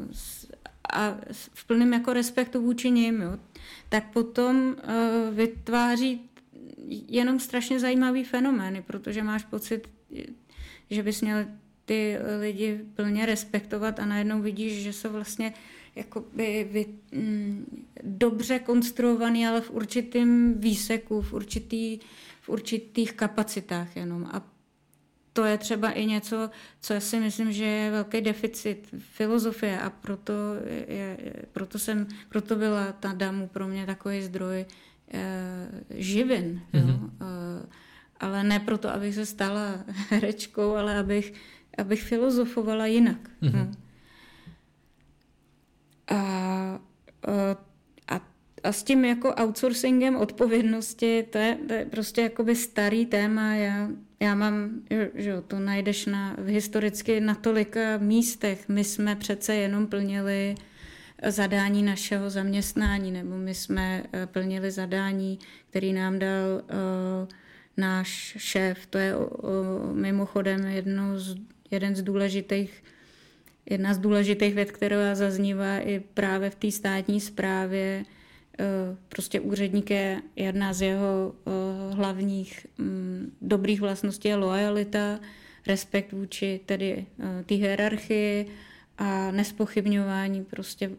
uh, 0.00 0.12
a 0.92 1.16
v 1.54 1.64
plném 1.66 1.92
jako 1.92 2.12
respektu 2.12 2.62
vůči 2.62 2.90
nim, 2.90 3.20
jo? 3.20 3.38
tak 3.88 4.12
potom 4.12 4.56
uh, 4.66 5.34
vytváří 5.34 6.20
jenom 7.08 7.40
strašně 7.40 7.80
zajímavý 7.80 8.24
fenomény, 8.24 8.82
protože 8.82 9.22
máš 9.22 9.44
pocit, 9.44 9.88
že 10.90 11.02
bys 11.02 11.22
měl 11.22 11.44
ty 11.86 12.18
lidi 12.40 12.80
plně 12.94 13.26
respektovat 13.26 14.00
a 14.00 14.06
najednou 14.06 14.42
vidíš, 14.42 14.82
že 14.82 14.92
jsou 14.92 15.08
vlastně 15.08 15.54
jakoby 15.96 16.68
vy, 16.70 16.86
mm, 17.12 17.86
dobře 18.02 18.58
konstruovaný, 18.58 19.46
ale 19.46 19.60
v 19.60 19.70
určitém 19.70 20.54
výseku, 20.60 21.22
v, 21.22 21.32
určitý, 21.32 21.98
v 22.40 22.48
určitých 22.48 23.12
kapacitách 23.12 23.96
jenom. 23.96 24.26
A 24.32 24.42
to 25.32 25.44
je 25.44 25.58
třeba 25.58 25.90
i 25.90 26.06
něco, 26.06 26.50
co 26.80 27.00
si 27.00 27.20
myslím, 27.20 27.52
že 27.52 27.64
je 27.64 27.90
velký 27.90 28.20
deficit 28.20 28.88
filozofie 28.98 29.80
a 29.80 29.90
proto, 29.90 30.32
je, 30.88 31.16
proto, 31.52 31.78
jsem, 31.78 32.06
proto 32.28 32.56
byla 32.56 32.92
ta 32.92 33.12
damu 33.12 33.48
pro 33.48 33.68
mě 33.68 33.86
takový 33.86 34.22
zdroj 34.22 34.66
eh, 35.12 35.68
živin. 35.90 36.62
Mm-hmm. 36.72 36.88
Jo? 36.88 37.10
Eh, 37.20 37.66
ale 38.20 38.44
ne 38.44 38.60
proto, 38.60 38.88
abych 38.88 39.14
se 39.14 39.26
stala 39.26 39.84
herečkou, 40.10 40.74
ale 40.74 40.98
abych 40.98 41.32
abych 41.78 42.02
filozofovala 42.02 42.86
jinak. 42.86 43.30
Mm-hmm. 43.42 43.74
A, 46.08 46.80
a, 48.08 48.20
a 48.62 48.72
s 48.72 48.82
tím 48.82 49.04
jako 49.04 49.34
outsourcingem 49.34 50.16
odpovědnosti, 50.16 51.22
to 51.22 51.38
je, 51.38 51.58
to 51.68 51.72
je 51.72 51.84
prostě 51.84 52.22
jakoby 52.22 52.56
starý 52.56 53.06
téma. 53.06 53.54
Já, 53.54 53.88
já 54.20 54.34
mám, 54.34 54.70
že 55.14 55.42
to 55.46 55.58
najdeš 55.58 56.06
na, 56.06 56.36
historicky 56.44 57.20
na 57.20 57.34
tolika 57.34 57.80
místech. 57.98 58.68
My 58.68 58.84
jsme 58.84 59.16
přece 59.16 59.54
jenom 59.54 59.86
plnili 59.86 60.54
zadání 61.26 61.82
našeho 61.82 62.30
zaměstnání, 62.30 63.12
nebo 63.12 63.36
my 63.36 63.54
jsme 63.54 64.02
eh, 64.12 64.26
plnili 64.26 64.70
zadání, 64.70 65.38
který 65.70 65.92
nám 65.92 66.18
dal 66.18 66.44
uh, 66.54 67.28
náš 67.76 68.36
šéf. 68.38 68.86
To 68.86 68.98
je 68.98 69.16
uh, 69.16 69.26
mimochodem 69.92 70.66
jedno 70.66 71.18
z 71.18 71.36
jeden 71.70 71.96
z 71.96 72.02
důležitých, 72.02 72.84
jedna 73.70 73.94
z 73.94 73.98
důležitých 73.98 74.54
věd, 74.54 74.72
která 74.72 75.14
zaznívá 75.14 75.78
i 75.78 76.00
právě 76.00 76.50
v 76.50 76.54
té 76.54 76.70
státní 76.70 77.20
správě. 77.20 78.04
Eh, 78.58 78.96
prostě 79.08 79.40
úředník 79.40 79.90
je 79.90 80.22
jedna 80.36 80.72
z 80.72 80.82
jeho 80.82 81.34
eh, 81.46 81.94
hlavních 81.94 82.66
mm, 82.78 83.36
dobrých 83.40 83.80
vlastností 83.80 84.28
je 84.28 84.36
lojalita, 84.36 85.20
respekt 85.66 86.12
vůči 86.12 86.60
tedy 86.66 87.06
eh, 87.18 87.44
té 87.44 87.54
hierarchii 87.54 88.46
a 88.98 89.30
nespochybňování 89.30 90.44
prostě 90.44 90.90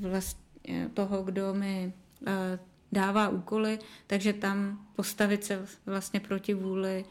vlastně 0.00 0.88
toho, 0.94 1.22
kdo 1.22 1.54
mi 1.54 1.92
dává 2.92 3.28
úkoly, 3.28 3.78
takže 4.06 4.32
tam 4.32 4.86
postavit 4.96 5.44
se 5.44 5.66
vlastně 5.86 6.20
proti 6.20 6.54
vůli 6.54 7.04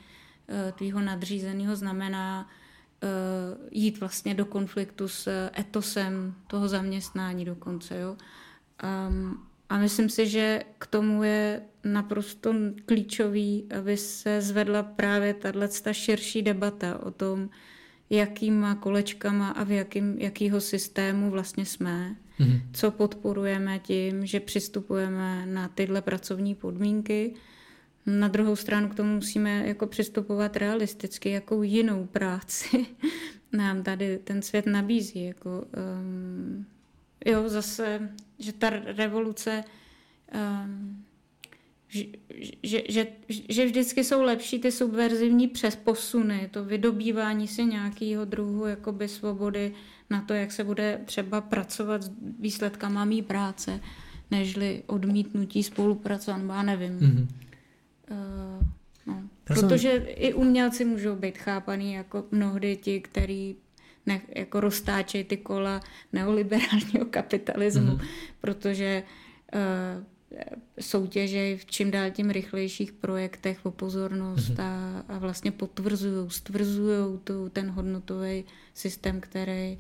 tvýho 0.77 1.01
nadřízeného 1.01 1.75
znamená 1.75 2.49
jít 3.71 3.99
vlastně 3.99 4.33
do 4.33 4.45
konfliktu 4.45 5.07
s 5.07 5.49
etosem 5.59 6.35
toho 6.47 6.67
zaměstnání 6.67 7.45
dokonce. 7.45 7.99
Jo? 7.99 8.17
Um, 9.09 9.43
a 9.69 9.77
myslím 9.77 10.09
si, 10.09 10.27
že 10.27 10.63
k 10.77 10.87
tomu 10.87 11.23
je 11.23 11.61
naprosto 11.83 12.53
klíčový, 12.85 13.65
aby 13.79 13.97
se 13.97 14.41
zvedla 14.41 14.83
právě 14.83 15.33
tato 15.33 15.93
širší 15.93 16.41
debata 16.41 17.03
o 17.03 17.11
tom, 17.11 17.49
jakýma 18.09 18.75
kolečkama 18.75 19.49
a 19.49 19.63
v 19.63 19.71
jakým, 19.71 20.19
jakýho 20.19 20.61
systému 20.61 21.31
vlastně 21.31 21.65
jsme, 21.65 22.15
mm-hmm. 22.39 22.61
co 22.73 22.91
podporujeme 22.91 23.79
tím, 23.79 24.25
že 24.25 24.39
přistupujeme 24.39 25.45
na 25.45 25.67
tyhle 25.67 26.01
pracovní 26.01 26.55
podmínky 26.55 27.33
na 28.05 28.27
druhou 28.27 28.55
stranu 28.55 28.89
k 28.89 28.95
tomu 28.95 29.15
musíme 29.15 29.67
jako 29.67 29.87
přistupovat 29.87 30.57
realisticky, 30.57 31.31
jakou 31.31 31.63
jinou 31.63 32.05
práci 32.05 32.85
nám 33.53 33.83
tady 33.83 34.17
ten 34.17 34.41
svět 34.41 34.65
nabízí. 34.65 35.25
Jako, 35.25 35.65
um, 36.01 36.65
jo, 37.25 37.49
zase, 37.49 38.09
že 38.39 38.53
ta 38.53 38.69
revoluce, 38.69 39.63
um, 40.65 41.03
že, 41.87 42.05
že, 42.63 42.81
že, 42.89 43.07
že 43.49 43.65
vždycky 43.65 44.03
jsou 44.03 44.21
lepší 44.21 44.59
ty 44.59 44.71
subverzivní 44.71 45.47
přes 45.47 45.75
posuny, 45.75 46.49
to 46.51 46.65
vydobývání 46.65 47.47
si 47.47 47.65
nějakého 47.65 48.25
druhu 48.25 48.65
jakoby 48.65 49.07
svobody 49.07 49.73
na 50.09 50.21
to, 50.21 50.33
jak 50.33 50.51
se 50.51 50.63
bude 50.63 51.01
třeba 51.05 51.41
pracovat 51.41 52.03
s 52.03 52.11
výsledkama 52.39 53.05
mý 53.05 53.21
práce, 53.21 53.79
nežli 54.31 54.83
odmítnutí 54.87 55.63
spolupracovat, 55.63 56.41
já 56.47 56.63
nevím. 56.63 56.99
Mm-hmm 56.99 57.27
Uh, 58.11 58.67
no. 59.05 59.23
Protože 59.43 59.91
i 60.07 60.33
umělci 60.33 60.85
můžou 60.85 61.15
být 61.15 61.37
chápaný 61.37 61.93
jako 61.93 62.23
mnohdy 62.31 62.77
ti, 62.77 63.01
který 63.01 63.55
ne, 64.05 64.21
jako 64.35 64.59
roztáčejí 64.59 65.23
ty 65.23 65.37
kola 65.37 65.81
neoliberálního 66.13 67.05
kapitalismu, 67.09 67.91
mm-hmm. 67.91 68.07
protože 68.41 69.03
uh, 69.53 70.03
soutěžej 70.79 71.57
v 71.57 71.65
čím 71.65 71.91
dál 71.91 72.11
tím 72.11 72.29
rychlejších 72.29 72.91
projektech 72.91 73.65
o 73.65 73.71
pozornost 73.71 74.49
mm-hmm. 74.49 74.63
a, 74.63 75.03
a 75.07 75.17
vlastně 75.17 75.51
potvrzují, 75.51 76.29
stvrzují 76.29 77.19
tu, 77.23 77.49
ten 77.49 77.69
hodnotový 77.69 78.45
systém, 78.73 79.21
který, 79.21 79.79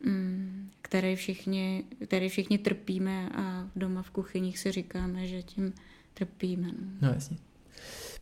mm, 0.00 0.70
který, 0.82 1.16
všichni, 1.16 1.84
který 2.04 2.28
všichni 2.28 2.58
trpíme 2.58 3.28
a 3.34 3.70
doma 3.76 4.02
v 4.02 4.10
kuchyních 4.10 4.58
si 4.58 4.72
říkáme, 4.72 5.26
že 5.26 5.42
tím 5.42 5.72
trpíme. 6.14 6.66
No, 6.66 7.08
no 7.08 7.08
jasně. 7.08 7.36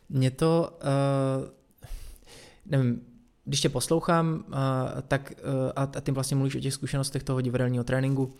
Mě 0.09 0.31
to, 0.31 0.79
uh, 0.81 1.49
nevím, 2.65 3.01
když 3.45 3.61
tě 3.61 3.69
poslouchám, 3.69 4.45
uh, 4.47 4.53
tak 5.07 5.33
uh, 5.37 5.71
a, 5.75 5.81
a 5.81 6.01
ty 6.01 6.11
vlastně 6.11 6.37
mluvíš 6.37 6.55
o 6.55 6.59
těch 6.59 6.73
zkušenostech 6.73 7.23
toho 7.23 7.41
divadelního 7.41 7.83
tréninku, 7.83 8.33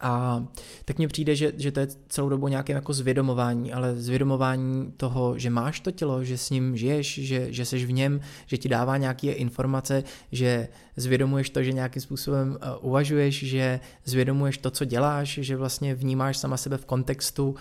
a 0.00 0.44
tak 0.84 0.98
mně 0.98 1.08
přijde, 1.08 1.36
že, 1.36 1.52
že 1.56 1.72
to 1.72 1.80
je 1.80 1.88
celou 2.08 2.28
dobu 2.28 2.48
nějaké 2.48 2.72
jako 2.72 2.92
zvědomování, 2.92 3.72
ale 3.72 3.96
zvědomování 3.96 4.92
toho, 4.96 5.38
že 5.38 5.50
máš 5.50 5.80
to 5.80 5.90
tělo, 5.90 6.24
že 6.24 6.38
s 6.38 6.50
ním 6.50 6.76
žiješ, 6.76 7.18
že, 7.18 7.52
že 7.52 7.64
seš 7.64 7.84
v 7.84 7.92
něm, 7.92 8.20
že 8.46 8.58
ti 8.58 8.68
dává 8.68 8.96
nějaké 8.96 9.32
informace, 9.32 10.04
že 10.32 10.68
zvědomuješ 10.96 11.50
to, 11.50 11.62
že 11.62 11.72
nějakým 11.72 12.02
způsobem 12.02 12.58
uvažuješ, 12.80 13.44
že 13.44 13.80
zvědomuješ 14.04 14.58
to, 14.58 14.70
co 14.70 14.84
děláš, 14.84 15.38
že 15.42 15.56
vlastně 15.56 15.94
vnímáš 15.94 16.36
sama 16.36 16.56
sebe 16.56 16.76
v 16.76 16.84
kontextu 16.84 17.48
uh, 17.48 17.56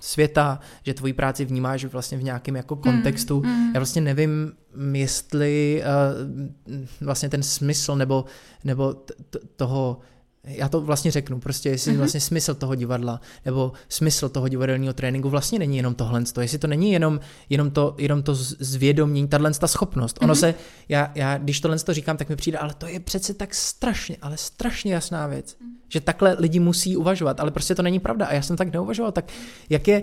světa, 0.00 0.60
že 0.82 0.94
tvoji 0.94 1.12
práci 1.12 1.44
vnímáš 1.44 1.84
vlastně 1.84 2.18
v 2.18 2.22
nějakém 2.22 2.56
jako 2.56 2.76
kontextu. 2.76 3.42
Mm, 3.42 3.50
mm. 3.50 3.72
Já 3.74 3.80
vlastně 3.80 4.02
nevím, 4.02 4.52
jestli 4.92 5.82
uh, 5.82 7.06
vlastně 7.06 7.28
ten 7.28 7.42
smysl 7.42 7.96
nebo, 7.96 8.24
nebo 8.64 8.92
t- 8.92 9.14
t- 9.30 9.38
toho 9.56 9.98
já 10.46 10.68
to 10.68 10.80
vlastně 10.80 11.10
řeknu, 11.10 11.40
prostě 11.40 11.68
jestli 11.68 11.92
mm-hmm. 11.92 11.98
vlastně 11.98 12.20
smysl 12.20 12.54
toho 12.54 12.74
divadla 12.74 13.20
nebo 13.44 13.72
smysl 13.88 14.28
toho 14.28 14.48
divadelního 14.48 14.92
tréninku 14.92 15.30
vlastně 15.30 15.58
není 15.58 15.76
jenom 15.76 15.94
tohle, 15.94 16.22
jestli 16.40 16.58
to 16.58 16.66
není 16.66 16.92
jenom, 16.92 17.20
jenom 17.50 17.70
to, 17.70 17.94
jenom 17.98 18.22
to 18.22 18.34
zvědomění, 18.34 19.28
tahle 19.28 19.54
ta 19.54 19.66
schopnost. 19.66 20.18
Ono 20.22 20.34
mm-hmm. 20.34 20.38
se, 20.38 20.54
já, 20.88 21.12
já 21.14 21.38
když 21.38 21.60
tohle 21.60 21.78
to 21.78 21.94
říkám, 21.94 22.16
tak 22.16 22.28
mi 22.28 22.36
přijde, 22.36 22.58
ale 22.58 22.74
to 22.74 22.86
je 22.86 23.00
přece 23.00 23.34
tak 23.34 23.54
strašně, 23.54 24.16
ale 24.22 24.36
strašně 24.36 24.94
jasná 24.94 25.26
věc, 25.26 25.56
mm. 25.60 25.76
že 25.88 26.00
takhle 26.00 26.36
lidi 26.38 26.60
musí 26.60 26.96
uvažovat, 26.96 27.40
ale 27.40 27.50
prostě 27.50 27.74
to 27.74 27.82
není 27.82 28.00
pravda 28.00 28.26
a 28.26 28.34
já 28.34 28.42
jsem 28.42 28.56
tak 28.56 28.72
neuvažoval, 28.72 29.12
tak 29.12 29.32
jak 29.70 29.88
je, 29.88 30.02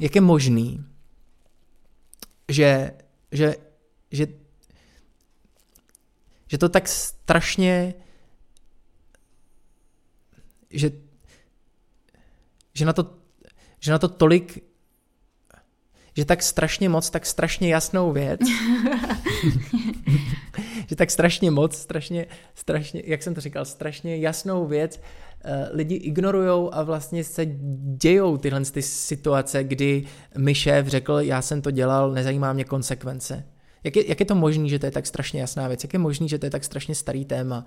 jak 0.00 0.14
je 0.14 0.20
možný, 0.20 0.84
že, 2.48 2.90
že, 3.32 3.54
že 4.10 4.26
že 6.48 6.58
to 6.58 6.68
tak 6.68 6.88
strašně 6.88 7.94
že, 10.70 10.90
že, 12.74 12.84
na 12.84 12.92
to, 12.92 13.14
že 13.80 13.92
na 13.92 13.98
to 13.98 14.08
tolik, 14.08 14.64
že 16.16 16.24
tak 16.24 16.42
strašně 16.42 16.88
moc, 16.88 17.10
tak 17.10 17.26
strašně 17.26 17.68
jasnou 17.68 18.12
věc, 18.12 18.40
že 20.88 20.96
tak 20.96 21.10
strašně 21.10 21.50
moc, 21.50 21.76
strašně, 21.76 22.26
strašně, 22.54 23.02
jak 23.04 23.22
jsem 23.22 23.34
to 23.34 23.40
říkal, 23.40 23.64
strašně 23.64 24.16
jasnou 24.16 24.66
věc 24.66 25.00
uh, 25.44 25.50
lidi 25.70 25.94
ignorujou 25.94 26.74
a 26.74 26.82
vlastně 26.82 27.24
se 27.24 27.46
dějou 27.96 28.36
tyhle 28.36 28.60
ty 28.60 28.82
situace, 28.82 29.64
kdy 29.64 30.06
mi 30.38 30.54
šéf 30.54 30.86
řekl, 30.86 31.20
já 31.20 31.42
jsem 31.42 31.62
to 31.62 31.70
dělal, 31.70 32.12
nezajímá 32.12 32.52
mě 32.52 32.64
konsekvence. 32.64 33.44
Jak 33.84 33.96
je, 33.96 34.08
jak 34.08 34.20
je 34.20 34.26
to 34.26 34.34
možné, 34.34 34.68
že 34.68 34.78
to 34.78 34.86
je 34.86 34.92
tak 34.92 35.06
strašně 35.06 35.40
jasná 35.40 35.68
věc? 35.68 35.84
Jak 35.84 35.92
je 35.92 35.98
možné, 35.98 36.28
že 36.28 36.38
to 36.38 36.46
je 36.46 36.50
tak 36.50 36.64
strašně 36.64 36.94
starý 36.94 37.24
téma? 37.24 37.64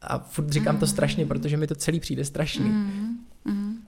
A 0.00 0.18
furt 0.18 0.50
říkám 0.50 0.74
mm. 0.74 0.80
to 0.80 0.86
strašně, 0.86 1.26
protože 1.26 1.56
mi 1.56 1.66
to 1.66 1.74
celý 1.74 2.00
přijde 2.00 2.24
strašný. 2.24 2.64
Mm. 2.64 3.18
Mm. 3.44 3.78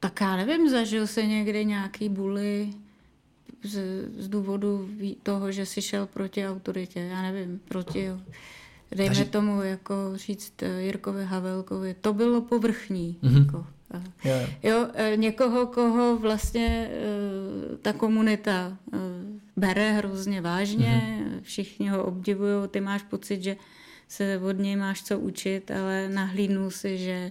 Tak 0.00 0.20
já 0.20 0.36
nevím, 0.36 0.70
zažil 0.70 1.06
se 1.06 1.26
někdy 1.26 1.64
nějaký 1.64 2.08
bully 2.08 2.68
z, 3.62 3.80
z 4.18 4.28
důvodu 4.28 4.88
toho, 5.22 5.52
že 5.52 5.66
si 5.66 5.82
šel 5.82 6.06
proti 6.06 6.48
autoritě. 6.48 7.00
Já 7.00 7.22
nevím, 7.22 7.60
proti, 7.68 8.08
dejme 8.90 9.14
Takže... 9.14 9.24
tomu, 9.24 9.62
jako 9.62 9.94
říct 10.14 10.62
eh, 10.62 10.82
Jirkovi 10.82 11.24
Havelkovi, 11.24 11.94
to 12.00 12.12
bylo 12.12 12.40
povrchní. 12.40 13.16
Mm-hmm. 13.22 13.46
Jako. 13.46 13.66
Jo, 14.24 14.34
jo, 14.62 14.88
eh, 14.94 15.16
někoho, 15.16 15.66
koho 15.66 16.16
vlastně 16.16 16.90
eh, 16.90 17.76
ta 17.82 17.92
komunita 17.92 18.76
bere 19.56 19.92
hrozně 19.92 20.40
vážně, 20.40 21.02
mm-hmm. 21.02 21.40
všichni 21.42 21.88
ho 21.88 22.04
obdivují, 22.04 22.68
ty 22.68 22.80
máš 22.80 23.02
pocit, 23.02 23.42
že 23.42 23.56
se 24.08 24.38
od 24.38 24.58
něj 24.58 24.76
máš 24.76 25.02
co 25.02 25.18
učit, 25.18 25.70
ale 25.70 26.08
nahlídnu 26.08 26.70
si, 26.70 26.98
že 26.98 27.30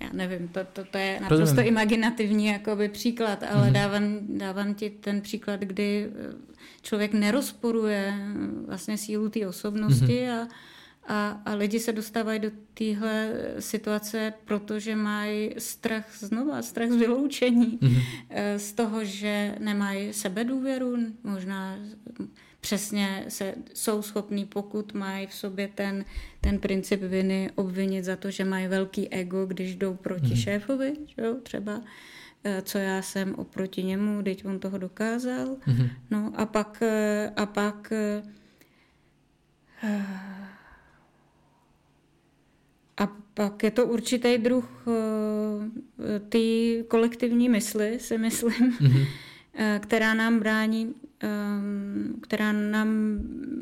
já 0.00 0.08
nevím, 0.12 0.48
to, 0.48 0.60
to, 0.72 0.84
to 0.84 0.98
je 0.98 1.20
naprosto 1.20 1.44
Rozumím. 1.44 1.68
imaginativní 1.68 2.46
jakoby 2.46 2.88
příklad, 2.88 3.42
ale 3.50 3.68
mm-hmm. 3.68 3.72
dávám, 3.72 4.18
dávám 4.28 4.74
ti 4.74 4.90
ten 4.90 5.20
příklad, 5.20 5.60
kdy 5.60 6.10
člověk 6.82 7.12
nerozporuje 7.12 8.14
vlastně 8.66 8.98
sílu 8.98 9.28
té 9.28 9.46
osobnosti 9.46 10.06
mm-hmm. 10.06 10.42
a 10.42 10.48
a, 11.06 11.28
a 11.44 11.54
lidi 11.54 11.80
se 11.80 11.92
dostávají 11.92 12.40
do 12.40 12.50
téhle 12.74 13.32
situace, 13.58 14.32
protože 14.44 14.96
mají 14.96 15.54
strach 15.58 16.06
znova, 16.18 16.62
strach 16.62 16.90
z 16.90 16.96
vyloučení, 16.96 17.78
mm-hmm. 17.78 18.02
z 18.56 18.72
toho, 18.72 19.04
že 19.04 19.54
nemají 19.58 20.12
sebedůvěru, 20.12 20.96
možná 21.24 21.76
přesně 22.60 23.24
se, 23.28 23.54
jsou 23.74 24.02
schopní, 24.02 24.44
pokud 24.44 24.94
mají 24.94 25.26
v 25.26 25.34
sobě 25.34 25.68
ten, 25.74 26.04
ten 26.40 26.58
princip 26.58 27.02
viny, 27.02 27.50
obvinit 27.54 28.04
za 28.04 28.16
to, 28.16 28.30
že 28.30 28.44
mají 28.44 28.68
velký 28.68 29.08
ego, 29.08 29.46
když 29.46 29.76
jdou 29.76 29.94
proti 29.94 30.26
mm-hmm. 30.26 30.42
šéfovi, 30.42 30.92
že 31.06 31.22
třeba 31.42 31.80
eh, 32.44 32.62
co 32.62 32.78
já 32.78 33.02
jsem 33.02 33.34
oproti 33.34 33.82
němu, 33.82 34.22
teď 34.22 34.44
on 34.44 34.58
toho 34.58 34.78
dokázal. 34.78 35.46
Mm-hmm. 35.46 35.90
No 36.10 36.32
a 36.36 36.46
pak, 36.46 36.82
eh, 36.82 37.32
a 37.36 37.46
pak 37.46 37.92
pak 43.34 43.62
je 43.62 43.70
to 43.70 43.86
určitý 43.86 44.38
druh 44.38 44.82
uh, 44.86 44.94
té 46.28 46.82
kolektivní 46.88 47.48
mysli, 47.48 47.98
si 48.00 48.18
myslím, 48.18 48.52
mm-hmm. 48.52 49.06
která 49.80 50.14
nám 50.14 50.38
brání, 50.38 50.94
um, 51.24 52.20
která 52.22 52.52
nám 52.52 53.18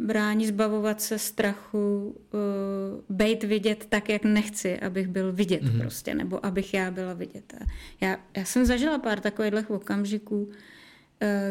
brání 0.07 0.47
zbavovat 0.47 1.01
se 1.01 1.18
strachu, 1.18 2.16
uh, 2.35 3.16
být 3.16 3.45
vidět 3.45 3.87
tak, 3.89 4.09
jak 4.09 4.25
nechci, 4.25 4.79
abych 4.81 5.09
byl 5.09 5.33
vidět 5.33 5.62
mm-hmm. 5.62 5.81
prostě, 5.81 6.14
nebo 6.14 6.47
abych 6.47 6.75
já 6.75 6.91
byla 6.91 7.14
vidět. 7.14 7.55
Já, 8.01 8.16
já 8.37 8.45
jsem 8.45 8.64
zažila 8.64 8.99
pár 8.99 9.20
takových 9.20 9.70
okamžiků, 9.70 10.51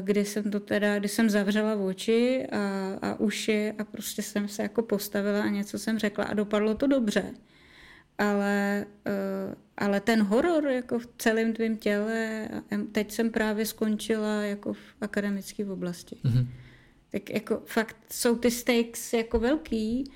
kdy 0.01 0.25
jsem 0.25 0.51
to 0.51 0.59
teda, 0.59 0.99
kdy 0.99 1.07
jsem 1.07 1.29
zavřela 1.29 1.75
oči 1.75 2.47
a, 2.51 2.93
a 3.01 3.19
uši 3.19 3.73
a 3.77 3.83
prostě 3.83 4.21
jsem 4.21 4.47
se 4.47 4.61
jako 4.61 4.81
postavila 4.81 5.43
a 5.43 5.49
něco 5.49 5.79
jsem 5.79 5.99
řekla 5.99 6.25
a 6.25 6.33
dopadlo 6.33 6.75
to 6.75 6.87
dobře 6.87 7.33
ale, 8.21 8.85
uh, 9.07 9.53
ale 9.77 9.99
ten 9.99 10.21
horor 10.21 10.67
jako 10.67 10.99
v 10.99 11.07
celém 11.17 11.53
tvém 11.53 11.77
těle, 11.77 12.47
teď 12.91 13.11
jsem 13.11 13.29
právě 13.29 13.65
skončila 13.65 14.41
jako 14.41 14.73
v 14.73 14.95
akademické 15.01 15.65
oblasti. 15.65 16.17
Mm-hmm. 16.25 16.47
Tak 17.11 17.29
jako 17.29 17.61
fakt 17.65 17.97
jsou 18.09 18.35
ty 18.35 18.51
stakes 18.51 19.13
jako 19.13 19.39
velký 19.39 20.11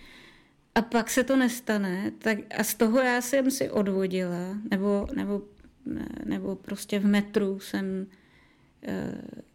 a 0.75 0.81
pak 0.81 1.09
se 1.09 1.23
to 1.23 1.35
nestane, 1.35 2.11
tak 2.17 2.37
a 2.59 2.63
z 2.63 2.73
toho 2.73 2.99
já 2.99 3.21
jsem 3.21 3.51
si 3.51 3.69
odvodila, 3.69 4.57
nebo, 4.71 5.07
nebo, 5.15 5.41
nebo 6.25 6.55
prostě 6.55 6.99
v 6.99 7.05
metru 7.05 7.59
jsem 7.59 8.07
uh, 8.87 8.93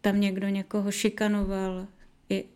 tam 0.01 0.21
někdo 0.21 0.47
někoho 0.47 0.91
šikanoval, 0.91 1.87
i, 2.29 2.43
uh, 2.43 2.49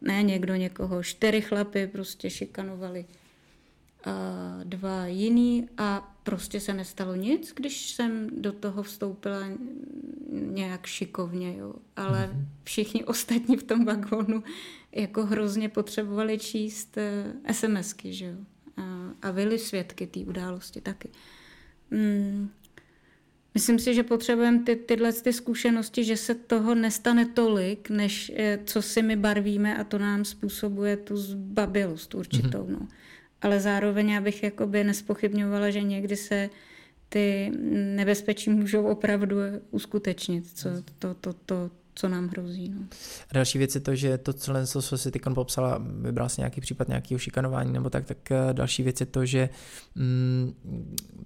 ne 0.00 0.22
někdo 0.22 0.54
někoho, 0.54 1.02
čtyři 1.02 1.40
chlapy 1.40 1.86
prostě 1.86 2.30
šikanovali 2.30 3.04
dva 4.64 5.06
jiný 5.06 5.68
a 5.78 6.14
prostě 6.22 6.60
se 6.60 6.74
nestalo 6.74 7.14
nic, 7.14 7.52
když 7.56 7.90
jsem 7.90 8.30
do 8.36 8.52
toho 8.52 8.82
vstoupila 8.82 9.40
nějak 10.30 10.86
šikovně, 10.86 11.56
jo. 11.56 11.74
Ale 11.96 12.30
mm-hmm. 12.32 12.46
všichni 12.64 13.04
ostatní 13.12 13.56
v 13.56 13.62
tom 13.62 13.84
vagónu 13.84 14.42
jako 14.92 15.26
hrozně 15.26 15.68
potřebovali 15.68 16.38
číst 16.38 16.96
uh, 16.96 17.52
SMSky, 17.52 18.12
že 18.12 18.26
jo. 18.26 18.36
A, 18.76 19.10
a 19.22 19.32
byli 19.32 19.58
svědky 19.58 20.06
té 20.06 20.20
události 20.20 20.80
taky. 20.80 21.08
Mm. 21.90 22.50
Myslím 23.54 23.78
si, 23.78 23.94
že 23.94 24.02
potřebujeme 24.02 24.58
ty, 24.58 24.76
tyhle 24.76 25.12
ty 25.12 25.32
zkušenosti, 25.32 26.04
že 26.04 26.16
se 26.16 26.34
toho 26.34 26.74
nestane 26.74 27.26
tolik, 27.26 27.90
než 27.90 28.32
eh, 28.36 28.58
co 28.64 28.82
si 28.82 29.02
my 29.02 29.16
barvíme 29.16 29.78
a 29.78 29.84
to 29.84 29.98
nám 29.98 30.24
způsobuje 30.24 30.96
tu 30.96 31.16
zbabilost 31.16 32.14
určitou. 32.14 32.64
Mm-hmm. 32.64 32.78
No 32.80 32.88
ale 33.42 33.60
zároveň 33.60 34.16
abych 34.16 34.42
jakoby 34.42 34.84
nespochybňovala, 34.84 35.70
že 35.70 35.82
někdy 35.82 36.16
se 36.16 36.50
ty 37.08 37.52
nebezpečí 37.96 38.50
můžou 38.50 38.86
opravdu 38.86 39.36
uskutečnit, 39.70 40.44
co, 40.54 40.68
to, 40.98 41.14
to, 41.14 41.32
to, 41.32 41.70
co 41.94 42.08
nám 42.08 42.28
hrozí. 42.28 42.68
No. 42.68 42.80
A 43.30 43.34
další 43.34 43.58
věc 43.58 43.74
je 43.74 43.80
to, 43.80 43.94
že 43.94 44.18
to 44.18 44.32
celé, 44.32 44.66
co 44.66 44.98
si 44.98 45.10
ty 45.10 45.20
popsala, 45.34 45.82
vybral 46.00 46.28
si 46.28 46.40
nějaký 46.40 46.60
případ 46.60 46.88
nějakého 46.88 47.18
šikanování 47.18 47.72
nebo 47.72 47.90
tak, 47.90 48.04
tak 48.04 48.30
eh, 48.30 48.36
další 48.52 48.82
věc 48.82 49.00
je 49.00 49.06
to, 49.06 49.26
že 49.26 49.48
mm, 49.94 50.54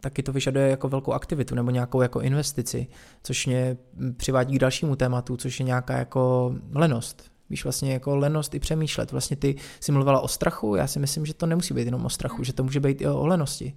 taky 0.01 0.23
to 0.23 0.33
vyžaduje 0.33 0.69
jako 0.69 0.89
velkou 0.89 1.13
aktivitu 1.13 1.55
nebo 1.55 1.71
nějakou 1.71 2.01
jako 2.03 2.21
investici, 2.21 2.87
což 3.23 3.47
mě 3.47 3.77
přivádí 4.17 4.57
k 4.57 4.61
dalšímu 4.61 4.97
tématu, 4.97 5.37
což 5.37 5.61
je 5.61 5.67
nějaká 5.67 5.99
jako 5.99 6.55
lenost 6.73 7.36
Víš, 7.51 7.65
vlastně 7.65 7.93
jako 7.93 8.17
lenost 8.17 8.55
i 8.55 8.59
přemýšlet. 8.59 9.13
Vlastně 9.13 9.37
ty 9.37 9.57
si 9.81 9.93
mluvila 9.93 10.21
o 10.21 10.29
strachu, 10.29 10.75
já 10.75 10.87
si 10.87 10.99
myslím, 10.99 11.27
že 11.27 11.35
to 11.35 11.47
nemusí 11.47 11.75
být 11.75 11.85
jenom 11.85 12.05
o 12.05 12.11
strachu, 12.11 12.45
že 12.45 12.53
to 12.53 12.63
může 12.63 12.81
být 12.81 13.01
i 13.01 13.07
o 13.07 13.27
lenosti. 13.27 13.77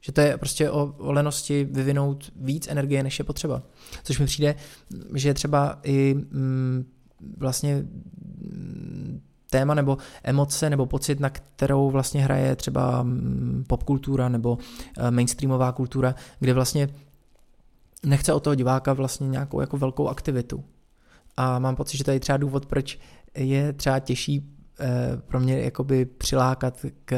Že 0.00 0.12
to 0.12 0.20
je 0.20 0.38
prostě 0.38 0.70
o, 0.70 0.94
o 0.98 1.12
lenosti 1.12 1.68
vyvinout 1.70 2.32
víc 2.36 2.68
energie, 2.68 3.02
než 3.02 3.18
je 3.18 3.24
potřeba. 3.24 3.62
Což 4.02 4.18
mi 4.18 4.26
přijde, 4.26 4.54
že 5.14 5.28
je 5.28 5.34
třeba 5.34 5.78
i 5.82 6.14
mm, 6.14 6.86
vlastně 7.36 7.74
mm, 7.76 9.20
téma 9.50 9.74
nebo 9.74 9.98
emoce 10.22 10.70
nebo 10.70 10.86
pocit, 10.86 11.20
na 11.20 11.30
kterou 11.30 11.90
vlastně 11.90 12.24
hraje 12.24 12.56
třeba 12.56 13.02
mm, 13.02 13.64
popkultura 13.66 14.28
nebo 14.28 14.58
eh, 14.98 15.10
mainstreamová 15.10 15.72
kultura, 15.72 16.14
kde 16.38 16.52
vlastně 16.52 16.88
nechce 18.04 18.32
od 18.32 18.42
toho 18.42 18.54
diváka 18.54 18.92
vlastně 18.92 19.28
nějakou 19.28 19.60
jako 19.60 19.76
velkou 19.76 20.08
aktivitu 20.08 20.64
a 21.36 21.58
mám 21.58 21.76
pocit, 21.76 21.96
že 21.96 22.04
to 22.04 22.10
je 22.10 22.20
třeba 22.20 22.36
důvod, 22.38 22.66
proč 22.66 22.98
je 23.36 23.72
třeba 23.72 23.98
těžší 23.98 24.50
eh, 24.80 24.86
pro 25.26 25.40
mě 25.40 25.60
jakoby 25.60 26.04
přilákat 26.04 26.86
k 27.04 27.16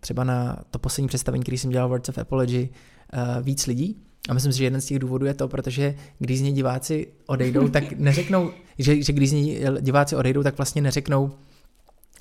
třeba 0.00 0.24
na 0.24 0.56
to 0.70 0.78
poslední 0.78 1.08
představení, 1.08 1.42
který 1.42 1.58
jsem 1.58 1.70
dělal 1.70 1.88
Words 1.88 2.08
of 2.08 2.18
Apology, 2.18 2.68
uh, 3.14 3.42
víc 3.44 3.66
lidí. 3.66 3.96
A 4.28 4.34
myslím 4.34 4.52
si, 4.52 4.58
že 4.58 4.64
jeden 4.64 4.80
z 4.80 4.86
těch 4.86 4.98
důvodů 4.98 5.26
je 5.26 5.34
to, 5.34 5.48
protože 5.48 5.94
když 6.18 6.38
z 6.38 6.42
něj 6.42 6.52
diváci 6.52 7.06
odejdou, 7.26 7.68
tak 7.68 7.92
neřeknou, 7.98 8.50
že, 8.78 9.02
že 9.02 9.12
když 9.12 9.30
z 9.30 9.32
něj 9.32 9.66
diváci 9.80 10.16
odejdou, 10.16 10.42
tak 10.42 10.56
vlastně 10.56 10.82
neřeknou, 10.82 11.32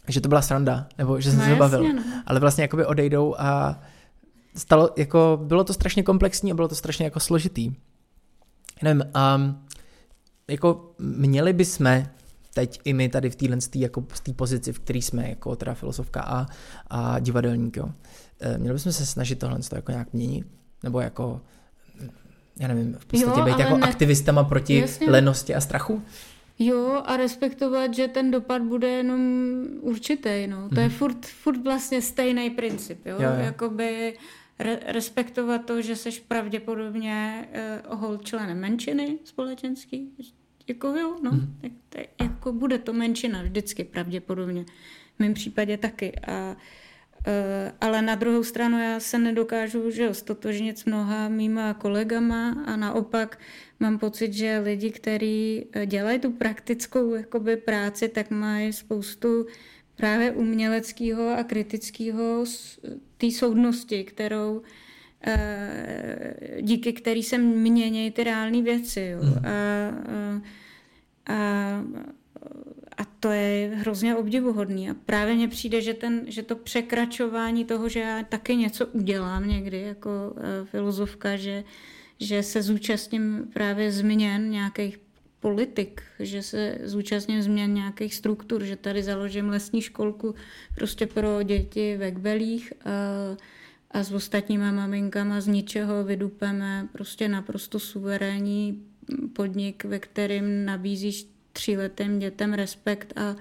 že 0.08 0.22
to 0.22 0.30
byla 0.30 0.42
sranda, 0.42 0.88
nebo 0.98 1.20
že 1.22 1.30
jsem 1.30 1.40
No 1.40 1.46
se 1.46 1.50
jasně, 1.50 1.60
bavil. 1.60 1.94
no. 1.94 2.04
Ale 2.26 2.40
vlastně 2.40 2.62
jakoby 2.62 2.86
odejdou 2.86 3.36
a 3.38 3.80
stalo, 4.56 4.90
jako, 4.98 5.40
bylo 5.44 5.64
to 5.64 5.74
strašně 5.74 6.04
komplexní 6.04 6.52
a 6.52 6.56
bylo 6.56 6.68
to 6.68 6.76
strašně 6.76 7.06
jako 7.06 7.20
složitý. 7.20 7.72
Nevím, 8.84 9.04
a 9.14 9.56
jako 10.48 10.94
měli 11.00 11.54
bychom 11.54 12.04
teď 12.54 12.80
i 12.84 12.94
my 12.94 13.10
tady 13.10 13.30
v 13.30 13.36
téhle 13.36 13.58
jako 13.76 14.04
v 14.14 14.20
té 14.20 14.34
pozici, 14.34 14.74
v 14.74 14.80
které 14.80 15.00
jsme, 15.00 15.30
jako 15.30 15.56
teda 15.56 15.74
filozofka 15.74 16.22
a, 16.22 16.46
a 16.88 17.20
divadelník, 17.20 17.78
jo. 17.78 17.90
Eh, 18.40 18.58
Měli 18.58 18.74
bychom 18.74 18.92
se 18.92 19.06
snažit 19.06 19.40
tohle 19.40 19.60
to 19.70 19.76
jako 19.76 19.92
nějak 19.92 20.14
měnit, 20.14 20.48
nebo 20.84 21.00
jako 21.00 21.42
já 22.60 22.68
nevím, 22.68 22.94
v 23.00 23.06
podstatě 23.06 23.40
Jo, 23.40 23.46
být 23.46 23.60
jako 23.60 23.78
ne- 23.78 23.88
aktivistama 23.88 24.44
proti 24.44 24.80
Jasně. 24.80 25.10
lenosti 25.12 25.56
a 25.56 25.62
strachu? 25.62 26.02
Jo, 26.60 27.02
a 27.06 27.18
respektovat, 27.18 27.94
že 27.94 28.08
ten 28.08 28.32
dopad 28.32 28.62
bude 28.62 28.90
jenom 28.90 29.22
určitý, 29.82 30.48
no. 30.48 30.70
To 30.70 30.80
je 30.80 30.90
furt, 30.90 31.26
furt 31.26 31.64
vlastně 31.64 32.02
stejný 32.02 32.50
princip, 32.50 33.06
jo. 33.06 33.16
Mhm. 33.16 33.24
Jo, 33.26 33.32
jo. 33.32 33.40
Jakoby 33.40 34.18
re- 34.62 34.80
respektovat 34.86 35.66
to, 35.66 35.82
že 35.82 35.96
seš 35.96 36.20
pravděpodobně 36.20 37.48
uh, 37.88 38.00
hold 38.00 38.26
členem 38.26 38.60
menšiny 38.60 39.20
společenský. 39.24 40.12
Jako 40.68 40.88
jo, 40.88 41.16
no. 41.22 41.32
Mhm. 41.32 41.58
Tak, 41.62 41.72
tak, 41.90 42.06
jako 42.22 42.54
bude 42.54 42.78
to 42.78 42.94
menšina 42.94 43.44
vždycky 43.44 43.84
pravděpodobně. 43.84 44.66
V 45.16 45.20
mém 45.20 45.34
případě 45.34 45.78
taky. 45.78 46.20
A 46.28 46.56
Uh, 47.28 47.72
ale 47.82 48.02
na 48.02 48.16
druhou 48.16 48.44
stranu 48.44 48.80
já 48.80 49.00
se 49.00 49.20
nedokážu 49.20 49.92
že 49.92 50.14
stotožnit 50.14 50.80
s 50.80 50.86
mnoha 50.86 51.30
mýma 51.30 51.74
kolegama 51.74 52.64
a 52.66 52.76
naopak 52.76 53.40
mám 53.80 54.00
pocit, 54.00 54.34
že 54.34 54.60
lidi, 54.60 54.92
kteří 54.92 55.66
eh, 55.72 55.86
dělají 55.86 56.20
tu 56.20 56.32
praktickou 56.32 57.14
jakoby, 57.14 57.58
práci, 57.58 58.10
tak 58.10 58.30
mají 58.30 58.74
spoustu 58.74 59.46
právě 59.96 60.32
uměleckého 60.32 61.30
a 61.30 61.44
kritického 61.44 62.46
té 63.22 63.32
soudnosti, 63.32 64.04
kterou 64.04 64.62
eh, 65.28 66.36
díky 66.62 66.94
který 66.94 67.24
se 67.24 67.38
mění 67.38 68.12
ty 68.12 68.24
reální 68.24 68.62
věci. 68.62 69.02
Jo. 69.02 69.20
Mhm. 69.24 69.46
A, 69.46 71.34
a, 71.34 71.36
a 72.98 73.06
to 73.20 73.32
je 73.32 73.72
hrozně 73.76 74.16
obdivuhodný. 74.16 74.90
A 74.90 74.94
právě 74.94 75.36
mně 75.36 75.48
přijde, 75.48 75.82
že, 75.82 75.94
ten, 75.94 76.22
že 76.28 76.44
to 76.44 76.56
překračování 76.56 77.66
toho, 77.66 77.90
že 77.90 78.00
já 78.00 78.24
taky 78.24 78.56
něco 78.56 78.88
udělám 78.88 79.48
někdy 79.48 79.82
jako 79.82 80.10
uh, 80.10 80.68
filozofka, 80.68 81.38
že, 81.38 81.64
že 82.20 82.44
se 82.44 82.62
zúčastním 82.62 83.50
právě 83.54 83.92
změn 83.92 84.50
nějakých 84.50 85.11
politik, 85.42 86.02
že 86.20 86.44
se 86.44 86.78
zúčastním 86.84 87.42
změn 87.42 87.74
nějakých 87.74 88.16
struktur, 88.16 88.64
že 88.64 88.76
tady 88.76 89.04
založím 89.04 89.50
lesní 89.50 89.82
školku 89.82 90.36
prostě 90.76 91.08
pro 91.08 91.44
děti 91.44 91.98
ve 91.98 92.12
Kbelích 92.12 92.74
a, 92.86 92.90
a 93.92 94.04
s 94.04 94.14
ostatníma 94.14 94.72
maminkama 94.72 95.42
z 95.42 95.48
ničeho 95.48 96.04
vydupeme 96.04 96.88
prostě 96.92 97.28
naprosto 97.28 97.80
suverénní 97.80 98.84
podnik, 99.34 99.84
ve 99.84 100.00
kterém 100.00 100.66
nabízíš 100.66 101.26
tříletým 101.54 102.20
dětem 102.20 102.54
respekt 102.54 103.14
a, 103.16 103.36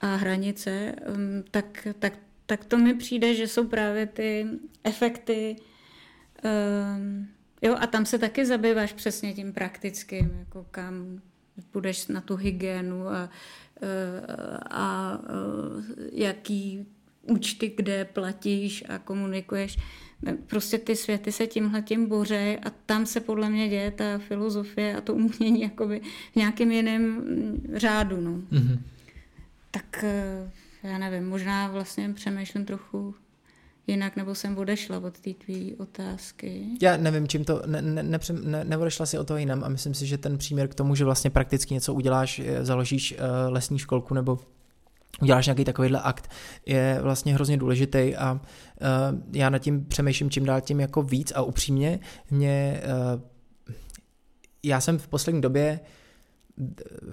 a 0.00 0.16
hranice, 0.16 0.94
tak, 1.50 1.88
tak, 1.98 2.12
tak 2.46 2.64
to 2.64 2.78
mi 2.78 2.94
přijde, 2.94 3.34
že 3.34 3.48
jsou 3.48 3.66
právě 3.66 4.06
ty 4.06 4.46
efekty. 4.84 5.56
Um, 6.44 7.28
jo, 7.64 7.76
a 7.80 7.86
tam 7.86 8.06
se 8.06 8.18
taky 8.18 8.46
zabýváš 8.46 8.92
přesně 8.92 9.34
tím 9.34 9.52
praktickým, 9.52 10.36
jako 10.38 10.66
kam 10.70 11.20
budeš 11.72 12.06
na 12.06 12.20
tu 12.20 12.36
hygienu 12.36 13.08
a, 13.08 13.14
a, 13.14 13.30
a 14.70 15.18
jaký 16.12 16.86
účty 17.22 17.74
kde 17.76 18.04
platíš 18.04 18.84
a 18.88 18.98
komunikuješ. 18.98 19.78
Prostě 20.46 20.78
ty 20.78 20.96
světy 20.96 21.32
se 21.32 21.46
tímhle 21.46 21.82
tím 21.82 22.06
bořejí 22.06 22.58
a 22.58 22.70
tam 22.86 23.06
se 23.06 23.20
podle 23.20 23.50
mě 23.50 23.68
děje 23.68 23.90
ta 23.90 24.18
filozofie 24.18 24.96
a 24.96 25.00
to 25.00 25.14
umění 25.14 25.60
jakoby 25.60 26.00
v 26.32 26.36
nějakém 26.36 26.70
jiném 26.70 27.22
řádu. 27.74 28.20
No. 28.20 28.30
Mm-hmm. 28.30 28.78
Tak 29.70 30.04
eh, 30.04 30.50
já 30.82 30.98
nevím, 30.98 31.28
možná 31.28 31.68
vlastně 31.68 32.12
přemýšlím 32.14 32.64
trochu 32.64 33.14
jinak, 33.86 34.16
nebo 34.16 34.34
jsem 34.34 34.58
odešla 34.58 34.98
od 34.98 35.20
té 35.20 35.34
tvý 35.34 35.74
otázky. 35.74 36.66
Já 36.82 36.96
nevím, 36.96 37.28
čím 37.28 37.44
to, 37.44 37.62
ne, 37.66 37.82
ne, 37.82 38.02
ne, 38.02 38.18
ne, 38.42 38.64
neodešla 38.64 39.06
si 39.06 39.18
o 39.18 39.24
to 39.24 39.36
jinam 39.36 39.64
a 39.64 39.68
myslím 39.68 39.94
si, 39.94 40.06
že 40.06 40.18
ten 40.18 40.38
příměr 40.38 40.68
k 40.68 40.74
tomu, 40.74 40.94
že 40.94 41.04
vlastně 41.04 41.30
prakticky 41.30 41.74
něco 41.74 41.94
uděláš, 41.94 42.40
založíš 42.62 43.12
uh, 43.12 43.52
lesní 43.52 43.78
školku 43.78 44.14
nebo 44.14 44.38
uděláš 45.22 45.46
nějaký 45.46 45.64
takovýhle 45.64 46.00
akt, 46.00 46.30
je 46.66 46.98
vlastně 47.02 47.34
hrozně 47.34 47.56
důležitý 47.56 48.16
a 48.16 48.32
uh, 48.32 48.40
já 49.32 49.50
nad 49.50 49.58
tím 49.58 49.84
přemýšlím 49.84 50.30
čím 50.30 50.44
dál 50.44 50.60
tím 50.60 50.80
jako 50.80 51.02
víc 51.02 51.32
a 51.36 51.42
upřímně 51.42 52.00
mě, 52.30 52.82
uh, 53.14 53.22
já 54.62 54.80
jsem 54.80 54.98
v 54.98 55.08
poslední 55.08 55.40
době, 55.40 55.80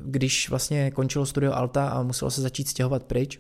když 0.06 0.50
vlastně 0.50 0.92
končilo 0.92 1.26
studio 1.26 1.54
Alta 1.54 1.90
a 1.90 2.04
muselo 2.04 2.32
se 2.32 2.42
začít 2.42 2.68
stěhovat 2.68 3.04
pryč, 3.04 3.40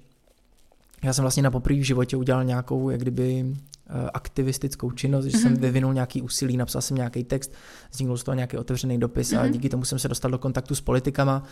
já 1.04 1.14
jsem 1.14 1.24
vlastně 1.24 1.44
na 1.44 1.52
poprvé 1.52 1.80
v 1.80 1.84
životě 1.84 2.18
udělal 2.18 2.44
nějakou, 2.44 2.90
jak 2.90 3.02
kdyby 3.02 3.46
eh, 3.46 4.10
aktivistickou 4.14 4.92
činnost, 4.92 5.26
že 5.26 5.38
jsem 5.38 5.56
vyvinul 5.56 5.94
nějaký 5.94 6.22
úsilí, 6.22 6.58
napsal 6.58 6.82
jsem 6.82 6.98
nějaký 6.98 7.24
text, 7.24 7.54
vzniknul 7.92 8.18
z 8.18 8.24
toho 8.24 8.36
nějaký 8.36 8.58
otevřený 8.58 9.00
dopis 9.00 9.34
a 9.34 9.48
díky 9.48 9.70
tomu 9.70 9.86
jsem 9.86 10.00
se 10.00 10.08
dostal 10.08 10.32
do 10.32 10.38
kontaktu 10.38 10.76
s 10.76 10.82
politikama. 10.82 11.44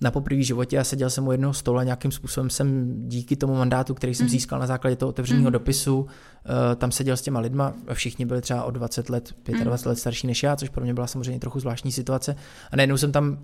Na 0.00 0.10
poprvé 0.10 0.40
v 0.40 0.46
životě 0.46 0.78
a 0.78 0.84
seděl 0.84 1.10
jsem 1.10 1.26
u 1.26 1.32
jednoho 1.32 1.54
stolu 1.54 1.78
a 1.78 1.84
nějakým 1.84 2.10
způsobem 2.12 2.50
jsem 2.50 2.94
díky 3.08 3.36
tomu 3.36 3.54
mandátu, 3.54 3.94
který 3.94 4.14
jsem 4.14 4.28
získal 4.28 4.58
na 4.58 4.66
základě 4.66 4.96
toho 4.96 5.08
otevřeného 5.08 5.50
dopisu, 5.50 6.06
eh, 6.44 6.76
tam 6.76 6.92
seděl 6.92 7.16
s 7.16 7.22
těma 7.22 7.40
lidma, 7.40 7.74
všichni 7.92 8.26
byli 8.26 8.40
třeba 8.40 8.64
o 8.64 8.70
20 8.70 9.10
let, 9.10 9.34
25 9.44 9.88
let 9.88 9.98
starší 9.98 10.26
než 10.26 10.42
já, 10.42 10.56
což 10.56 10.68
pro 10.68 10.84
mě 10.84 10.94
byla 10.94 11.06
samozřejmě 11.06 11.40
trochu 11.40 11.60
zvláštní 11.60 11.92
situace. 11.92 12.36
A 12.70 12.76
najednou 12.76 12.96
jsem 12.96 13.12
tam 13.12 13.38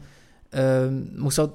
eh, 0.53 0.61
musel 1.19 1.53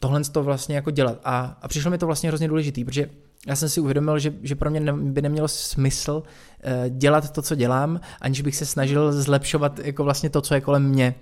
tohle 0.00 0.20
to 0.24 0.42
vlastně 0.42 0.76
jako 0.76 0.90
dělat. 0.90 1.20
A, 1.24 1.58
a 1.62 1.68
přišlo 1.68 1.90
mi 1.90 1.98
to 1.98 2.06
vlastně 2.06 2.28
hrozně 2.28 2.48
důležitý, 2.48 2.84
protože 2.84 3.08
já 3.46 3.56
jsem 3.56 3.68
si 3.68 3.80
uvědomil, 3.80 4.18
že, 4.18 4.34
že 4.42 4.54
pro 4.54 4.70
mě 4.70 4.80
ne, 4.80 4.92
by 4.92 5.22
nemělo 5.22 5.48
smysl 5.48 6.22
uh, 6.22 6.88
dělat 6.88 7.30
to, 7.30 7.42
co 7.42 7.54
dělám, 7.54 8.00
aniž 8.20 8.40
bych 8.40 8.56
se 8.56 8.66
snažil 8.66 9.12
zlepšovat 9.12 9.78
jako 9.78 10.04
vlastně 10.04 10.30
to, 10.30 10.40
co 10.40 10.54
je 10.54 10.60
kolem 10.60 10.88
mě. 10.88 11.14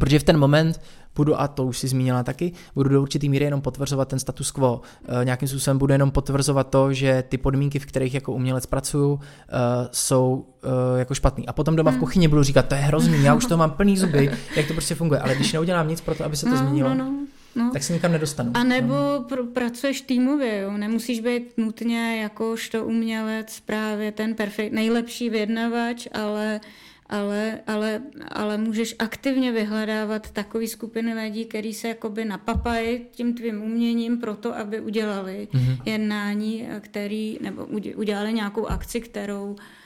Protože 0.00 0.18
v 0.18 0.24
ten 0.24 0.38
moment 0.38 0.80
budu, 1.16 1.40
a 1.40 1.48
to 1.48 1.66
už 1.66 1.78
si 1.78 1.88
zmínila 1.88 2.22
taky, 2.22 2.52
budu 2.74 2.88
do 2.88 3.02
určitý 3.02 3.28
míry 3.28 3.44
jenom 3.44 3.60
potvrzovat 3.60 4.08
ten 4.08 4.18
status 4.18 4.50
quo. 4.50 4.80
Uh, 5.08 5.24
nějakým 5.24 5.48
způsobem 5.48 5.78
budu 5.78 5.92
jenom 5.92 6.10
potvrzovat 6.10 6.70
to, 6.70 6.92
že 6.92 7.24
ty 7.28 7.38
podmínky, 7.38 7.78
v 7.78 7.86
kterých 7.86 8.14
jako 8.14 8.32
umělec 8.32 8.66
pracuju, 8.66 9.12
uh, 9.12 9.20
jsou 9.92 10.46
uh, 10.64 10.98
jako 10.98 11.14
špatný. 11.14 11.46
A 11.46 11.52
potom 11.52 11.76
doma 11.76 11.90
v 11.90 11.96
kuchyni 11.96 12.28
budu 12.28 12.42
říkat, 12.42 12.68
to 12.68 12.74
je 12.74 12.80
hrozný, 12.80 13.24
já 13.24 13.34
už 13.34 13.46
to 13.46 13.56
mám 13.56 13.70
plný 13.70 13.98
zuby, 13.98 14.30
jak 14.56 14.66
to 14.66 14.72
prostě 14.72 14.94
funguje. 14.94 15.20
Ale 15.20 15.34
když 15.34 15.52
neudělám 15.52 15.88
nic 15.88 16.00
pro 16.00 16.14
to, 16.14 16.24
aby 16.24 16.36
se 16.36 16.46
to 16.46 16.52
no, 16.52 16.56
změnilo, 16.56 16.88
no, 16.88 17.04
no, 17.04 17.26
no. 17.56 17.70
tak 17.72 17.82
se 17.82 17.92
nikam 17.92 18.12
nedostanu. 18.12 18.50
A 18.54 18.64
nebo 18.64 18.94
pr- 18.94 19.52
pracuješ 19.52 20.00
týmově, 20.00 20.58
jo? 20.58 20.72
nemusíš 20.72 21.20
být 21.20 21.42
nutně 21.56 22.22
jakožto 22.22 22.84
umělec 22.84 23.60
právě 23.60 24.12
ten 24.12 24.34
perfekt, 24.34 24.72
nejlepší 24.72 25.30
vyjednavač, 25.30 26.08
ale, 26.12 26.60
ale, 27.08 27.60
ale, 27.66 28.02
ale 28.28 28.58
můžeš 28.58 28.94
aktivně 28.98 29.52
vyhledávat 29.52 30.30
takový 30.30 30.68
skupiny 30.68 31.14
lidí, 31.14 31.44
který 31.44 31.74
se 31.74 31.88
jakoby 31.88 32.24
napapají 32.24 33.00
tím 33.10 33.34
tvým 33.34 33.62
uměním 33.62 34.18
pro 34.18 34.36
to, 34.36 34.56
aby 34.56 34.80
udělali 34.80 35.48
mm-hmm. 35.52 35.82
jednání, 35.84 36.68
který, 36.80 37.38
nebo 37.40 37.64
udě- 37.66 37.96
udělali 37.96 38.32
nějakou 38.32 38.66
akci, 38.66 39.00
kterou 39.00 39.56
eh, 39.58 39.81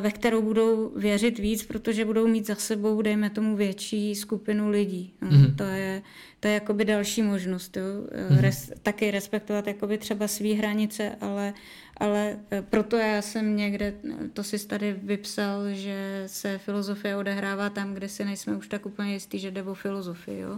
ve 0.00 0.10
kterou 0.10 0.42
budou 0.42 0.92
věřit 0.96 1.38
víc, 1.38 1.64
protože 1.64 2.04
budou 2.04 2.26
mít 2.26 2.46
za 2.46 2.54
sebou, 2.54 3.02
dejme 3.02 3.30
tomu, 3.30 3.56
větší 3.56 4.14
skupinu 4.14 4.70
lidí. 4.70 5.14
Mm-hmm. 5.22 5.56
To 5.56 5.64
je, 5.64 6.02
to 6.40 6.48
je 6.48 6.54
jakoby 6.54 6.84
další 6.84 7.22
možnost. 7.22 7.76
Jo? 7.76 7.84
Mm-hmm. 7.84 8.40
Res, 8.40 8.72
taky 8.82 9.10
respektovat 9.10 9.66
jakoby 9.66 9.98
třeba 9.98 10.28
svý 10.28 10.54
hranice, 10.54 11.16
ale, 11.20 11.54
ale 11.96 12.38
eh, 12.50 12.62
proto 12.62 12.96
já 12.96 13.22
jsem 13.22 13.56
někde, 13.56 13.94
to 14.32 14.44
si 14.44 14.66
tady 14.66 14.92
vypsal, 15.02 15.72
že 15.72 16.24
se 16.26 16.58
filozofie 16.58 17.16
odehrává 17.16 17.70
tam, 17.70 17.94
kde 17.94 18.08
si 18.08 18.24
nejsme 18.24 18.56
už 18.56 18.68
tak 18.68 18.86
úplně 18.86 19.12
jistý, 19.12 19.38
že 19.38 19.50
jde 19.50 19.62
o 19.62 19.74
filozofii. 19.74 20.40
Jo? 20.40 20.56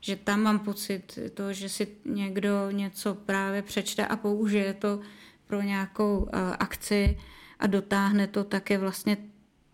Že 0.00 0.16
tam 0.16 0.40
mám 0.40 0.58
pocit 0.58 1.18
to, 1.34 1.52
že 1.52 1.68
si 1.68 1.86
někdo 2.04 2.70
něco 2.70 3.14
právě 3.14 3.62
přečte 3.62 4.06
a 4.06 4.16
použije 4.16 4.74
to 4.74 5.00
pro 5.46 5.62
nějakou 5.62 6.18
uh, 6.18 6.28
akci 6.58 7.16
a 7.58 7.66
dotáhne 7.66 8.26
to, 8.26 8.44
tak 8.44 8.70
je 8.70 8.78
vlastně 8.78 9.16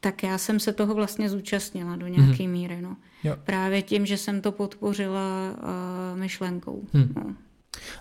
tak 0.01 0.22
já 0.22 0.39
jsem 0.39 0.61
se 0.61 0.72
toho 0.72 0.95
vlastně 0.95 1.31
zúčastnila 1.31 1.97
do 1.97 2.07
nějaké 2.07 2.43
mm-hmm. 2.43 2.49
míry. 2.49 2.83
No. 2.83 2.97
Jo. 3.24 3.37
Právě 3.45 3.83
tím, 3.83 4.07
že 4.07 4.16
jsem 4.16 4.41
to 4.41 4.53
podpořila 4.53 5.51
uh, 5.53 6.18
myšlenkou. 6.18 6.85
Hmm. 6.93 7.12
No. 7.16 7.35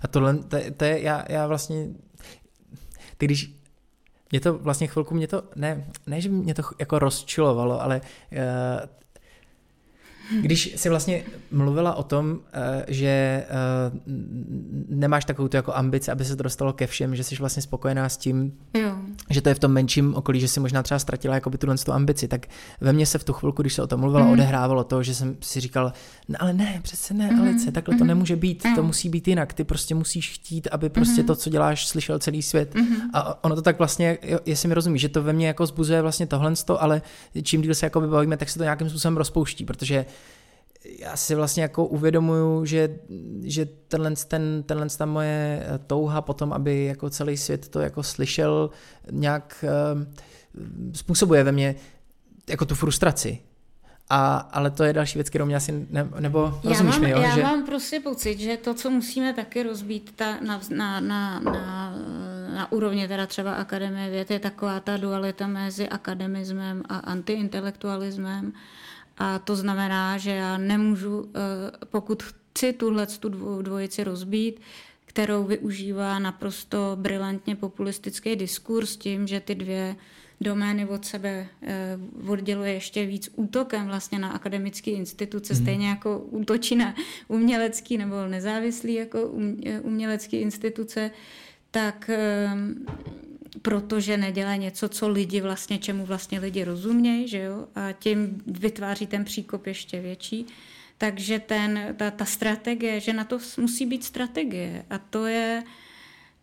A 0.01 0.07
tohle, 0.07 0.37
to, 0.37 0.57
to 0.77 0.85
je, 0.85 1.01
já, 1.01 1.25
já 1.29 1.47
vlastně, 1.47 1.87
ty 3.17 3.25
když 3.25 3.55
mě 4.31 4.39
to 4.39 4.57
vlastně 4.57 4.87
chvilku, 4.87 5.15
mě 5.15 5.27
to, 5.27 5.43
ne, 5.55 5.87
ne 6.07 6.21
že 6.21 6.29
mě 6.29 6.53
to 6.53 6.61
jako 6.79 6.99
rozčilovalo, 6.99 7.81
ale 7.81 8.01
uh, 8.31 8.39
když 10.41 10.73
jsi 10.75 10.89
vlastně 10.89 11.23
mluvila 11.51 11.95
o 11.95 12.03
tom, 12.03 12.39
eh, 12.53 12.85
že 12.87 13.45
uh, 13.49 14.13
nemáš 14.89 15.25
takovou 15.25 15.47
tu 15.47 15.57
jako 15.57 15.73
ambici, 15.73 16.11
aby 16.11 16.25
se 16.25 16.35
to 16.35 16.43
dostalo 16.43 16.73
ke 16.73 16.87
všem, 16.87 17.15
že 17.15 17.23
jsi 17.23 17.35
vlastně 17.35 17.61
spokojená 17.61 18.09
s 18.09 18.17
tím, 18.17 18.53
Jo. 18.73 18.91
že 19.29 19.41
to 19.41 19.49
je 19.49 19.55
v 19.55 19.59
tom 19.59 19.71
menším 19.71 20.15
okolí, 20.15 20.39
že 20.39 20.47
si 20.47 20.59
možná 20.59 20.83
třeba 20.83 20.99
ztratila 20.99 21.35
jakoby 21.35 21.57
tuhle 21.57 21.77
tu 21.77 21.93
ambici, 21.93 22.27
tak 22.27 22.45
ve 22.81 22.93
mně 22.93 23.05
se 23.05 23.17
v 23.17 23.23
tu 23.23 23.33
chvilku, 23.33 23.61
když 23.61 23.73
se 23.73 23.81
o 23.83 23.87
tom 23.87 23.99
mluvila, 23.99 24.19
Mhm. 24.23 24.27
mm. 24.29 24.33
odehrávalo 24.33 24.83
to, 24.83 25.03
že 25.03 25.15
jsem 25.15 25.37
si 25.41 25.59
říkal, 25.59 25.93
no, 26.29 26.35
ale 26.39 26.53
ne, 26.53 26.79
přece 26.83 27.13
ne, 27.13 27.29
Mhm, 27.31 27.41
Alice, 27.41 27.71
takhle 27.71 27.95
to 27.95 28.03
mhm. 28.03 28.07
nemůže 28.07 28.35
být, 28.35 28.61
to 28.63 28.67
Jo. 28.77 28.83
musí 28.83 29.09
být 29.09 29.27
jinak, 29.27 29.53
ty 29.53 29.63
prostě 29.63 29.95
musíš 29.95 30.31
chtít, 30.33 30.67
aby 30.71 30.89
prostě 30.89 31.21
Mhm. 31.21 31.27
to, 31.27 31.35
co 31.35 31.49
děláš, 31.49 31.87
slyšel 31.87 32.19
celý 32.19 32.41
svět. 32.41 32.75
Mhm. 32.75 32.95
A 33.13 33.43
ono 33.43 33.55
to 33.55 33.61
tak 33.61 33.77
vlastně, 33.77 34.17
jestli 34.45 34.67
mi 34.67 34.73
rozumíš, 34.73 35.01
že 35.01 35.09
to 35.09 35.23
ve 35.23 35.33
mně 35.33 35.47
jako 35.47 35.65
zbuzuje 35.65 36.01
vlastně 36.01 36.27
tohle, 36.27 36.53
ale 36.79 37.01
čím 37.43 37.61
díl 37.61 37.75
se 37.75 37.85
jako 37.85 38.01
bavíme, 38.01 38.37
tak 38.37 38.49
se 38.49 38.57
to 38.57 38.63
nějakým 38.63 38.89
způsobem 38.89 39.17
rozpouští, 39.17 39.65
protože 39.65 40.05
já 40.85 41.17
si 41.17 41.35
vlastně 41.35 41.63
jako 41.63 41.85
uvědomuju, 41.85 42.65
že, 42.65 42.99
že 43.43 43.65
tenhle, 43.65 44.13
ten, 44.27 44.63
tenhle 44.63 44.89
ta 44.89 45.05
moje 45.05 45.67
touha 45.87 46.21
potom, 46.21 46.53
aby 46.53 46.85
jako 46.85 47.09
celý 47.09 47.37
svět 47.37 47.67
to 47.67 47.79
jako 47.79 48.03
slyšel, 48.03 48.69
nějak 49.11 49.65
uh, 49.95 50.03
způsobuje 50.93 51.43
ve 51.43 51.51
mně 51.51 51.75
jako 52.49 52.65
tu 52.65 52.75
frustraci. 52.75 53.39
A, 54.09 54.37
ale 54.37 54.71
to 54.71 54.83
je 54.83 54.93
další 54.93 55.17
věc, 55.17 55.29
kterou 55.29 55.45
mě 55.45 55.55
asi, 55.55 55.87
ne, 55.89 56.09
nebo 56.19 56.59
Já 56.63 56.69
rozumíš 56.69 56.95
mám, 56.95 57.01
mi, 57.01 57.09
jo? 57.09 57.21
já 57.21 57.35
že... 57.35 57.43
mám 57.43 57.65
prostě 57.65 57.99
pocit, 57.99 58.39
že 58.39 58.57
to, 58.57 58.73
co 58.73 58.89
musíme 58.89 59.33
taky 59.33 59.63
rozbít 59.63 60.11
ta, 60.15 60.39
na, 60.39 60.61
na, 60.69 60.99
na, 60.99 61.39
na, 61.39 61.95
na 62.53 62.71
úrovni 62.71 63.07
teda 63.07 63.27
třeba 63.27 63.53
Akademie 63.53 64.09
věd, 64.09 64.31
je 64.31 64.39
taková 64.39 64.79
ta 64.79 64.97
dualita 64.97 65.47
mezi 65.47 65.89
akademismem 65.89 66.83
a 66.89 66.97
antiintelektualismem. 66.97 68.53
A 69.19 69.39
to 69.39 69.55
znamená, 69.55 70.17
že 70.17 70.31
já 70.31 70.57
nemůžu, 70.57 71.29
eh, 71.35 71.85
pokud 71.85 72.23
chci 72.23 72.73
tuhle 72.73 73.07
tu 73.07 73.29
dvo- 73.29 73.61
dvojici 73.61 74.03
rozbít, 74.03 74.61
kterou 75.05 75.43
využívá 75.43 76.19
naprosto 76.19 76.77
brilantně 76.95 77.55
populistický 77.55 78.35
diskurs 78.35 78.97
tím, 78.97 79.27
že 79.27 79.39
ty 79.39 79.55
dvě 79.55 79.95
domény 80.41 80.85
od 80.85 81.05
sebe 81.05 81.47
eh, 81.61 81.97
odděluje 82.27 82.73
ještě 82.73 83.05
víc 83.05 83.29
útokem 83.35 83.85
vlastně 83.87 84.19
na 84.19 84.29
akademické 84.31 84.91
instituce, 84.91 85.53
Mhm. 85.53 85.61
stejně 85.63 85.89
jako 85.89 86.19
útočí 86.19 86.75
na 86.75 86.95
umělecký 87.27 87.97
nebo 87.97 88.25
nezávislý 88.27 88.93
jako 88.93 89.17
um- 89.27 89.61
eh, 89.65 89.79
umělecký 89.79 90.37
instituce, 90.37 91.11
tak 91.71 92.09
protože 93.61 94.17
nedělá 94.17 94.55
něco, 94.55 94.89
co 94.89 95.09
lidi 95.09 95.41
vlastně, 95.41 95.77
čemu 95.77 96.05
vlastně 96.05 96.39
lidi 96.39 96.63
rozumějí, 96.63 97.27
že 97.27 97.39
jo, 97.39 97.67
a 97.75 97.91
tím 97.91 98.41
vytváří 98.47 99.07
ten 99.07 99.25
příkop 99.25 99.67
ještě 99.67 100.01
větší. 100.01 100.45
Takže 100.97 101.39
ten, 101.39 101.95
ta, 101.97 102.11
ta 102.11 102.25
strategie, 102.25 102.99
že 102.99 103.13
na 103.13 103.23
to 103.23 103.39
musí 103.57 103.85
být 103.85 104.03
strategie 104.03 104.85
a 104.89 104.97
to 104.97 105.25
je, 105.25 105.63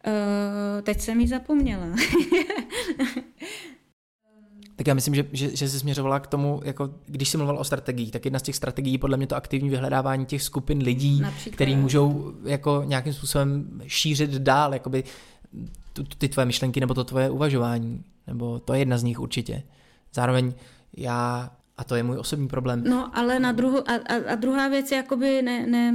uh, 0.07 0.82
teď 0.82 1.00
jsem 1.00 1.20
ji 1.20 1.28
zapomněla. 1.28 1.86
Tak 4.76 4.86
já 4.86 4.94
myslím, 4.94 5.14
že, 5.14 5.26
že, 5.32 5.57
že 5.57 5.68
jsi 5.68 5.80
směřovala 5.80 6.20
k 6.20 6.26
tomu, 6.26 6.61
jako 6.64 6.90
když 7.07 7.28
jsi 7.28 7.36
mluvila 7.36 7.59
o 7.59 7.64
strategiích, 7.64 8.11
tak 8.11 8.24
jedna 8.24 8.38
z 8.38 8.42
těch 8.42 8.57
strategií 8.57 8.98
podle 8.98 9.16
mě 9.16 9.26
to 9.26 9.36
aktivní 9.36 9.70
vyhledávání 9.70 10.26
těch 10.26 10.42
skupin 10.42 10.82
lidí, 10.82 11.20
Například. 11.20 11.54
který 11.54 11.76
můžou 11.76 12.34
jako 12.44 12.82
nějakým 12.86 13.12
způsobem 13.12 13.80
šířit 13.86 14.30
dál 14.30 14.72
jakoby 14.72 15.04
ty 16.18 16.28
tvoje 16.28 16.46
myšlenky 16.46 16.80
nebo 16.80 16.94
to 16.94 17.04
tvoje 17.04 17.30
uvažování. 17.30 18.04
Nebo 18.26 18.59
to 18.59 18.72
je 18.72 18.78
jedna 18.78 18.98
z 18.98 19.02
nich 19.02 19.20
určitě. 19.20 19.62
Zároveň 20.14 20.52
já, 20.96 21.50
a 21.76 21.84
to 21.84 21.94
je 21.96 22.02
můj 22.02 22.18
osobní 22.18 22.48
problém, 22.48 22.84
No, 22.84 23.18
ale 23.18 23.40
na 23.40 23.52
druhu, 23.52 23.90
a, 23.90 23.94
a, 23.94 24.32
a 24.32 24.34
druhá 24.34 24.68
věc 24.68 24.90
je 24.90 24.96
jakoby 24.96 25.42
ne, 25.42 25.66
ne, 25.66 25.90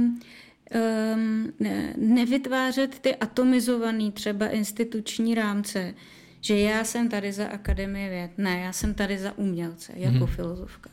um, 1.16 1.52
ne, 1.60 1.94
nevytvářet 1.98 2.98
ty 2.98 3.16
atomizovaný 3.16 4.12
třeba 4.12 4.48
instituční 4.48 5.34
rámce, 5.34 5.94
že 6.40 6.58
já 6.58 6.84
jsem 6.84 7.08
tady 7.08 7.32
za 7.32 7.46
Akademii 7.46 8.08
věd, 8.08 8.30
ne, 8.38 8.60
já 8.60 8.72
jsem 8.72 8.94
tady 8.94 9.18
za 9.18 9.38
umělce, 9.38 9.92
jako 9.96 10.14
Mhm. 10.14 10.24
mm-hmm. 10.24 10.34
filozofka. 10.34 10.90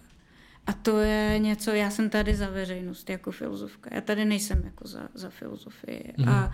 A 0.67 0.73
to 0.73 0.99
je 0.99 1.39
něco, 1.39 1.71
já 1.71 1.89
jsem 1.89 2.09
tady 2.09 2.35
za 2.35 2.49
veřejnost 2.49 3.09
jako 3.09 3.31
filozofka, 3.31 3.89
já 3.93 4.01
tady 4.01 4.25
nejsem 4.25 4.61
jako 4.65 4.87
za, 4.87 5.09
za 5.13 5.29
filozofii. 5.29 6.13
Mhm. 6.17 6.27
Mm-hmm. 6.27 6.33
A 6.33 6.51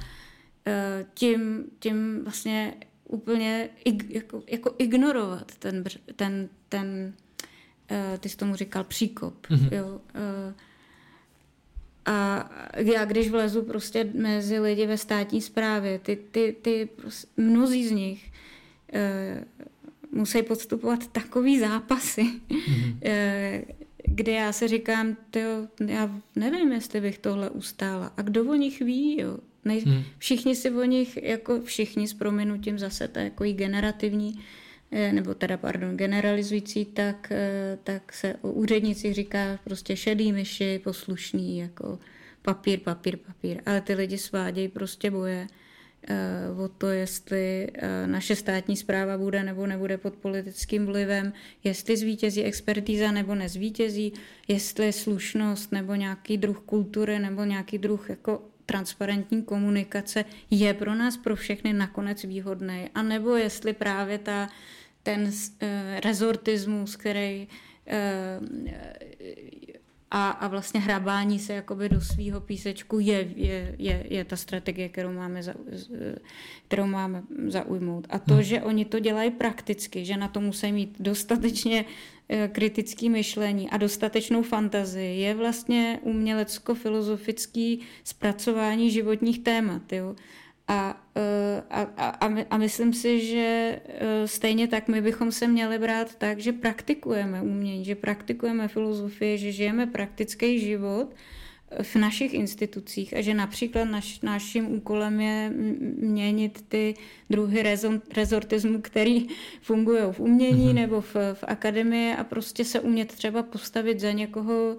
tím, 1.14 1.66
tím 1.80 2.24
vlastně 2.24 2.74
úplně 3.08 3.70
ig, 3.86 4.06
jako, 4.10 4.44
jako 4.48 4.76
ignorovat 4.78 5.56
ten, 5.60 5.84
ten, 6.16 6.50
ten 6.70 7.14
eh, 7.92 8.18
ty 8.18 8.30
jsi 8.30 8.38
tomu 8.38 8.56
říkal 8.56 8.84
příkop. 8.84 9.48
Mhm. 9.50 9.60
Mm-hmm. 9.60 9.76
Jo, 9.76 10.02
eh, 10.16 10.54
a 12.06 12.50
já 12.76 13.06
když 13.06 13.30
vlezu 13.30 13.64
prostě 13.64 14.10
mezi 14.14 14.60
lidi 14.60 14.88
ve 14.88 14.98
státní 14.98 15.42
správě, 15.42 16.00
ty, 16.00 16.16
ty, 16.32 16.56
ty 16.62 16.90
prostě, 16.96 17.28
mnozí 17.38 17.88
z 17.88 17.92
nich 17.92 18.32
eh, 18.94 19.46
musí 20.12 20.44
podstupovat 20.44 21.08
takový 21.08 21.60
zápasy, 21.60 22.24
mm-hmm. 22.24 22.98
eh, 23.04 23.66
kde 24.08 24.32
já 24.32 24.52
si 24.52 24.68
říkám, 24.68 25.18
tyjo, 25.32 25.68
já 25.88 26.22
nevím, 26.36 26.72
jestli 26.72 27.02
bych 27.02 27.18
tohle 27.18 27.50
ustála. 27.50 28.14
A 28.18 28.22
kdo 28.22 28.46
o 28.46 28.56
nich 28.56 28.82
ví, 28.82 29.22
jo? 29.22 29.38
Nej, 29.66 29.84
Mhm. 29.86 30.04
Všichni 30.18 30.56
si 30.56 30.72
o 30.72 30.84
nich, 30.84 31.24
jako 31.24 31.62
všichni 31.62 32.08
s 32.08 32.14
prominutím 32.14 32.80
zase, 32.80 33.08
to 33.08 33.20
jako 33.20 33.44
generativní, 33.54 34.40
eh, 34.92 35.12
nebo 35.14 35.34
teda, 35.34 35.58
pardon, 35.58 35.98
generalizující, 35.98 36.86
tak, 36.86 37.32
eh, 37.32 37.78
tak 37.84 38.14
se 38.14 38.36
o 38.42 38.52
úřednicích 38.52 39.14
říká 39.14 39.60
prostě 39.64 39.96
šedý 39.98 40.32
myši, 40.32 40.82
poslušný, 40.84 41.58
jako 41.58 42.00
papír, 42.42 42.80
papír, 42.80 43.18
papír. 43.18 43.62
Ale 43.66 43.82
ty 43.82 43.94
lidi 43.94 44.18
svádějí 44.18 44.68
prostě 44.68 45.12
boje 45.12 45.48
eh, 46.08 46.64
o 46.64 46.68
to, 46.68 46.88
jestli 46.88 47.68
naše 48.06 48.36
státní 48.36 48.78
zpráva 48.78 49.18
bude 49.18 49.44
nebo 49.44 49.68
nebude 49.68 49.98
pod 49.98 50.14
politickým 50.16 50.86
vlivem, 50.86 51.34
jestli 51.64 51.98
zvítězí 51.98 52.44
expertíza 52.44 53.12
nebo 53.12 53.36
nezvítězí, 53.36 54.14
jestli 54.48 54.94
slušnost 54.94 55.72
nebo 55.72 55.96
nějaký 55.96 56.38
druh 56.38 56.60
kultury 56.60 57.20
nebo 57.20 57.44
nějaký 57.44 57.78
druh 57.78 58.10
jako 58.10 58.42
transparentní 58.66 59.44
komunikace 59.44 60.26
je 60.52 60.74
pro 60.74 60.96
nás, 60.96 61.18
pro 61.18 61.36
všechny 61.36 61.74
nakonec 61.74 62.24
výhodný, 62.24 62.90
a 62.96 63.02
nebo 63.02 63.36
jestli 63.36 63.74
právě 63.74 64.18
ta, 64.18 64.50
ten 65.04 65.24
uh, 65.24 65.30
rezortismus, 66.04 66.96
který 66.96 67.48
uh, 67.88 68.46
a, 70.12 70.30
a 70.30 70.48
vlastně 70.48 70.80
hrabání 70.80 71.40
se 71.40 71.54
jakoby 71.54 71.90
do 71.90 72.02
svého 72.02 72.42
písečku 72.42 73.00
je, 73.00 73.28
je, 73.36 73.76
je, 73.78 74.06
je 74.10 74.26
ta 74.26 74.36
strategie, 74.36 74.90
kterou 74.90 75.14
máme, 75.14 75.44
za, 75.44 75.54
kterou 76.68 76.86
máme 76.86 77.24
zaujmout. 77.48 78.08
A 78.10 78.20
to, 78.20 78.34
hmm. 78.34 78.44
že 78.44 78.62
oni 78.62 78.86
to 78.86 79.00
dělají 79.00 79.32
prakticky, 79.32 80.06
že 80.06 80.18
na 80.18 80.28
to 80.28 80.42
musí 80.42 80.72
mít 80.72 80.96
dostatečně 81.00 81.86
eh, 82.30 82.48
kritické 82.48 83.10
myšlení 83.10 83.70
a 83.70 83.78
dostatečnou 83.78 84.44
fantazii, 84.44 85.22
je 85.22 85.36
vlastně 85.36 86.00
umělecko-filozofický 86.02 87.80
zpracování 88.04 88.92
životních 88.92 89.40
témat. 89.40 89.94
Jo? 89.94 90.16
A, 90.68 91.02
eh, 91.16 91.64
a, 91.70 91.82
a, 91.82 92.10
a, 92.10 92.28
my, 92.28 92.46
a 92.50 92.58
myslím 92.58 92.94
si, 92.94 93.26
že 93.26 93.82
eh, 93.86 94.28
stejně 94.28 94.68
tak 94.68 94.88
my 94.88 95.02
bychom 95.02 95.32
se 95.32 95.48
měli 95.48 95.80
brát 95.80 96.16
tak, 96.16 96.40
že 96.40 96.54
praktikujeme 96.54 97.42
umění, 97.42 97.86
že 97.86 97.96
praktikujeme 97.96 98.68
filozofii, 98.68 99.38
že 99.38 99.52
žijeme 99.52 99.88
praktický 99.88 100.60
život 100.60 101.16
v 101.82 101.96
našich 101.96 102.34
institucích 102.34 103.14
a 103.14 103.22
že 103.22 103.34
například 103.34 103.86
naš, 103.86 104.22
naším 104.22 104.72
úkolem 104.72 105.22
je 105.22 105.50
měnit 106.00 106.66
ty 106.68 106.94
druhy 107.30 107.64
rezon, 107.64 108.02
rezortismu, 108.16 108.82
který 108.82 109.28
fungují 109.62 110.02
v 110.12 110.20
umění 110.20 110.70
mm-hmm. 110.70 110.74
nebo 110.74 111.02
v, 111.02 111.16
v 111.34 111.44
akademii 111.48 112.14
a 112.14 112.24
prostě 112.24 112.66
se 112.66 112.80
umět 112.80 113.08
třeba 113.08 113.44
postavit 113.44 114.00
za 114.00 114.12
někoho, 114.12 114.78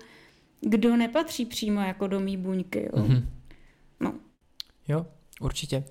kdo 0.61 0.97
nepatří 0.97 1.47
přímo 1.47 1.81
jako 1.81 2.07
do 2.07 2.21
mý 2.21 2.37
buňky. 2.37 2.83
Jo? 2.83 3.03
Mm-hmm. 3.03 3.25
No. 4.01 4.15
Jo, 4.89 5.07
určitě. 5.41 5.85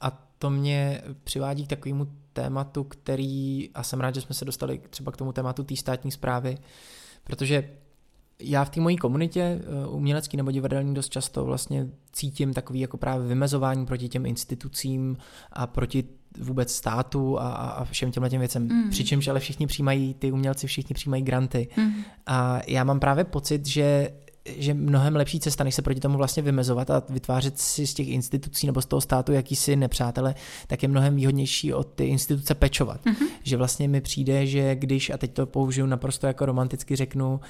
A 0.00 0.28
to 0.38 0.50
mě 0.50 1.02
přivádí 1.24 1.66
k 1.66 1.68
takovému 1.68 2.06
tématu, 2.32 2.84
který, 2.84 3.70
a 3.74 3.82
jsem 3.82 4.00
rád, 4.00 4.14
že 4.14 4.20
jsme 4.20 4.34
se 4.34 4.44
dostali 4.44 4.80
třeba 4.90 5.12
k 5.12 5.16
tomu 5.16 5.32
tématu 5.32 5.64
té 5.64 5.76
státní 5.76 6.10
zprávy, 6.10 6.58
protože 7.24 7.68
já 8.42 8.64
v 8.64 8.70
té 8.70 8.80
mojí 8.80 8.96
komunitě 8.96 9.40
eh, 9.40 9.86
umělecký 9.86 10.36
nebo 10.36 10.50
divadelní 10.50 10.94
dost 10.94 11.08
často 11.08 11.44
vlastně 11.44 11.88
cítím 12.12 12.54
takový 12.54 12.80
jako 12.80 12.96
právě 12.96 13.28
vymezování 13.28 13.86
proti 13.86 14.08
těm 14.08 14.26
institucím 14.26 15.16
a 15.52 15.66
proti 15.66 16.04
vůbec 16.38 16.74
státu 16.74 17.40
a, 17.40 17.48
a 17.52 17.84
všem 17.84 18.10
těmhle 18.12 18.30
těm 18.30 18.40
věcem. 18.40 18.62
Mm. 18.62 18.90
Přičemž 18.90 19.28
ale 19.28 19.40
všichni 19.40 19.66
přijímají, 19.66 20.14
ty 20.14 20.32
umělci 20.32 20.66
všichni 20.66 20.94
přijímají 20.94 21.22
granty. 21.22 21.68
Mm. 21.76 21.92
A 22.26 22.60
já 22.66 22.84
mám 22.84 23.00
právě 23.00 23.24
pocit, 23.24 23.66
že 23.66 24.10
že 24.56 24.74
mnohem 24.74 25.16
lepší 25.16 25.40
cesta, 25.40 25.64
než 25.64 25.74
se 25.74 25.82
proti 25.82 26.00
tomu 26.00 26.16
vlastně 26.16 26.42
vymezovat 26.42 26.90
a 26.90 27.02
vytvářet 27.08 27.58
si 27.58 27.86
z 27.86 27.94
těch 27.94 28.08
institucí 28.08 28.66
nebo 28.66 28.82
z 28.82 28.86
toho 28.86 29.00
státu 29.00 29.32
jakýsi 29.32 29.76
nepřátele, 29.76 30.34
tak 30.66 30.82
je 30.82 30.88
mnohem 30.88 31.16
výhodnější 31.16 31.74
od 31.74 31.84
ty 31.84 32.04
instituce 32.04 32.54
pečovat. 32.54 33.04
Mm-hmm. 33.04 33.26
Že 33.42 33.56
vlastně 33.56 33.88
mi 33.88 34.00
přijde, 34.00 34.46
že 34.46 34.74
když, 34.74 35.10
a 35.10 35.18
teď 35.18 35.32
to 35.32 35.46
použiju 35.46 35.86
naprosto 35.86 36.26
jako 36.26 36.46
romanticky 36.46 36.96
řeknu, 36.96 37.40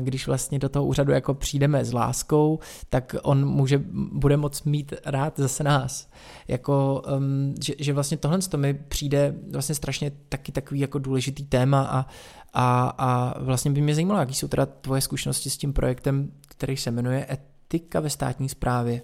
když 0.00 0.26
vlastně 0.26 0.58
do 0.58 0.68
toho 0.68 0.86
úřadu 0.86 1.12
jako 1.12 1.34
přijdeme 1.34 1.84
s 1.84 1.92
láskou, 1.92 2.58
tak 2.90 3.16
on 3.22 3.48
může, 3.48 3.82
bude 4.12 4.36
moc 4.36 4.62
mít 4.62 4.94
rád 5.04 5.34
zase 5.36 5.64
nás. 5.64 6.08
Jako, 6.48 7.02
um, 7.16 7.54
že, 7.64 7.74
že 7.78 7.92
vlastně 7.92 8.16
tohle 8.16 8.38
to 8.38 8.58
mi 8.58 8.74
přijde 8.74 9.34
vlastně 9.52 9.74
strašně 9.74 10.12
taky 10.28 10.52
takový 10.52 10.80
jako 10.80 10.98
důležitý 10.98 11.44
téma 11.44 11.82
a, 11.82 12.06
a, 12.52 12.94
a 12.98 13.40
vlastně 13.42 13.70
by 13.70 13.80
mě 13.80 13.94
zajímalo, 13.94 14.20
jaký 14.20 14.34
jsou 14.34 14.48
teda 14.48 14.66
tvoje 14.66 15.00
zkušenosti 15.00 15.50
s 15.50 15.56
tím 15.56 15.72
projektem, 15.72 16.32
který 16.48 16.76
se 16.76 16.90
jmenuje 16.90 17.26
Etika 17.30 18.00
ve 18.00 18.10
státní 18.10 18.48
správě. 18.48 19.02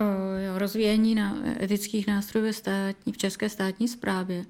O, 0.00 0.04
jo, 0.38 0.58
rozvíjení 0.58 1.14
na 1.14 1.36
etických 1.62 2.06
nástrojů 2.06 2.46
ve 2.46 2.52
státní, 2.52 3.12
v 3.12 3.18
české 3.18 3.48
státní 3.48 3.88
správě. 3.88 4.44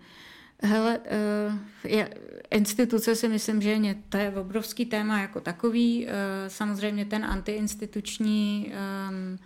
Hele, 0.62 0.98
uh, 0.98 1.54
je, 1.84 2.14
instituce 2.50 3.16
si 3.16 3.28
myslím, 3.28 3.62
že 3.62 3.70
je, 3.70 3.96
to 4.08 4.16
je 4.16 4.32
obrovský 4.32 4.86
téma 4.86 5.20
jako 5.20 5.40
takový. 5.40 6.06
Uh, 6.06 6.12
samozřejmě 6.48 7.04
ten 7.04 7.24
antiinstituční 7.24 8.72
um, 8.72 9.38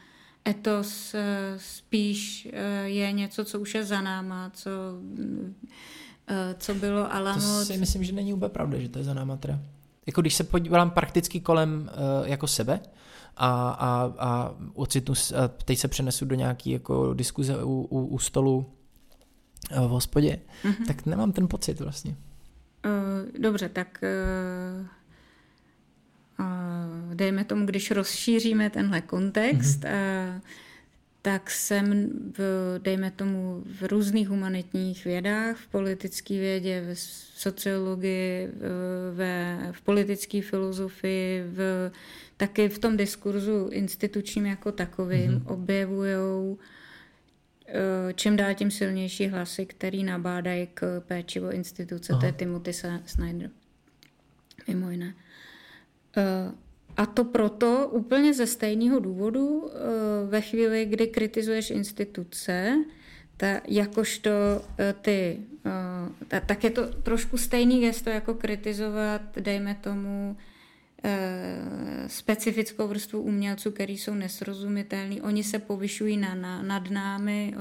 etos 0.49 1.15
spíš 1.57 2.49
je 2.85 3.13
něco, 3.13 3.45
co 3.45 3.61
už 3.61 3.75
je 3.75 3.85
za 3.85 4.01
náma, 4.01 4.51
co 4.55 4.71
Eh, 4.71 6.10
co 6.59 6.75
bylo 6.75 7.15
Alamo. 7.15 7.59
To 7.59 7.65
si 7.65 7.77
myslím, 7.77 8.05
že 8.05 8.13
není 8.13 8.35
úplně 8.35 8.49
pravda, 8.49 8.79
že 8.79 8.89
to 8.89 8.99
je 8.99 9.05
za 9.05 9.15
náma 9.15 9.37
teda. 9.37 9.59
Jako 10.07 10.21
když 10.21 10.35
se 10.35 10.45
podívám 10.45 10.91
prakticky 10.91 11.41
kolem 11.41 11.91
uh, 12.23 12.29
jako 12.29 12.47
sebe 12.47 12.81
a, 13.37 13.71
a, 13.71 14.13
a 14.19 14.55
ocitnu, 14.75 15.15
a 15.15 15.49
teď 15.49 15.79
se 15.79 15.89
přenesu 15.89 16.25
do 16.25 16.35
nějaký 16.35 16.71
jako 16.71 17.15
diskuze 17.15 17.65
u, 17.65 17.87
u, 17.91 18.07
u 18.07 18.19
stolu 18.19 18.57
uh, 18.57 19.87
v 19.87 19.91
hospodě, 19.91 20.39
mm-hmm. 20.65 20.87
tak 20.87 21.07
nemám 21.07 21.33
ten 21.33 21.49
pocit 21.49 21.81
vlastně. 21.81 22.17
Uh, 22.87 23.41
dobře, 23.43 23.69
tak 23.69 24.01
uh, 24.03 24.87
uh, 26.47 27.15
dejme 27.15 27.45
tomu, 27.45 27.67
když 27.67 27.91
rozšíříme 27.91 28.71
tenhle 28.71 29.01
kontext, 29.01 29.81
mm-hmm. 29.81 30.37
uh, 30.37 30.41
tak 31.23 31.51
jsem, 31.51 32.11
v, 32.39 32.41
dejme 32.79 33.11
tomu, 33.11 33.63
v 33.67 33.83
různých 33.83 34.29
humanitních 34.29 35.05
vědách, 35.05 35.57
v 35.57 35.69
politické 35.69 36.35
vědě, 36.35 36.81
v 36.81 36.99
sociologii, 37.41 38.49
ve, 39.15 39.59
v 39.73 39.81
politické 39.81 40.43
filozofii, 40.43 41.43
v, 41.43 41.91
taky 42.37 42.69
v 42.69 42.79
tom 42.79 42.97
diskurzu 42.97 43.69
institučním 43.73 44.47
jako 44.47 44.73
takovým 44.73 45.31
mm-hmm. 45.31 45.53
objevují 45.53 46.57
eh, 47.69 48.13
čím 48.15 48.37
dál 48.37 48.55
tím 48.55 48.71
silnější 48.71 49.27
hlasy, 49.27 49.67
který 49.67 50.05
nabádají 50.05 50.69
k 50.75 51.01
péči 51.01 51.41
o 51.41 51.51
instituce. 51.51 52.13
Aha. 52.13 52.21
To 52.21 52.27
je 52.27 52.33
Timothy 52.33 52.73
Snyder, 53.07 53.51
mimo 54.69 54.91
jiné. 54.91 55.15
Uh, 56.17 56.55
a 57.01 57.07
to 57.07 57.25
proto 57.25 57.89
úplně 57.93 58.35
ze 58.35 58.47
stejného 58.47 58.99
důvodu 58.99 59.71
eh, 59.71 59.79
ve 60.27 60.41
chvíli, 60.41 60.87
kdy 60.87 61.07
kritizuješ 61.07 61.71
instituce, 61.71 62.85
ta, 63.37 63.61
jakožto 63.69 64.31
eh, 64.79 64.95
ty, 65.01 65.41
eh, 65.67 66.27
ta, 66.29 66.41
tak 66.41 66.65
je 66.65 66.71
to 66.71 66.87
trošku 66.87 67.39
stejný 67.39 67.81
gesto, 67.81 68.11
jako 68.11 68.35
kritizovat, 68.35 69.23
dejme 69.37 69.75
tomu, 69.75 70.37
specifickou 72.07 72.89
vrstvu 72.89 73.21
umělců, 73.21 73.71
který 73.71 73.99
jsou 73.99 74.15
nesrozumitelní, 74.15 75.23
oni 75.23 75.45
se 75.45 75.59
povyšují 75.59 76.17
na, 76.17 76.35
na, 76.35 76.63
nad 76.63 76.91
námi. 76.91 77.55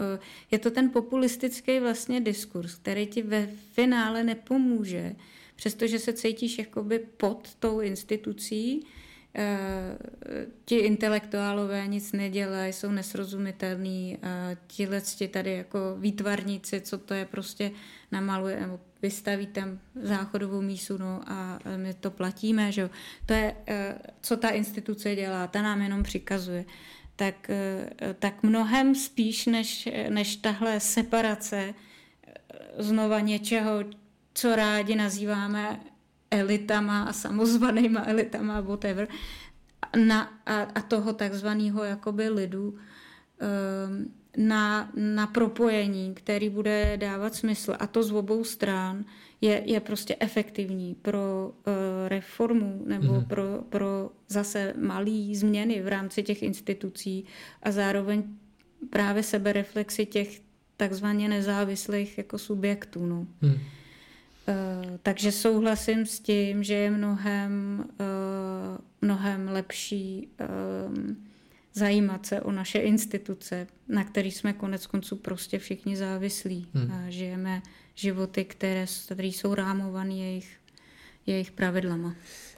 Je 0.51 0.59
to 0.59 0.71
ten 0.71 0.89
populistický 0.89 1.79
vlastně 1.79 2.21
diskurs, 2.21 2.75
který 2.75 3.07
ti 3.07 3.21
ve 3.21 3.47
finále 3.73 4.23
nepomůže, 4.23 5.15
přestože 5.55 5.99
se 5.99 6.13
cítíš 6.13 6.57
jakoby 6.57 6.99
pod 6.99 7.55
tou 7.59 7.79
institucí, 7.79 8.85
ti 10.65 10.75
intelektuálové 10.75 11.87
nic 11.87 12.11
nedělají, 12.11 12.73
jsou 12.73 12.91
nesrozumitelní, 12.91 14.17
tihle 14.67 15.01
ti 15.01 15.27
tady 15.27 15.53
jako 15.53 15.95
výtvarníci, 15.99 16.81
co 16.81 16.97
to 16.97 17.13
je 17.13 17.25
prostě 17.25 17.71
namaluje 18.11 18.59
nebo 18.59 18.79
vystaví 19.01 19.47
tam 19.47 19.79
záchodovou 19.95 20.61
mísu 20.61 20.97
no 20.97 21.21
a 21.27 21.59
my 21.77 21.93
to 21.93 22.11
platíme, 22.11 22.71
že 22.71 22.89
To 23.25 23.33
je, 23.33 23.55
eh, 23.67 23.99
co 24.21 24.37
ta 24.37 24.49
instituce 24.49 25.15
dělá, 25.15 25.47
ta 25.47 25.61
nám 25.61 25.81
jenom 25.81 26.03
přikazuje. 26.03 26.65
Tak, 27.15 27.49
eh, 27.49 27.89
tak 28.19 28.43
mnohem 28.43 28.95
spíš 28.95 29.45
než, 29.45 29.89
než 30.09 30.35
tahle 30.35 30.79
separace 30.79 31.73
znova 32.77 33.19
něčeho, 33.19 33.83
co 34.33 34.55
rádi 34.55 34.95
nazýváme 34.95 35.79
elitama 36.31 37.03
a 37.03 37.13
samozvanýma 37.13 38.03
elitama, 38.05 38.61
whatever, 38.61 39.07
na, 40.05 40.41
a, 40.45 40.61
a 40.61 40.81
toho 40.81 41.13
takzvaného 41.13 41.83
jakoby 41.83 42.29
lidu 42.29 42.69
um, 42.69 44.13
na, 44.37 44.91
na 44.95 45.27
propojení, 45.27 46.13
který 46.13 46.49
bude 46.49 46.97
dávat 46.97 47.35
smysl 47.35 47.75
a 47.79 47.87
to 47.87 48.03
z 48.03 48.11
obou 48.11 48.43
stran 48.43 49.05
je, 49.41 49.63
je 49.65 49.79
prostě 49.79 50.15
efektivní 50.19 50.95
pro 50.95 51.51
uh, 51.51 51.73
reformu 52.07 52.83
nebo 52.85 53.13
mm-hmm. 53.13 53.27
pro, 53.27 53.63
pro 53.69 54.11
zase 54.27 54.73
malé 54.77 55.31
změny 55.33 55.81
v 55.81 55.87
rámci 55.87 56.23
těch 56.23 56.43
institucí 56.43 57.25
a 57.63 57.71
zároveň 57.71 58.23
právě 58.89 59.23
sebereflexy 59.23 60.05
těch 60.05 60.41
takzvaně 60.77 61.29
nezávislých 61.29 62.17
jako 62.17 62.37
subjektů. 62.37 63.05
No. 63.05 63.27
Mm. 63.41 63.57
Eh, 64.49 64.99
takže 65.03 65.31
souhlasím 65.31 66.05
s 66.05 66.19
tím, 66.19 66.63
že 66.63 66.73
je 66.73 66.91
mnohem, 66.91 67.85
uh, 67.99 68.77
mnohem 69.01 69.47
lepší 69.47 70.27
um, 70.87 71.27
zajímat 71.73 72.25
se 72.25 72.41
o 72.41 72.51
naše 72.51 72.79
instituce, 72.79 73.67
na 73.87 74.03
kterých 74.03 74.35
jsme 74.35 74.53
konec 74.53 74.87
konců 74.87 75.15
prostě 75.15 75.59
všichni 75.59 75.97
závislí. 75.97 76.67
Hmm. 76.73 76.91
A 76.91 77.09
žijeme 77.09 77.61
životy, 77.95 78.45
které, 78.45 78.85
které 79.05 79.27
jsou 79.27 79.53
rámované 79.53 80.13
jejich, 80.13 80.57
jejich 81.25 81.51
pravidlama. 81.51 82.15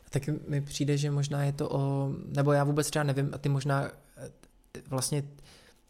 Tak 0.09 0.29
mi 0.47 0.61
přijde, 0.61 0.97
že 0.97 1.11
možná 1.11 1.43
je 1.43 1.51
to 1.51 1.69
o, 1.69 2.13
nebo 2.37 2.51
já 2.51 2.63
vůbec 2.63 2.89
třeba 2.89 3.03
nevím, 3.03 3.29
a 3.33 3.37
ty 3.37 3.49
možná 3.49 3.91
vlastně 4.87 5.23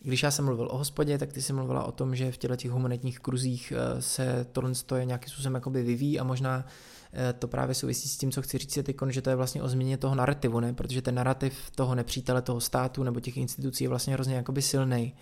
když 0.03 0.23
já 0.23 0.31
jsem 0.31 0.45
mluvil 0.45 0.67
o 0.71 0.77
hospodě, 0.77 1.17
tak 1.17 1.33
ty 1.33 1.41
jsi 1.41 1.53
mluvila 1.53 1.83
o 1.83 1.91
tom, 1.91 2.15
že 2.15 2.31
v 2.31 2.37
těchto 2.37 2.55
těch 2.55 2.71
humanitních 2.71 3.19
kruzích 3.19 3.73
eh, 3.75 4.01
se 4.01 4.45
tohle 4.51 4.71
je 4.95 5.05
nějakým 5.05 5.29
způsobem 5.29 5.55
jakoby 5.55 5.83
vyvíjí 5.83 6.19
a 6.19 6.23
možná 6.23 6.65
eh, 7.13 7.33
to 7.33 7.47
právě 7.47 7.75
souvisí 7.75 8.09
s 8.09 8.17
tím, 8.17 8.31
co 8.31 8.41
chci 8.41 8.57
říct, 8.57 8.79
teď, 8.83 8.97
že 9.09 9.21
to 9.21 9.29
je 9.29 9.35
vlastně 9.35 9.63
o 9.63 9.67
změně 9.67 9.97
toho 9.97 10.15
narrativu, 10.15 10.59
ne? 10.59 10.73
protože 10.73 11.01
ten 11.01 11.15
narrativ 11.15 11.71
toho 11.75 11.95
nepřítele, 11.95 12.41
toho 12.41 12.61
státu 12.61 13.03
nebo 13.03 13.19
těch 13.19 13.37
institucí 13.37 13.83
je 13.83 13.89
vlastně 13.89 14.13
hrozně 14.13 14.35
jakoby 14.35 14.61
silný. 14.61 15.13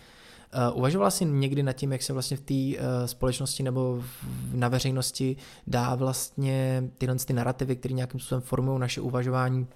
Uh, 0.71 0.77
uvažovala 0.77 1.11
jsi 1.11 1.25
někdy 1.25 1.63
nad 1.63 1.73
tím, 1.73 1.91
jak 1.91 2.03
se 2.03 2.13
vlastně 2.13 2.37
v 2.37 2.41
té 2.41 2.83
společnosti 3.05 3.63
nebo 3.63 4.03
na 4.51 4.67
veřejnosti 4.67 5.35
dá 5.67 5.95
vlastně 5.95 6.83
tyhle 6.97 7.15
ty 7.15 7.33
narrativy, 7.33 7.75
které 7.75 7.93
nějakým 7.93 8.19
způsobem 8.19 8.41
formují 8.41 8.79
naše 8.79 9.01
uvažování, 9.01 9.67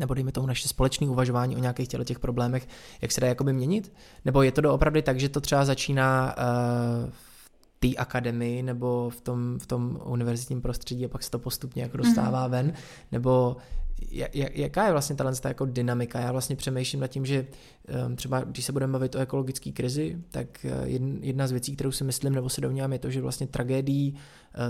nebo 0.00 0.14
dejme 0.14 0.32
tomu 0.32 0.46
naše 0.46 0.68
společné 0.68 1.08
uvažování 1.08 1.56
o 1.56 1.58
nějakých 1.58 1.88
těle 1.88 2.04
těch 2.04 2.18
problémech, 2.18 2.68
jak 3.02 3.12
se 3.12 3.20
dá 3.20 3.26
jakoby 3.26 3.52
měnit? 3.52 3.92
Nebo 4.24 4.42
je 4.42 4.52
to 4.52 4.60
doopravdy 4.60 5.02
tak, 5.02 5.20
že 5.20 5.28
to 5.28 5.40
třeba 5.40 5.64
začíná 5.64 6.34
uh, 6.38 7.10
v 7.10 7.40
té 7.80 7.96
akademii 7.96 8.62
nebo 8.62 9.10
v 9.10 9.20
tom, 9.20 9.58
v 9.58 9.66
tom 9.66 10.00
univerzitním 10.04 10.62
prostředí 10.62 11.04
a 11.04 11.08
pak 11.08 11.22
se 11.22 11.30
to 11.30 11.38
postupně 11.38 11.82
jako 11.82 11.96
dostává 11.96 12.46
mm-hmm. 12.46 12.50
ven? 12.50 12.72
Nebo 13.12 13.56
jaká 14.54 14.86
je 14.86 14.92
vlastně 14.92 15.16
ta 15.16 15.32
jako 15.44 15.66
dynamika? 15.66 16.20
Já 16.20 16.32
vlastně 16.32 16.56
přemýšlím 16.56 17.00
nad 17.00 17.06
tím, 17.06 17.26
že 17.26 17.46
ehm, 17.88 18.16
třeba 18.16 18.40
když 18.40 18.64
se 18.64 18.72
budeme 18.72 18.92
bavit 18.92 19.14
o 19.14 19.18
ekologické 19.18 19.72
krizi, 19.72 20.18
tak 20.30 20.64
eh, 20.64 20.88
jedna 21.20 21.46
z 21.46 21.50
věcí, 21.50 21.74
kterou 21.74 21.92
si 21.92 22.04
myslím 22.04 22.34
nebo 22.34 22.48
se 22.48 22.60
domnívám, 22.60 22.92
je 22.92 22.98
to, 22.98 23.10
že 23.10 23.20
vlastně 23.20 23.46
tragédií 23.46 24.14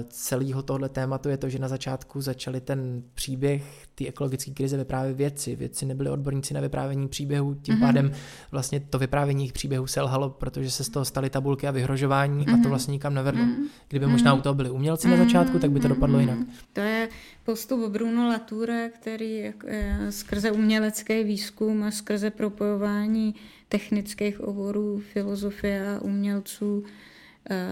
celého 0.08 0.62
tohle 0.62 0.88
tématu 0.88 1.28
je 1.28 1.36
to, 1.36 1.48
že 1.48 1.58
na 1.58 1.68
začátku 1.68 2.20
začali 2.20 2.60
ten 2.60 3.02
příběh 3.14 3.86
té 3.94 4.06
ekologické 4.06 4.50
krize 4.50 4.76
vyprávět 4.76 5.16
věci. 5.16 5.56
Věci 5.56 5.86
nebyli 5.86 6.10
odborníci 6.10 6.54
na 6.54 6.60
vyprávění 6.60 7.08
příběhů, 7.08 7.54
tím 7.54 7.74
mm-hmm. 7.74 7.80
pádem 7.80 8.12
vlastně 8.50 8.80
to 8.80 8.98
vyprávění 8.98 9.42
jejich 9.42 9.52
příběhů 9.52 9.86
selhalo, 9.86 10.30
protože 10.30 10.70
se 10.70 10.84
z 10.84 10.88
toho 10.88 11.04
staly 11.04 11.30
tabulky 11.30 11.68
a 11.68 11.70
vyhrožování 11.70 12.46
mm-hmm. 12.46 12.52
a 12.52 12.56
to 12.56 12.60
mhm. 12.60 12.68
vlastně 12.68 12.92
nikam 12.92 13.14
nevedlo. 13.14 13.44
Mm-hmm. 13.44 13.66
Kdyby 13.88 14.06
možná 14.06 14.34
u 14.34 14.40
toho 14.40 14.54
byli 14.54 14.70
umělci 14.70 15.08
mm-hmm. 15.08 15.18
na 15.18 15.24
začátku, 15.24 15.58
tak 15.58 15.70
by 15.70 15.80
to 15.80 15.88
dopadlo 15.88 16.20
jinak. 16.20 16.38
To 16.72 16.80
je 16.80 17.08
postup 17.44 17.90
Bruno 17.90 18.28
Latoura, 18.28 18.88
který 18.88 19.52
eh, 19.66 20.12
skrze 20.12 20.50
umělecký 20.50 21.24
výzkum 21.24 21.82
a 21.82 21.90
skrze 21.90 22.30
propojování 22.30 23.34
technických 23.68 24.40
oborů, 24.40 24.98
filozofie 25.12 25.88
a 25.88 26.00
umělců 26.00 26.84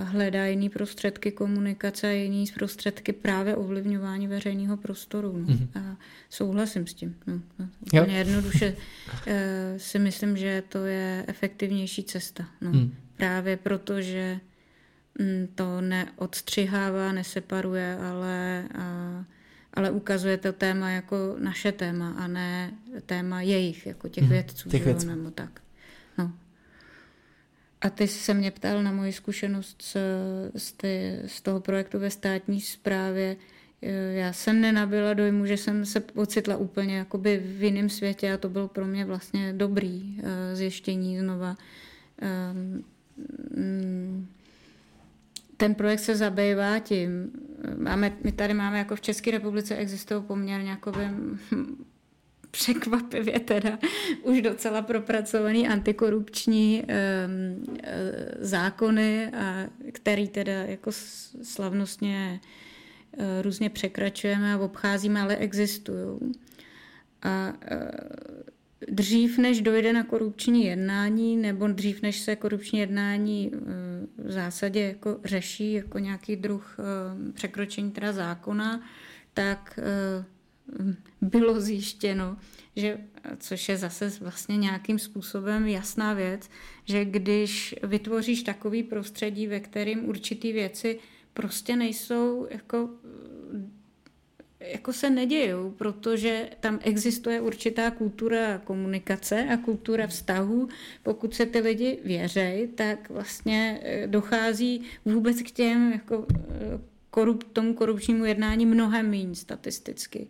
hledá 0.04 0.46
jiný 0.46 0.68
prostředky 0.68 1.32
komunikace 1.32 2.06
a 2.06 2.10
jiný 2.10 2.44
prostředky 2.54 3.12
právě 3.12 3.56
ovlivňování 3.56 4.26
veřejného 4.28 4.76
prostoru. 4.76 5.32
No. 5.38 5.46
Mm-hmm. 5.46 5.68
A 5.74 5.96
souhlasím 6.30 6.86
s 6.86 6.94
tím. 6.94 7.16
No. 7.26 7.40
no 7.58 7.68
úplně 7.86 8.18
jednoduše 8.18 8.76
eh, 9.26 9.74
si 9.76 9.98
myslím, 9.98 10.36
že 10.36 10.62
to 10.68 10.84
je 10.84 11.24
efektivnější 11.26 12.04
cesta. 12.04 12.48
No. 12.60 12.70
Mm. 12.70 12.94
Právě 13.16 13.56
proto, 13.56 14.02
že 14.02 14.40
to 15.54 15.80
neodstřihává, 15.80 17.12
neseparuje, 17.12 17.96
ale, 17.96 18.64
a, 18.78 19.24
ale 19.74 19.90
ukazuje 19.90 20.36
to 20.36 20.52
téma 20.52 20.90
jako 20.90 21.36
naše 21.38 21.72
téma 21.72 22.10
a 22.10 22.26
ne 22.26 22.72
téma 23.06 23.42
jejich, 23.42 23.86
jako 23.86 24.08
těch 24.08 24.24
mm. 24.24 24.30
vědců. 24.30 24.68
Těch 24.68 24.84
vědců. 24.84 25.06
Nebo 25.06 25.30
tak. 25.30 25.60
A 27.80 27.90
ty 27.90 28.08
jsi 28.08 28.18
se 28.18 28.34
mě 28.34 28.50
ptal 28.50 28.82
na 28.82 28.92
moji 28.92 29.12
zkušenost 29.12 29.82
z, 29.82 29.96
z, 30.56 30.72
ty, 30.72 31.18
z 31.26 31.40
toho 31.40 31.60
projektu 31.60 31.98
ve 31.98 32.10
státní 32.10 32.60
správě. 32.60 33.36
Já 34.12 34.32
jsem 34.32 34.60
nenabila 34.60 35.14
dojmu, 35.14 35.46
že 35.46 35.56
jsem 35.56 35.86
se 35.86 36.02
ocitla 36.14 36.56
úplně 36.56 36.96
jakoby 36.96 37.38
v 37.38 37.62
jiném 37.62 37.88
světě 37.88 38.32
a 38.32 38.36
to 38.36 38.48
bylo 38.48 38.68
pro 38.68 38.86
mě 38.86 39.04
vlastně 39.04 39.52
dobrý 39.52 40.18
uh, 40.18 40.24
zjištění 40.52 41.18
znova. 41.18 41.56
Um, 42.52 42.84
ten 45.56 45.74
projekt 45.74 46.00
se 46.00 46.16
zabývá 46.16 46.78
tím, 46.78 47.30
máme, 47.76 48.12
my 48.24 48.32
tady 48.32 48.54
máme 48.54 48.78
jako 48.78 48.96
v 48.96 49.00
České 49.00 49.30
republice 49.30 49.76
existují 49.76 50.22
poměrně 50.22 50.70
jakoby 50.70 51.08
překvapivě 52.50 53.40
teda 53.40 53.78
už 54.22 54.42
docela 54.42 54.82
propracovaný 54.82 55.68
antikorupční 55.68 56.82
um, 56.82 57.76
zákony, 58.38 59.26
a, 59.26 59.66
který 59.92 60.28
teda 60.28 60.52
jako 60.52 60.90
slavnostně 61.42 62.40
uh, 63.16 63.24
různě 63.42 63.70
překračujeme 63.70 64.54
a 64.54 64.58
obcházíme, 64.58 65.20
ale 65.20 65.36
existují. 65.36 66.18
A 67.22 67.52
uh, 67.72 67.78
dřív, 68.88 69.38
než 69.38 69.60
dojde 69.60 69.92
na 69.92 70.02
korupční 70.02 70.64
jednání, 70.64 71.36
nebo 71.36 71.68
dřív, 71.68 72.02
než 72.02 72.20
se 72.20 72.36
korupční 72.36 72.78
jednání 72.78 73.52
v 74.18 74.32
zásadě 74.32 74.80
jako 74.80 75.20
řeší 75.24 75.72
jako 75.72 75.98
nějaký 75.98 76.36
druh 76.36 76.76
překročení 77.34 77.90
teda 77.90 78.12
zákona, 78.12 78.82
tak 79.34 79.78
bylo 81.20 81.60
zjištěno, 81.60 82.36
že, 82.76 82.98
což 83.38 83.68
je 83.68 83.76
zase 83.76 84.12
vlastně 84.20 84.56
nějakým 84.56 84.98
způsobem 84.98 85.66
jasná 85.66 86.14
věc, 86.14 86.50
že 86.84 87.04
když 87.04 87.74
vytvoříš 87.82 88.42
takový 88.42 88.82
prostředí, 88.82 89.46
ve 89.46 89.60
kterém 89.60 90.08
určitý 90.08 90.52
věci 90.52 90.98
prostě 91.34 91.76
nejsou 91.76 92.46
jako 92.50 92.90
jako 94.60 94.92
se 94.92 95.10
nedějou, 95.10 95.70
protože 95.70 96.50
tam 96.60 96.78
existuje 96.82 97.40
určitá 97.40 97.90
kultura 97.90 98.58
komunikace 98.58 99.44
a 99.44 99.56
kultura 99.56 100.06
vztahu. 100.06 100.68
Pokud 101.02 101.34
se 101.34 101.46
ty 101.46 101.60
lidi 101.60 101.98
věřejí, 102.04 102.68
tak 102.68 103.10
vlastně 103.10 103.80
eh, 103.82 104.06
dochází 104.06 104.82
vůbec 105.04 105.42
k 105.42 105.50
těm 105.50 105.92
jako 105.92 106.26
korup, 107.10 107.44
tomu 107.52 107.74
korupčnímu 107.74 108.24
jednání 108.24 108.66
mnohem 108.66 109.10
méně 109.10 109.34
statisticky. 109.34 110.28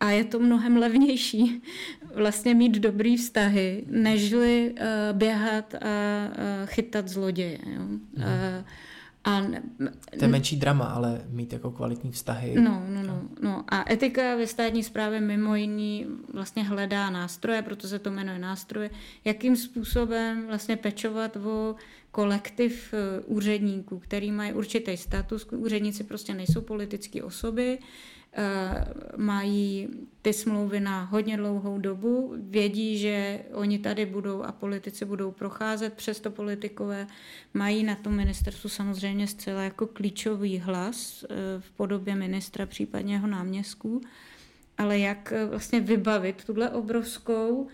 A 0.00 0.10
je 0.10 0.24
to 0.24 0.38
mnohem 0.38 0.76
levnější 0.76 1.62
vlastně 2.14 2.54
mít 2.54 2.78
dobrý 2.78 3.16
vztahy, 3.16 3.84
nežli 3.86 4.74
uh, 4.74 5.18
běhat 5.18 5.74
a 5.74 5.78
uh, 5.78 6.66
chytat 6.66 7.08
zloděje. 7.08 7.58
Jo? 7.66 7.82
Mm. 7.82 8.08
Uh, 8.16 8.22
a 9.26 9.40
ne, 9.40 9.62
to 10.18 10.24
je 10.24 10.28
menší 10.28 10.56
drama, 10.56 10.84
ale 10.84 11.20
mít 11.28 11.52
jako 11.52 11.70
kvalitní 11.70 12.10
vztahy. 12.10 12.54
No, 12.60 12.82
no, 12.88 13.02
no, 13.02 13.22
no. 13.42 13.64
A 13.68 13.92
etika 13.92 14.36
ve 14.36 14.46
státní 14.46 14.82
správě 14.84 15.20
mimo 15.20 15.54
jiný 15.54 16.06
vlastně 16.34 16.64
hledá 16.64 17.10
nástroje, 17.10 17.62
proto 17.62 17.88
se 17.88 17.98
to 17.98 18.10
jmenuje 18.10 18.38
nástroje, 18.38 18.90
jakým 19.24 19.56
způsobem 19.56 20.46
vlastně 20.46 20.76
pečovat 20.76 21.36
o 21.36 21.74
kolektiv 22.10 22.94
úředníků, 23.26 23.98
který 23.98 24.32
mají 24.32 24.52
určitý 24.52 24.96
status. 24.96 25.46
Úředníci 25.52 26.04
prostě 26.04 26.34
nejsou 26.34 26.60
politické 26.60 27.22
osoby, 27.22 27.78
Eh, 28.25 28.25
mají 29.16 29.88
ty 30.26 30.32
smlouvy 30.32 30.80
na 30.80 31.02
hodně 31.04 31.36
dlouhou 31.36 31.78
dobu, 31.78 32.34
vědí, 32.38 32.98
že 32.98 33.40
oni 33.52 33.78
tady 33.78 34.06
budou 34.06 34.42
a 34.42 34.52
politici 34.52 35.04
budou 35.04 35.30
procházet, 35.30 35.94
přesto 35.94 36.30
politikové 36.30 37.06
mají 37.54 37.84
na 37.84 37.94
tom 37.94 38.16
ministerstvu 38.16 38.68
samozřejmě 38.68 39.26
zcela 39.26 39.62
jako 39.62 39.86
klíčový 39.86 40.58
hlas 40.58 41.24
eh, 41.24 41.34
v 41.60 41.70
podobě 41.70 42.14
ministra, 42.14 42.66
případně 42.66 43.14
jeho 43.14 43.26
náměstků, 43.26 44.00
ale 44.78 44.98
jak 44.98 45.32
eh, 45.32 45.46
vlastně 45.46 45.80
vybavit 45.80 46.44
tuhle 46.44 46.70
obrovskou 46.70 47.68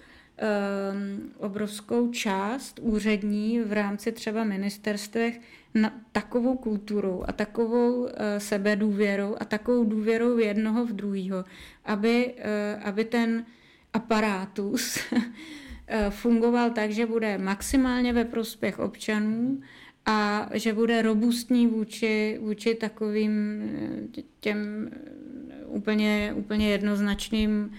obrovskou 1.38 2.12
část 2.12 2.78
úřední 2.82 3.60
v 3.60 3.72
rámci 3.72 4.12
třeba 4.12 4.44
ministerstvech, 4.44 5.40
na 5.74 5.92
takovou 6.12 6.56
kulturou 6.56 7.24
a 7.26 7.32
takovou 7.32 8.02
uh, 8.02 8.08
sebedůvěrou 8.38 9.36
a 9.40 9.44
takovou 9.44 9.84
důvěrou 9.84 10.38
jednoho 10.38 10.86
v 10.86 10.92
druhého, 10.92 11.44
aby, 11.84 12.34
uh, 12.34 12.88
aby 12.88 13.04
ten 13.04 13.44
aparátus 13.92 14.98
eh, 15.86 16.10
fungoval 16.10 16.70
tak, 16.70 16.90
že 16.90 17.06
bude 17.06 17.38
maximálně 17.38 18.12
ve 18.12 18.24
prospěch 18.24 18.78
občanů 18.78 19.60
a 20.06 20.48
že 20.54 20.72
bude 20.72 21.02
robustní 21.02 21.66
vůči, 21.66 22.38
vůči 22.42 22.74
takovým 22.74 23.62
těm 24.40 24.90
úplně, 25.66 26.32
úplně 26.36 26.70
jednoznačným 26.70 27.72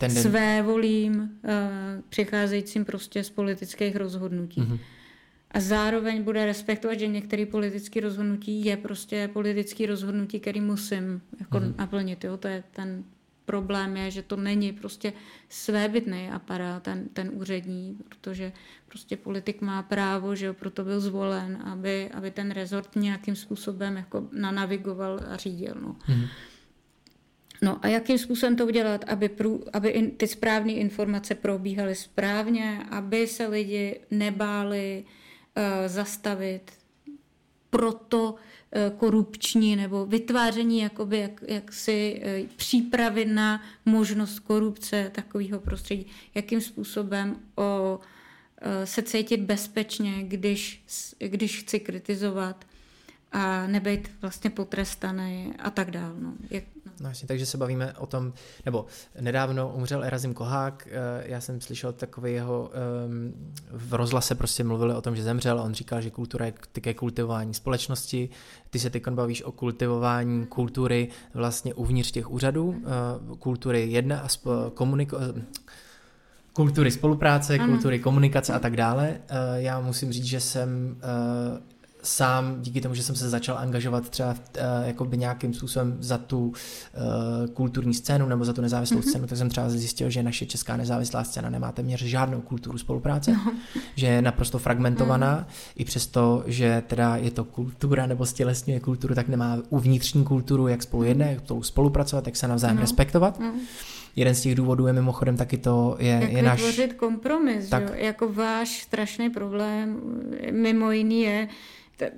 uh, 0.00 0.08
své 0.08 0.62
volím, 0.62 1.20
uh, 1.20 1.28
přicházejícím 2.08 2.84
prostě 2.84 3.24
z 3.24 3.30
politických 3.30 3.96
rozhodnutí. 3.96 4.60
Mm-hmm 4.60 4.78
a 5.50 5.60
zároveň 5.60 6.22
bude 6.22 6.46
respektovat, 6.46 6.98
že 6.98 7.06
některé 7.06 7.46
politické 7.46 8.00
rozhodnutí 8.00 8.64
je 8.64 8.76
prostě 8.76 9.30
politické 9.32 9.86
rozhodnutí, 9.86 10.40
který 10.40 10.60
musím 10.60 11.22
jako 11.40 11.60
mm. 11.60 11.74
naplnit. 11.78 12.24
Jo? 12.24 12.36
To 12.36 12.48
je 12.48 12.64
ten 12.72 13.04
problém 13.48 13.96
je, 13.96 14.10
že 14.10 14.22
to 14.22 14.36
není 14.36 14.72
prostě 14.72 15.12
svébytný 15.48 16.28
aparát, 16.28 16.82
ten, 16.82 17.08
ten 17.08 17.30
úřední, 17.32 17.96
protože 18.08 18.52
prostě 18.88 19.16
politik 19.16 19.60
má 19.60 19.82
právo, 19.82 20.34
že 20.34 20.46
jo, 20.46 20.54
proto 20.54 20.84
byl 20.84 21.00
zvolen, 21.00 21.62
aby, 21.64 22.10
aby 22.12 22.30
ten 22.30 22.50
rezort 22.50 22.96
nějakým 22.96 23.36
způsobem 23.36 23.96
jako 23.96 24.28
nanavigoval 24.32 25.20
a 25.28 25.36
řídil. 25.36 25.74
No. 25.80 25.96
Mm. 26.08 26.24
No 27.62 27.78
a 27.82 27.88
jakým 27.88 28.18
způsobem 28.18 28.56
to 28.56 28.66
udělat, 28.66 29.04
aby, 29.08 29.28
prů, 29.28 29.64
aby 29.72 29.88
in, 29.88 30.10
ty 30.10 30.26
správné 30.26 30.72
informace 30.72 31.34
probíhaly 31.34 31.94
správně, 31.94 32.84
aby 32.90 33.26
se 33.26 33.46
lidi 33.46 34.00
nebáli, 34.10 35.04
zastavit 35.86 36.72
proto 37.70 38.34
eh, 38.72 38.92
korupční 38.96 39.76
nebo 39.76 40.06
vytváření 40.06 40.78
jakoby 40.80 41.18
jak, 41.18 41.44
jaksi 41.48 42.20
eh, 42.22 42.42
přípravy 42.56 43.24
na 43.24 43.62
možnost 43.84 44.38
korupce 44.38 45.10
takového 45.14 45.60
prostředí. 45.60 46.06
Jakým 46.34 46.60
způsobem 46.60 47.36
o, 47.56 47.98
se 48.84 49.02
cítit 49.02 49.40
bezpečně, 49.40 50.22
když, 50.22 50.84
když 51.18 51.60
chci 51.60 51.80
kritizovat 51.80 52.64
a 53.32 53.66
nebejt 53.66 54.10
vlastně 54.22 54.50
potrestaný 54.50 55.54
a 55.58 55.70
tak 55.70 55.90
dále. 55.90 56.14
No. 56.18 56.32
Jak, 56.50 56.64
no. 56.86 56.92
no 57.00 57.08
jasně, 57.08 57.28
takže 57.28 57.46
se 57.46 57.58
bavíme 57.58 57.92
o 57.92 58.06
tom, 58.06 58.32
nebo 58.66 58.86
nedávno 59.20 59.72
umřel 59.74 60.04
Erazim 60.04 60.34
Kohák, 60.34 60.88
eh, 60.90 61.24
já 61.26 61.40
jsem 61.40 61.60
slyšel 61.60 61.92
takový 61.92 62.32
jeho, 62.32 62.70
um, 63.06 63.52
v 63.70 63.94
rozhlase 63.94 64.34
prostě 64.34 64.64
mluvili 64.64 64.94
o 64.94 65.00
tom, 65.00 65.16
že 65.16 65.22
zemřel, 65.22 65.60
on 65.60 65.74
říkal, 65.74 66.00
že 66.00 66.10
kultura 66.10 66.46
je 66.46 66.54
také 66.72 66.94
kultivování 66.94 67.54
společnosti, 67.54 68.28
ty 68.70 68.78
se 68.78 68.90
teď 68.90 69.08
bavíš 69.08 69.42
o 69.42 69.52
kultivování 69.52 70.46
kultury 70.46 71.08
vlastně 71.34 71.74
uvnitř 71.74 72.10
těch 72.10 72.30
úřadů, 72.30 72.68
uh, 72.68 73.36
kultury 73.36 73.90
jedna 73.90 74.20
a 74.20 74.26
sp- 74.26 74.70
komuniko- 74.74 75.42
kultury 76.52 76.90
spolupráce, 76.90 77.58
ano. 77.58 77.66
kultury 77.66 77.98
komunikace 77.98 78.52
a 78.52 78.58
tak 78.58 78.76
dále. 78.76 79.20
Já 79.54 79.80
musím 79.80 80.12
říct, 80.12 80.24
že 80.24 80.40
jsem 80.40 80.96
sám 82.02 82.62
díky 82.62 82.80
tomu, 82.80 82.94
že 82.94 83.02
jsem 83.02 83.16
se 83.16 83.28
začal 83.28 83.58
angažovat 83.58 84.08
třeba 84.08 84.30
uh, 84.30 84.36
jakoby 84.86 85.18
nějakým 85.18 85.54
způsobem 85.54 85.96
za 86.00 86.18
tu 86.18 86.46
uh, 86.46 86.54
kulturní 87.54 87.94
scénu 87.94 88.26
nebo 88.26 88.44
za 88.44 88.52
tu 88.52 88.60
nezávislou 88.60 88.98
mm-hmm. 88.98 89.08
scénu, 89.08 89.26
tak 89.26 89.38
jsem 89.38 89.48
třeba 89.48 89.70
zjistil, 89.70 90.10
že 90.10 90.22
naše 90.22 90.46
česká 90.46 90.76
nezávislá 90.76 91.24
scéna 91.24 91.50
nemá 91.50 91.72
téměř 91.72 92.02
žádnou 92.02 92.40
kulturu 92.40 92.78
spolupráce, 92.78 93.32
no. 93.32 93.52
že 93.96 94.06
je 94.06 94.22
naprosto 94.22 94.58
fragmentovaná, 94.58 95.36
mm. 95.36 95.44
i 95.76 95.84
přesto, 95.84 96.42
že 96.46 96.82
teda 96.86 97.16
je 97.16 97.30
to 97.30 97.44
kultura 97.44 98.06
nebo 98.06 98.26
stělesňuje 98.26 98.80
kulturu, 98.80 99.14
tak 99.14 99.28
nemá 99.28 99.58
uvnitřní 99.68 100.24
kulturu, 100.24 100.68
jak 100.68 100.82
spolu 100.82 101.02
jedné, 101.02 101.30
jak 101.30 101.40
spolu 101.40 101.62
spolupracovat, 101.62 102.26
jak 102.26 102.36
se 102.36 102.48
navzájem 102.48 102.76
no. 102.76 102.80
respektovat. 102.80 103.40
Mm. 103.40 103.60
jeden 104.16 104.34
z 104.34 104.40
těch 104.40 104.54
důvodů 104.54 104.86
je 104.86 104.92
mimochodem 104.92 105.36
taky 105.36 105.58
to, 105.58 105.96
je, 105.98 106.18
Jak 106.22 106.32
je 106.32 106.42
náš... 106.42 106.58
vytvořit 106.58 106.92
kompromis, 106.92 107.68
Tak. 107.68 107.82
Jo? 107.82 107.90
Jako 107.94 108.32
váš 108.32 108.82
strašný 108.82 109.30
problém 109.30 110.00
mimo 110.52 110.90
jiný 110.90 111.20
je, 111.20 111.48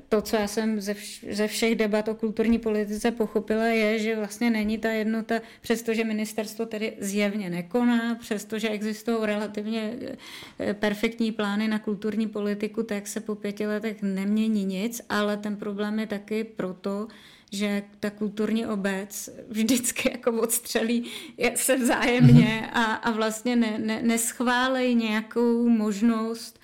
to, 0.09 0.23
co 0.23 0.37
já 0.37 0.47
jsem 0.47 0.81
ze, 0.81 0.93
vš- 0.93 1.35
ze 1.35 1.49
všech 1.49 1.75
debat 1.75 2.09
o 2.09 2.15
kulturní 2.15 2.59
politice 2.59 3.11
pochopila, 3.11 3.65
je, 3.65 3.99
že 3.99 4.17
vlastně 4.17 4.51
není 4.51 4.79
ta 4.79 4.91
jednota, 4.91 5.41
přestože 5.61 6.05
ministerstvo 6.05 6.67
tedy 6.67 6.97
zjevně 6.99 7.51
nekoná, 7.51 8.15
přestože 8.15 8.69
existují 8.69 9.17
relativně 9.23 9.95
eh, 10.59 10.75
perfektní 10.75 11.33
plány 11.33 11.69
na 11.69 11.79
kulturní 11.79 12.29
politiku, 12.29 12.83
tak 12.83 13.07
se 13.07 13.21
po 13.21 13.35
pěti 13.35 13.67
letech 13.67 14.03
nemění 14.03 14.65
nic, 14.65 15.01
ale 15.09 15.37
ten 15.37 15.57
problém 15.57 15.99
je 15.99 16.07
taky 16.07 16.45
proto, 16.45 17.09
že 17.53 17.83
ta 18.01 18.11
kulturní 18.11 18.67
obec 18.67 19.31
vždycky 19.49 20.11
jako 20.11 20.33
odstřelí 20.33 21.11
se 21.55 21.77
vzájemně 21.77 22.71
a, 22.73 22.83
a 22.83 23.11
vlastně 23.11 23.57
ne, 23.57 23.79
ne, 23.79 24.03
neschválej 24.03 24.95
nějakou 24.95 25.69
možnost 25.69 26.61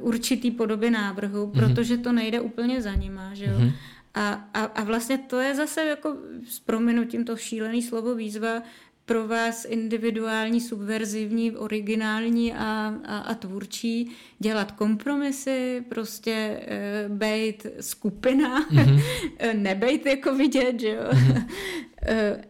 určitý 0.00 0.50
podoby 0.50 0.90
návrhu, 0.90 1.46
protože 1.46 1.98
to 1.98 2.12
nejde 2.12 2.40
úplně 2.40 2.82
za 2.82 2.94
nima, 2.94 3.34
že 3.34 3.44
jo. 3.44 3.72
A, 4.14 4.48
a, 4.54 4.64
a 4.64 4.84
vlastně 4.84 5.18
to 5.18 5.40
je 5.40 5.54
zase 5.54 5.84
jako 5.84 6.16
s 6.48 6.60
prominutím 6.60 7.24
to 7.24 7.36
šílený 7.36 7.82
slovo 7.82 8.14
výzva 8.14 8.62
pro 9.06 9.28
vás 9.28 9.64
individuální, 9.64 10.60
subverzivní, 10.60 11.56
originální 11.56 12.54
a, 12.54 12.94
a, 13.04 13.18
a 13.18 13.34
tvůrčí, 13.34 14.10
dělat 14.38 14.72
kompromisy, 14.72 15.84
prostě 15.88 16.32
e, 16.32 17.04
bejt 17.08 17.66
skupina, 17.80 18.68
mm-hmm. 18.68 19.02
nebejt 19.54 20.06
jako 20.06 20.34
vidět, 20.34 20.80
že 20.80 20.88
jo. 20.88 21.02
Mm-hmm. 21.10 21.46
e, 22.06 22.44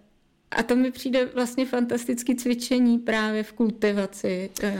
a 0.50 0.62
to 0.62 0.76
mi 0.76 0.90
přijde 0.90 1.24
vlastně 1.24 1.66
fantastické 1.66 2.34
cvičení 2.34 2.98
právě 2.98 3.42
v 3.42 3.52
kultivaci 3.52 4.50
e, 4.62 4.78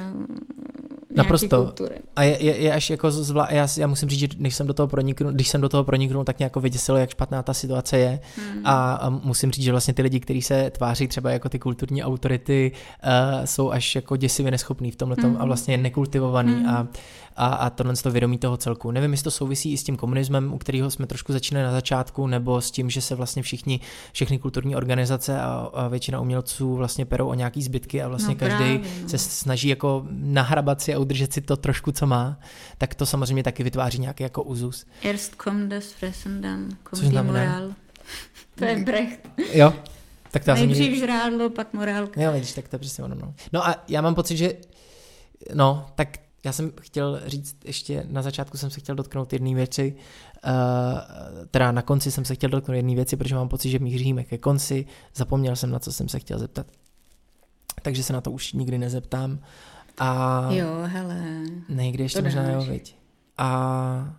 Naprosto. 1.16 1.64
kultury. 1.64 1.94
A 2.16 2.22
je, 2.22 2.44
je, 2.44 2.56
je 2.56 2.72
až 2.72 2.90
jako 2.90 3.10
zvla... 3.10 3.48
já, 3.50 3.66
já 3.78 3.86
musím 3.86 4.08
říct, 4.08 4.20
že 4.20 4.26
když 4.26 4.54
jsem 4.54 4.66
do 4.66 4.74
toho 4.74 4.88
proniknul, 4.88 5.32
když 5.32 5.48
jsem 5.48 5.60
do 5.60 5.68
toho 5.68 5.84
proniknul, 5.84 6.24
tak 6.24 6.38
mě 6.38 6.44
jako 6.44 6.60
vyděsilo, 6.60 6.98
jak 6.98 7.10
špatná 7.10 7.42
ta 7.42 7.54
situace 7.54 7.98
je. 7.98 8.20
Hmm. 8.36 8.62
A, 8.64 8.94
a, 8.94 9.08
musím 9.08 9.50
říct, 9.50 9.64
že 9.64 9.70
vlastně 9.70 9.94
ty 9.94 10.02
lidi, 10.02 10.20
kteří 10.20 10.42
se 10.42 10.70
tváří 10.70 11.08
třeba 11.08 11.30
jako 11.30 11.48
ty 11.48 11.58
kulturní 11.58 12.04
autority, 12.04 12.72
uh, 13.04 13.44
jsou 13.44 13.70
až 13.70 13.94
jako 13.94 14.16
děsivě 14.16 14.50
neschopní 14.50 14.90
v 14.90 14.96
tomhle 14.96 15.16
hmm. 15.20 15.36
a 15.38 15.44
vlastně 15.44 15.76
nekultivovaný 15.78 16.54
hmm. 16.54 16.68
a, 16.68 16.86
a, 17.36 17.46
a 17.46 17.70
tohle 17.70 17.96
to 17.96 18.10
vědomí 18.10 18.38
toho 18.38 18.56
celku. 18.56 18.90
Nevím, 18.90 19.10
jestli 19.10 19.24
to 19.24 19.30
souvisí 19.30 19.72
i 19.72 19.76
s 19.76 19.84
tím 19.84 19.96
komunismem, 19.96 20.52
u 20.52 20.58
kterého 20.58 20.90
jsme 20.90 21.06
trošku 21.06 21.32
začínali 21.32 21.66
na 21.66 21.72
začátku, 21.72 22.26
nebo 22.26 22.60
s 22.60 22.70
tím, 22.70 22.90
že 22.90 23.00
se 23.00 23.14
vlastně 23.14 23.42
všichni, 23.42 23.80
všechny 24.12 24.38
kulturní 24.38 24.76
organizace 24.76 25.40
a, 25.40 25.70
a 25.74 25.88
většina 25.88 26.20
umělců 26.20 26.74
vlastně 26.74 27.04
perou 27.04 27.28
o 27.28 27.34
nějaký 27.34 27.62
zbytky 27.62 28.02
a 28.02 28.08
vlastně 28.08 28.34
No 28.34 28.38
každý 28.38 28.56
právě, 28.56 28.80
no. 29.02 29.08
se 29.08 29.18
snaží 29.18 29.68
jako 29.68 30.06
nahrabat 30.10 30.80
si 30.80 30.94
a 30.94 30.98
udržet 30.98 31.32
si 31.32 31.40
to 31.40 31.56
trošku, 31.56 31.92
co 31.92 32.06
má, 32.06 32.40
tak 32.78 32.94
to 32.94 33.06
samozřejmě 33.06 33.42
taky 33.42 33.62
vytváří 33.62 33.98
nějaký 33.98 34.22
jako 34.22 34.42
uzus. 34.42 34.86
Erst 35.02 35.34
kommt 35.34 35.68
das 35.68 35.92
Fressen, 35.92 36.40
dann 36.40 36.68
kommt 36.82 37.04
die? 37.04 37.22
Moral. 37.22 37.72
To 38.54 38.64
je 38.64 38.76
Brecht. 38.76 39.28
Jo, 39.52 39.72
tak 40.30 40.44
to 40.44 40.54
Nejdřív 40.54 40.78
nikdy... 40.78 40.98
žrádlo, 40.98 41.50
pak 41.50 41.72
morálka. 41.72 42.22
Jo, 42.22 42.32
vidíš, 42.32 42.52
tak 42.52 42.68
to 42.68 42.76
je 42.76 42.80
přesně 42.80 43.04
ono. 43.04 43.14
No. 43.14 43.34
no 43.52 43.66
a 43.66 43.84
já 43.88 44.00
mám 44.00 44.14
pocit, 44.14 44.36
že 44.36 44.54
no, 45.54 45.86
tak 45.94 46.08
já 46.46 46.52
jsem 46.52 46.72
chtěl 46.80 47.20
říct, 47.26 47.56
ještě 47.64 48.06
na 48.08 48.22
začátku 48.22 48.58
jsem 48.58 48.70
se 48.70 48.80
chtěl 48.80 48.94
dotknout 48.94 49.32
jedné 49.32 49.54
věci, 49.54 49.94
uh, 50.46 50.50
teda 51.50 51.72
na 51.72 51.82
konci 51.82 52.10
jsem 52.10 52.24
se 52.24 52.34
chtěl 52.34 52.50
dotknout 52.50 52.76
jedné 52.76 52.94
věci, 52.94 53.16
protože 53.16 53.34
mám 53.34 53.48
pocit, 53.48 53.70
že 53.70 53.78
míříme 53.78 54.24
ke 54.24 54.38
konci, 54.38 54.86
zapomněl 55.14 55.56
jsem, 55.56 55.70
na 55.70 55.78
co 55.78 55.92
jsem 55.92 56.08
se 56.08 56.18
chtěl 56.18 56.38
zeptat. 56.38 56.66
Takže 57.82 58.02
se 58.02 58.12
na 58.12 58.20
to 58.20 58.30
už 58.30 58.52
nikdy 58.52 58.78
nezeptám. 58.78 59.38
A 59.98 60.48
Jo, 60.52 60.66
hele. 60.84 61.22
někdy 61.68 62.02
ještě 62.02 62.22
možná 62.22 62.42
dáš. 62.42 62.54
jo, 62.66 62.72
viď. 62.72 62.96
A 63.38 64.14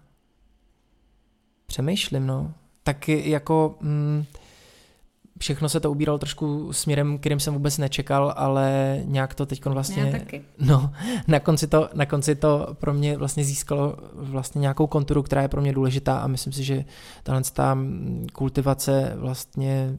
přemýšlím, 1.65 2.27
no. 2.27 2.53
Tak 2.83 3.07
jako 3.09 3.75
mm, 3.81 4.25
všechno 5.39 5.69
se 5.69 5.79
to 5.79 5.91
ubíralo 5.91 6.17
trošku 6.17 6.73
směrem, 6.73 7.17
kterým 7.17 7.39
jsem 7.39 7.53
vůbec 7.53 7.77
nečekal, 7.77 8.33
ale 8.37 8.99
nějak 9.05 9.33
to 9.33 9.45
teď 9.45 9.65
vlastně... 9.65 10.03
Já 10.03 10.11
taky. 10.11 10.41
No, 10.59 10.93
na 11.27 11.39
konci, 11.39 11.67
to, 11.67 11.89
na 11.93 12.05
konci 12.05 12.35
to 12.35 12.67
pro 12.79 12.93
mě 12.93 13.17
vlastně 13.17 13.43
získalo 13.43 13.95
vlastně 14.13 14.59
nějakou 14.59 14.87
konturu, 14.87 15.23
která 15.23 15.41
je 15.41 15.47
pro 15.47 15.61
mě 15.61 15.73
důležitá 15.73 16.19
a 16.19 16.27
myslím 16.27 16.53
si, 16.53 16.63
že 16.63 16.85
tahle 17.23 17.41
ta 17.53 17.77
kultivace 18.33 19.13
vlastně 19.15 19.97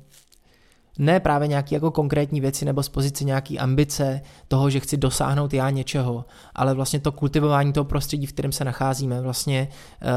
ne 0.98 1.20
právě 1.20 1.48
nějaký 1.48 1.74
jako 1.74 1.90
konkrétní 1.90 2.40
věci 2.40 2.64
nebo 2.64 2.82
z 2.82 2.88
pozice 2.88 3.24
nějaký 3.24 3.58
ambice 3.58 4.20
toho, 4.48 4.70
že 4.70 4.80
chci 4.80 4.96
dosáhnout 4.96 5.54
já 5.54 5.70
něčeho, 5.70 6.24
ale 6.54 6.74
vlastně 6.74 7.00
to 7.00 7.12
kultivování 7.12 7.72
toho 7.72 7.84
prostředí, 7.84 8.26
v 8.26 8.32
kterém 8.32 8.52
se 8.52 8.64
nacházíme, 8.64 9.20
vlastně 9.20 9.68
uh, 10.02 10.08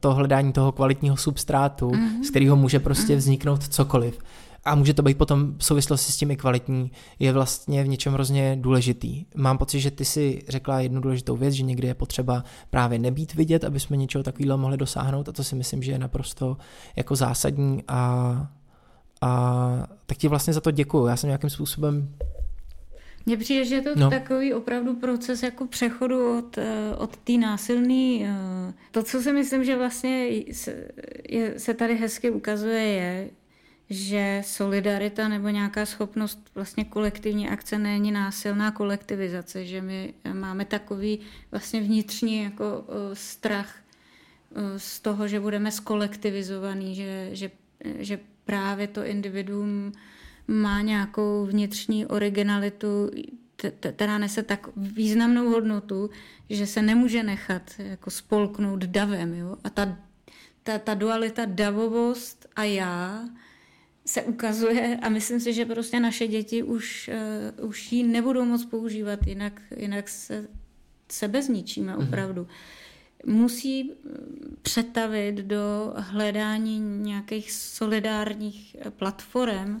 to 0.00 0.14
hledání 0.14 0.52
toho 0.52 0.72
kvalitního 0.72 1.16
substrátu, 1.16 1.90
mm-hmm. 1.90 2.22
z 2.26 2.30
kterého 2.30 2.56
může 2.56 2.80
prostě 2.80 3.16
vzniknout 3.16 3.68
cokoliv. 3.68 4.18
A 4.68 4.74
může 4.74 4.94
to 4.94 5.02
být 5.02 5.18
potom 5.18 5.54
v 5.58 5.64
souvislosti 5.64 6.12
s 6.12 6.16
tím 6.16 6.30
i 6.30 6.36
kvalitní, 6.36 6.90
je 7.18 7.32
vlastně 7.32 7.84
v 7.84 7.88
něčem 7.88 8.12
hrozně 8.12 8.56
důležitý. 8.60 9.24
Mám 9.36 9.58
pocit, 9.58 9.80
že 9.80 9.90
ty 9.90 10.04
si 10.04 10.42
řekla 10.48 10.80
jednu 10.80 11.00
důležitou 11.00 11.36
věc, 11.36 11.54
že 11.54 11.62
někdy 11.62 11.88
je 11.88 11.94
potřeba 11.94 12.44
právě 12.70 12.98
nebýt 12.98 13.34
vidět, 13.34 13.64
aby 13.64 13.80
jsme 13.80 13.96
něčeho 13.96 14.24
takového 14.24 14.58
mohli 14.58 14.76
dosáhnout 14.76 15.28
a 15.28 15.32
to 15.32 15.44
si 15.44 15.54
myslím, 15.54 15.82
že 15.82 15.92
je 15.92 15.98
naprosto 15.98 16.56
jako 16.96 17.16
zásadní 17.16 17.82
a 17.88 18.50
a 19.20 19.86
tak 20.06 20.18
ti 20.18 20.28
vlastně 20.28 20.52
za 20.52 20.60
to 20.60 20.70
děkuju. 20.70 21.06
Já 21.06 21.16
jsem 21.16 21.28
nějakým 21.28 21.50
způsobem... 21.50 22.14
Mně 23.26 23.36
přijde, 23.36 23.64
že 23.64 23.74
je 23.74 23.82
to 23.82 23.90
No. 23.96 24.04
no. 24.04 24.10
takový 24.10 24.54
opravdu 24.54 24.96
proces 24.96 25.42
jako 25.42 25.66
přechodu 25.66 26.38
od, 26.38 26.58
eh, 26.58 26.94
od 26.98 27.16
té 27.16 27.32
násilný. 27.32 28.24
eh, 28.26 28.72
To, 28.90 29.02
co 29.02 29.20
si 29.22 29.32
myslím, 29.32 29.64
že 29.64 29.76
vlastně 29.76 30.28
se, 30.52 30.88
je, 31.28 31.58
se 31.58 31.74
tady 31.74 31.96
hezky 31.96 32.30
ukazuje, 32.30 32.82
je, 32.82 33.30
že 33.90 34.42
solidarita 34.44 35.28
nebo 35.28 35.48
nějaká 35.48 35.86
schopnost 35.86 36.50
vlastně 36.54 36.84
kolektivní 36.84 37.48
akce 37.48 37.78
není 37.78 38.12
násilná 38.12 38.70
kolektivizace, 38.70 39.66
že 39.66 39.82
my 39.82 40.14
máme 40.32 40.64
takový 40.64 41.18
vlastně 41.50 41.80
vnitřní 41.80 42.42
jako 42.42 42.84
strach 43.12 43.74
z 44.76 45.00
toho, 45.00 45.28
že 45.28 45.40
budeme 45.40 45.72
skolektivizovaný, 45.72 46.94
že, 46.94 47.28
že, 47.32 47.50
že 47.98 48.20
právě 48.44 48.86
to 48.86 49.04
individuum 49.04 49.92
má 50.48 50.80
nějakou 50.80 51.46
vnitřní 51.46 52.06
originalitu, 52.06 53.10
která 53.80 54.18
nese 54.18 54.42
tak 54.42 54.68
významnou 54.76 55.48
hodnotu, 55.48 56.10
že 56.50 56.66
se 56.66 56.82
nemůže 56.82 57.22
nechat 57.22 57.62
jako 57.78 58.10
spolknout 58.10 58.84
davem. 58.84 59.34
Jo? 59.34 59.56
A 59.64 59.70
ta, 59.70 59.96
ta, 60.62 60.78
ta 60.78 60.94
dualita 60.94 61.42
davovost 61.44 62.48
a 62.56 62.64
já 62.64 63.24
se 64.08 64.22
ukazuje 64.22 64.98
a 65.02 65.08
myslím 65.08 65.40
si, 65.40 65.52
že 65.52 65.64
prostě 65.64 66.00
naše 66.00 66.26
děti 66.26 66.62
už, 66.62 67.10
uh, 67.58 67.68
už 67.68 67.92
ji 67.92 68.02
nebudou 68.02 68.44
moc 68.44 68.64
používat, 68.64 69.26
jinak, 69.26 69.62
jinak 69.76 70.08
se 70.08 70.48
sebe 71.08 71.42
zničíme 71.42 71.96
opravdu. 71.96 72.46
Musí 73.26 73.92
přetavit 74.62 75.34
do 75.34 75.94
hledání 75.96 76.80
nějakých 76.80 77.52
solidárních 77.52 78.76
platform, 78.90 79.80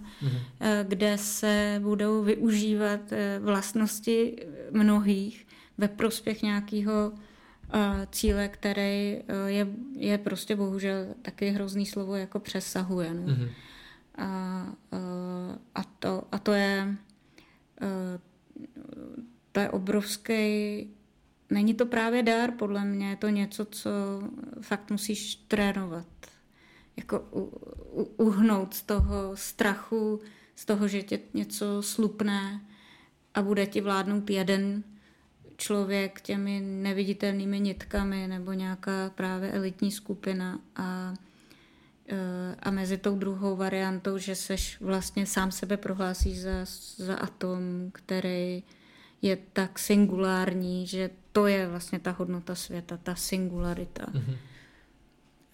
eh, 0.60 0.84
kde 0.88 1.18
se 1.18 1.80
budou 1.82 2.22
využívat 2.22 3.12
eh, 3.12 3.38
vlastnosti 3.42 4.36
mnohých 4.70 5.46
ve 5.78 5.88
prospěch 5.88 6.42
nějakého 6.42 7.12
eh, 7.12 8.06
cíle, 8.12 8.48
který 8.48 9.16
eh, 9.16 9.22
je, 9.46 9.66
je 9.96 10.18
prostě 10.18 10.56
bohužel 10.56 11.06
taky 11.22 11.50
hrozný 11.50 11.86
slovo 11.86 12.16
jako 12.16 12.40
přesahuje. 12.40 13.14
No. 13.14 13.22
Mhm. 13.22 13.48
A, 14.18 14.66
eh, 14.92 15.58
a, 15.74 15.84
to, 15.84 16.22
a 16.32 16.38
to 16.38 16.52
je 16.52 16.96
eh, 17.80 18.20
to 19.52 19.60
je 19.60 19.70
obrovský 19.70 20.88
Není 21.50 21.74
to 21.74 21.86
právě 21.86 22.22
dár, 22.22 22.52
podle 22.52 22.84
mě, 22.84 23.10
je 23.10 23.16
to 23.16 23.28
něco, 23.28 23.64
co 23.64 23.90
fakt 24.60 24.90
musíš 24.90 25.34
trénovat. 25.34 26.06
Jako 26.96 27.20
u, 27.32 27.40
u, 27.92 28.02
uhnout 28.16 28.74
z 28.74 28.82
toho 28.82 29.36
strachu, 29.36 30.20
z 30.56 30.64
toho, 30.64 30.88
že 30.88 31.02
tě 31.02 31.20
něco 31.34 31.82
slupne 31.82 32.60
a 33.34 33.42
bude 33.42 33.66
ti 33.66 33.80
vládnout 33.80 34.30
jeden 34.30 34.84
člověk 35.56 36.20
těmi 36.20 36.60
neviditelnými 36.60 37.60
nitkami 37.60 38.26
nebo 38.28 38.52
nějaká 38.52 39.10
právě 39.10 39.52
elitní 39.52 39.90
skupina 39.90 40.60
a, 40.76 41.14
a 42.58 42.70
mezi 42.70 42.98
tou 42.98 43.18
druhou 43.18 43.56
variantou, 43.56 44.18
že 44.18 44.34
seš 44.34 44.80
vlastně 44.80 45.26
sám 45.26 45.52
sebe 45.52 45.76
prohlásíš 45.76 46.40
za, 46.40 46.64
za 46.96 47.14
atom, 47.14 47.90
který 47.92 48.62
je 49.22 49.38
tak 49.52 49.78
singulární, 49.78 50.86
že 50.86 51.10
to 51.32 51.46
je 51.46 51.68
vlastně 51.68 51.98
ta 51.98 52.10
hodnota 52.10 52.54
světa, 52.54 52.96
ta 52.96 53.14
singularita. 53.14 54.06
Mm-hmm. 54.06 54.36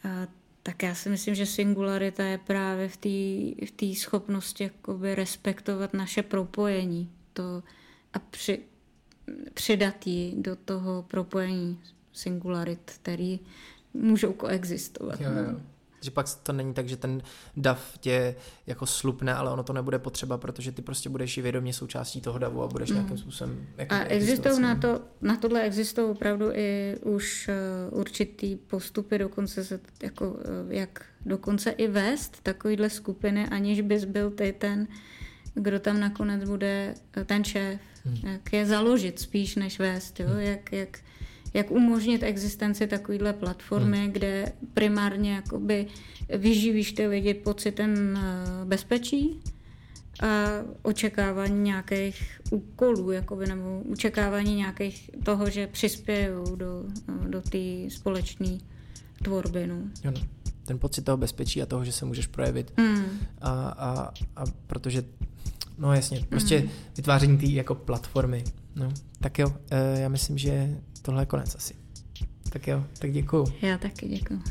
A 0.05 0.28
tak 0.62 0.82
já 0.82 0.94
si 0.94 1.10
myslím, 1.10 1.35
že 1.35 1.47
singularita 1.47 2.24
je 2.24 2.39
právě 2.39 2.89
v 2.89 2.97
té 2.97 3.09
v 3.66 3.70
tý 3.76 3.94
schopnosti 3.94 4.64
jakoby 4.64 5.14
respektovat 5.14 5.94
naše 5.94 6.22
propojení 6.22 7.10
to 7.32 7.62
a 8.12 8.18
při, 8.18 8.62
přidat 9.55 10.06
ji 10.06 10.35
do 10.36 10.56
toho 10.56 11.02
propojení 11.02 11.81
singularit, 12.12 12.93
který 13.02 13.40
můžou 13.94 14.32
koexistovat. 14.32 15.20
Jo, 15.20 15.31
jo. 15.31 15.52
No. 15.52 15.73
Že 16.05 16.10
pak 16.10 16.26
to 16.43 16.52
není 16.52 16.74
tak, 16.74 16.89
že 16.89 16.97
ten 16.97 17.22
dav 17.56 17.98
tě 17.98 18.35
jako 18.66 18.86
slupne, 18.86 19.35
ale 19.35 19.51
ono 19.51 19.62
to 19.62 19.72
nebude 19.72 19.98
potřeba, 19.98 20.39
protože 20.39 20.72
ty 20.72 20.82
prostě 20.82 21.09
budeš 21.09 21.39
i 21.39 21.43
vědomě 21.43 21.72
součástí 21.72 22.20
toho 22.20 22.39
davu 22.39 22.62
a 22.62 22.66
budeš 22.66 22.90
mm. 22.90 22.97
nějakým 22.97 23.18
způsobem 23.18 23.66
jako 23.76 23.94
A 23.94 23.98
existují 23.98 24.60
na, 24.60 24.74
to, 24.74 25.01
na 25.20 25.36
tohle 25.36 25.62
existují 25.62 26.10
opravdu 26.10 26.51
i 26.52 26.97
už 27.02 27.51
uh, 27.93 27.98
určitý 27.98 28.56
postupy, 28.56 29.18
dokonce 29.18 29.64
se 29.64 29.81
jako, 30.02 30.31
uh, 30.31 30.39
jak 30.68 31.05
dokonce 31.26 31.70
i 31.70 31.89
vést 31.89 32.43
takovýhle 32.43 32.90
skupiny, 32.90 33.48
aniž 33.48 33.81
bys 33.81 34.05
byl 34.05 34.31
ty 34.31 34.55
ten, 34.59 34.89
kdo 35.55 35.81
tam 35.81 36.01
nakonec 36.01 36.44
bude 36.44 36.94
uh, 37.16 37.24
ten 37.24 37.44
šéf. 37.44 37.81
Hmm. 38.05 38.32
Jak 38.32 38.52
je 38.52 38.66
založit 38.66 39.20
spíš 39.20 39.56
než 39.56 39.78
vést, 39.78 40.20
jo? 40.20 40.26
Hmm. 40.28 40.40
Jak, 40.40 40.72
jak 40.72 40.98
jak 41.55 41.70
umožnit 41.70 42.22
existenci 42.22 42.86
takovéhle 42.86 43.32
platformy, 43.32 43.98
hmm. 43.98 44.12
kde 44.12 44.52
primárně 44.74 45.32
jakoby 45.32 45.86
vyživíš 46.39 46.93
ty 46.93 47.06
lidi 47.06 47.35
pocitem 47.35 48.16
eh, 48.16 48.64
bezpečí 48.64 49.40
a 50.20 50.26
očekávání 50.82 51.62
nějakých 51.62 52.40
úkolů, 52.51 53.10
jakoby, 53.10 53.47
nebo 53.47 53.82
očekávání 53.93 54.55
nějakých 54.55 55.10
toho, 55.24 55.51
že 55.51 55.66
přispějou 55.66 56.56
do, 56.56 56.85
eh, 57.09 57.28
do 57.28 57.40
té 57.40 57.90
společné 57.90 58.59
tvorby. 59.22 59.66
No. 59.66 59.76
Jo, 60.05 60.10
no. 60.10 60.20
Ten 60.64 60.78
pocit 60.78 61.02
toho 61.02 61.16
bezpečí 61.16 61.62
a 61.62 61.66
toho, 61.66 61.85
že 61.85 61.93
se 61.93 62.05
můžeš 62.05 62.26
projevit. 62.26 62.72
Mm. 62.76 63.05
A, 63.40 63.51
a, 63.68 64.12
a 64.36 64.44
protože, 64.66 65.05
no 65.78 65.94
jasně, 65.94 66.26
prostě 66.28 66.60
mm. 66.60 66.68
vytváření 66.97 67.39
té 67.39 67.47
jako 67.47 67.74
platformy. 67.74 68.44
No, 68.76 68.93
tak 69.20 69.39
jo, 69.39 69.55
eh, 69.70 70.01
já 70.01 70.09
myslím, 70.09 70.39
že 70.39 70.81
tohle 71.05 71.22
je 71.22 71.26
konec 71.26 71.55
asi. 71.55 71.74
Tak 72.51 72.66
jo, 72.66 72.85
tak 72.98 73.12
děkuju. 73.12 73.47
Já 73.62 73.78
taky 73.78 74.09
děkuju. 74.09 74.43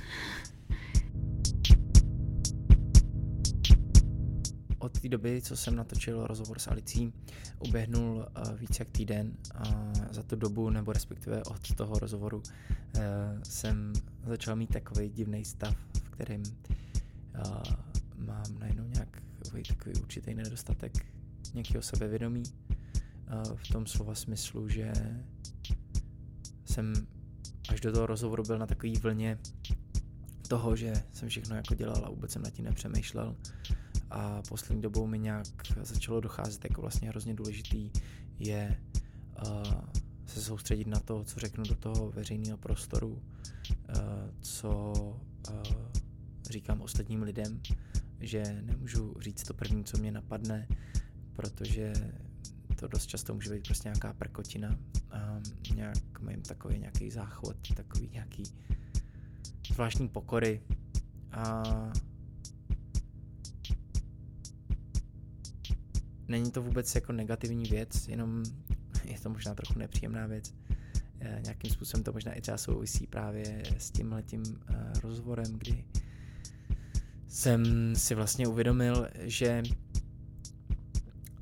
Od 4.80 5.00
té 5.00 5.10
doby, 5.10 5.42
co 5.42 5.58
jsem 5.58 5.76
natočil 5.76 6.28
rozhovor 6.28 6.60
s 6.60 6.68
Alicí, 6.68 7.14
uběhnul 7.60 8.16
uh, 8.16 8.60
víc 8.60 8.80
jak 8.80 8.90
týden 8.90 9.38
a 9.56 9.64
za 10.12 10.24
tu 10.24 10.36
dobu, 10.36 10.70
nebo 10.70 10.94
respektive 10.94 11.44
od 11.44 11.76
toho 11.76 12.00
rozhovoru, 12.00 12.38
uh, 12.38 13.04
jsem 13.44 13.94
začal 14.28 14.56
mít 14.56 14.74
takový 14.74 15.10
divný 15.10 15.46
stav, 15.46 15.76
v 16.04 16.10
kterém 16.10 16.44
uh, 16.44 17.64
mám 18.18 18.60
najednou 18.60 18.88
nějak 18.88 19.22
takový 19.68 19.94
určitý 20.02 20.34
nedostatek 20.34 20.94
nějakého 21.54 21.82
sebevědomí, 21.82 22.44
uh, 22.44 23.56
v 23.56 23.68
tom 23.68 23.86
slova 23.86 24.16
smyslu, 24.16 24.70
že 24.70 24.94
jsem 26.74 26.94
až 27.70 27.82
do 27.82 27.92
toho 27.92 28.06
rozhovoru 28.06 28.44
byl 28.44 28.60
na 28.60 28.68
takový 28.68 28.98
vlně 28.98 29.40
toho, 30.48 30.76
že 30.76 30.94
jsem 31.12 31.30
všechno 31.30 31.56
jako 31.56 31.76
dělal 31.76 32.06
a 32.06 32.10
vůbec 32.10 32.32
jsem 32.32 32.42
nad 32.42 32.50
tím 32.50 32.66
nepřemýšlel. 32.66 33.36
A 34.12 34.42
poslední 34.50 34.82
dobou 34.82 35.08
mi 35.08 35.20
nějak 35.20 35.46
začalo 35.82 36.22
docházet 36.22 36.64
jako 36.64 36.82
vlastně 36.82 37.10
hrozně 37.10 37.34
důležitý 37.34 37.92
je 38.40 38.82
uh, 39.48 39.64
se 40.26 40.42
soustředit 40.42 40.88
na 40.88 41.00
to, 41.00 41.24
co 41.24 41.40
řeknu 41.40 41.64
do 41.64 41.76
toho 41.76 42.12
veřejného 42.12 42.58
prostoru, 42.58 43.10
uh, 43.10 43.22
co 44.42 44.94
uh, 45.50 45.64
říkám 46.50 46.82
ostatním 46.82 47.24
lidem, 47.24 47.62
že 48.20 48.62
nemůžu 48.62 49.16
říct 49.20 49.44
to 49.44 49.54
první, 49.54 49.84
co 49.84 49.98
mě 49.98 50.12
napadne, 50.12 50.68
protože 51.34 51.94
to 52.84 52.88
dost 52.88 53.06
často 53.06 53.34
může 53.34 53.50
být 53.50 53.64
prostě 53.64 53.88
nějaká 53.88 54.14
prkotina 54.14 54.78
a 55.12 55.40
nějak 55.76 56.22
mám 56.22 56.42
takový 56.42 56.80
nějaký 56.80 57.12
záchod, 57.12 57.56
takový 57.76 58.10
nějaký 58.14 58.44
zvláštní 59.74 60.08
pokory 60.08 60.62
a 61.32 61.64
není 66.28 66.52
to 66.52 66.62
vůbec 66.62 66.96
jako 66.96 67.12
negativní 67.12 67.66
věc, 67.66 68.08
jenom 68.08 68.44
je 69.06 69.20
to 69.20 69.30
možná 69.30 69.56
trochu 69.56 69.80
nepříjemná 69.80 70.28
věc. 70.28 70.54
E, 71.20 71.42
nějakým 71.44 71.72
způsobem 71.72 72.04
to 72.04 72.14
možná 72.14 72.34
i 72.34 72.42
třeba 72.42 72.58
souvisí 72.58 73.08
právě 73.08 73.64
s 73.78 73.92
tímhletím 73.92 74.44
e, 74.46 75.00
rozhovorem, 75.00 75.54
kdy 75.58 75.86
jsem 77.28 77.94
si 77.96 78.16
vlastně 78.16 78.48
uvědomil, 78.48 79.08
že 79.20 79.64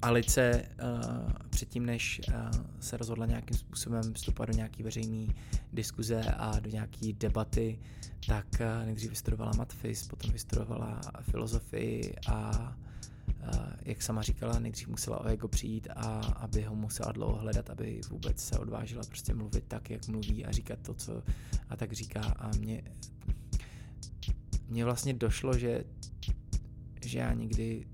Alice 0.01 0.65
uh, 0.83 1.31
předtím, 1.49 1.85
než 1.85 2.21
uh, 2.27 2.33
se 2.79 2.97
rozhodla 2.97 3.25
nějakým 3.25 3.57
způsobem 3.57 4.13
vstupovat 4.13 4.45
do 4.45 4.53
nějaký 4.53 4.83
veřejné 4.83 5.33
diskuze 5.73 6.21
a 6.37 6.59
do 6.59 6.69
nějaké 6.69 7.13
debaty, 7.13 7.79
tak 8.27 8.45
uh, 8.59 8.85
nejdřív 8.85 9.09
vystudovala 9.09 9.51
matfis, 9.57 10.07
potom 10.07 10.31
vystudovala 10.31 11.01
filozofii 11.21 12.15
a 12.27 12.51
uh, 13.43 13.59
jak 13.81 14.01
sama 14.01 14.21
říkala, 14.21 14.59
nejdřív 14.59 14.87
musela 14.87 15.19
o 15.19 15.27
ego 15.27 15.47
přijít 15.47 15.87
a 15.95 16.19
aby 16.19 16.61
ho 16.61 16.75
musela 16.75 17.11
dlouho 17.11 17.35
hledat, 17.35 17.69
aby 17.69 18.01
vůbec 18.09 18.39
se 18.39 18.59
odvážila 18.59 19.03
prostě 19.03 19.33
mluvit 19.33 19.63
tak, 19.67 19.89
jak 19.89 20.07
mluví 20.07 20.45
a 20.45 20.51
říkat 20.51 20.79
to, 20.81 20.93
co 20.93 21.23
a 21.69 21.75
tak 21.75 21.93
říká. 21.93 22.21
A 22.21 22.51
mě 22.57 22.83
mně 24.67 24.85
vlastně 24.85 25.13
došlo, 25.13 25.57
že 25.57 25.83
že 27.05 27.19
já 27.19 27.33
nikdy 27.33 27.87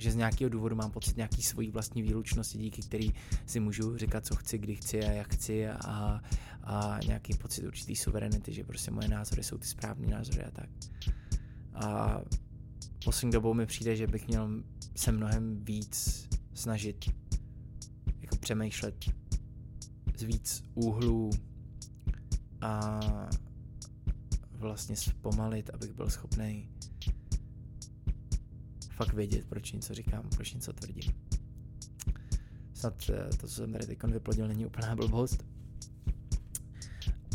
že 0.00 0.12
z 0.12 0.16
nějakého 0.16 0.48
důvodu 0.48 0.76
mám 0.76 0.90
pocit 0.90 1.16
nějaký 1.16 1.42
svojí 1.42 1.70
vlastní 1.70 2.02
výlučnosti, 2.02 2.58
díky 2.58 2.82
který 2.82 3.10
si 3.46 3.60
můžu 3.60 3.96
říkat, 3.96 4.26
co 4.26 4.36
chci, 4.36 4.58
kdy 4.58 4.76
chci 4.76 5.04
a 5.04 5.10
jak 5.10 5.34
chci 5.34 5.68
a, 5.68 6.20
a 6.62 6.98
nějaký 7.06 7.34
pocit 7.34 7.66
určitý 7.66 7.96
suverenity, 7.96 8.52
že 8.52 8.64
prostě 8.64 8.90
moje 8.90 9.08
názory 9.08 9.42
jsou 9.42 9.58
ty 9.58 9.66
správné 9.66 10.06
názory 10.06 10.44
a 10.44 10.50
tak. 10.50 10.68
A 11.74 12.20
poslední 13.04 13.32
dobou 13.32 13.54
mi 13.54 13.66
přijde, 13.66 13.96
že 13.96 14.06
bych 14.06 14.28
měl 14.28 14.50
se 14.96 15.12
mnohem 15.12 15.64
víc 15.64 16.28
snažit 16.54 17.10
jako 18.20 18.36
přemýšlet 18.36 19.04
z 20.16 20.22
víc 20.22 20.64
úhlů 20.74 21.30
a 22.60 23.00
vlastně 24.52 24.96
zpomalit, 24.96 25.70
abych 25.70 25.92
byl 25.92 26.10
schopný 26.10 26.68
fakt 29.04 29.12
vědět, 29.12 29.46
proč 29.48 29.72
něco 29.72 29.94
říkám, 29.94 30.28
proč 30.36 30.54
něco 30.54 30.72
tvrdím. 30.72 31.12
Snad 32.74 33.10
eh, 33.10 33.36
to, 33.36 33.48
co 33.48 33.54
jsem 33.54 33.72
tady 33.72 33.86
teď 33.86 34.02
vyplodil, 34.04 34.48
není 34.48 34.66
úplná 34.66 34.96
blbost, 34.96 35.44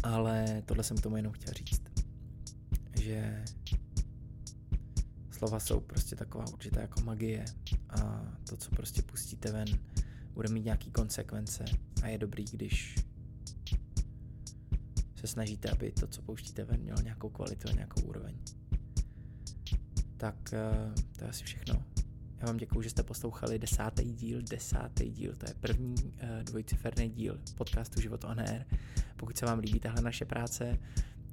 ale 0.04 0.64
tohle 0.66 0.84
jsem 0.84 0.98
tomu 0.98 1.18
jenom 1.18 1.34
chtěl 1.34 1.54
říct, 1.54 1.82
že 3.02 3.46
slova 5.32 5.60
jsou 5.60 5.80
prostě 5.80 6.16
taková 6.16 6.46
určitá 6.54 6.82
jako 6.82 7.02
magie 7.02 7.46
a 7.90 8.26
to, 8.50 8.58
co 8.58 8.70
prostě 8.70 9.02
pustíte 9.02 9.52
ven, 9.52 9.68
bude 10.34 10.50
mít 10.50 10.66
nějaký 10.66 10.92
konsekvence 10.92 11.66
a 12.04 12.08
je 12.08 12.18
dobrý, 12.18 12.46
když 12.52 12.96
se 15.16 15.28
snažíte, 15.28 15.70
aby 15.70 15.92
to, 15.92 16.08
co 16.08 16.22
pouštíte 16.22 16.64
ven, 16.64 16.82
mělo 16.82 17.02
nějakou 17.02 17.30
kvalitu 17.30 17.70
a 17.70 17.72
nějakou 17.72 18.02
úroveň 18.02 18.38
tak 20.18 20.36
uh, 20.54 20.94
to 21.18 21.24
je 21.24 21.30
asi 21.30 21.44
všechno. 21.44 21.84
Já 22.40 22.48
vám 22.48 22.58
děkuji, 22.58 22.82
že 22.82 22.90
jste 22.90 23.04
poslouchali 23.04 23.60
desátý 23.60 24.14
díl, 24.14 24.42
desátý 24.42 25.10
díl, 25.10 25.36
to 25.36 25.46
je 25.50 25.54
první 25.60 25.96
uh, 26.04 26.10
dvojciferný 26.44 27.10
díl 27.10 27.40
podcastu 27.56 28.02
Život 28.02 28.24
on 28.24 28.40
Air. 28.40 28.66
Pokud 29.18 29.38
se 29.38 29.46
vám 29.46 29.60
líbí 29.60 29.80
tahle 29.80 30.02
naše 30.02 30.26
práce, 30.26 30.80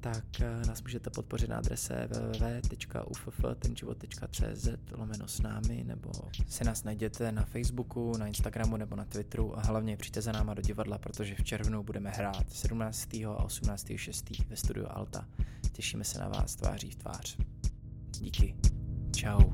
tak 0.01 0.25
uh, 0.41 0.47
nás 0.67 0.83
můžete 0.83 1.11
podpořit 1.11 1.51
na 1.51 1.57
adrese 1.57 2.09
www.uff.tenživot.cz 2.11 4.69
lomeno 4.93 5.29
s 5.29 5.41
námi, 5.41 5.85
nebo 5.87 6.11
si 6.49 6.65
nás 6.65 6.85
najděte 6.85 7.33
na 7.33 7.45
Facebooku, 7.45 8.17
na 8.17 8.27
Instagramu 8.27 8.77
nebo 8.77 8.97
na 8.97 9.05
Twitteru 9.05 9.59
a 9.59 9.63
hlavně 9.63 9.97
přijďte 9.97 10.23
za 10.23 10.33
náma 10.33 10.55
do 10.55 10.63
divadla, 10.63 10.99
protože 10.99 11.35
v 11.35 11.45
červnu 11.45 11.83
budeme 11.83 12.11
hrát 12.11 12.53
17. 12.53 13.15
a 13.15 13.45
18. 13.45 13.93
6. 13.97 14.31
ve 14.49 14.57
studiu 14.57 14.87
Alta. 14.91 15.29
Těšíme 15.73 16.05
se 16.05 16.19
na 16.19 16.29
vás 16.29 16.57
tváří 16.57 16.91
v 16.91 16.97
tvář. 16.97 17.37
Díky. 18.19 18.72
Ciao. 19.13 19.53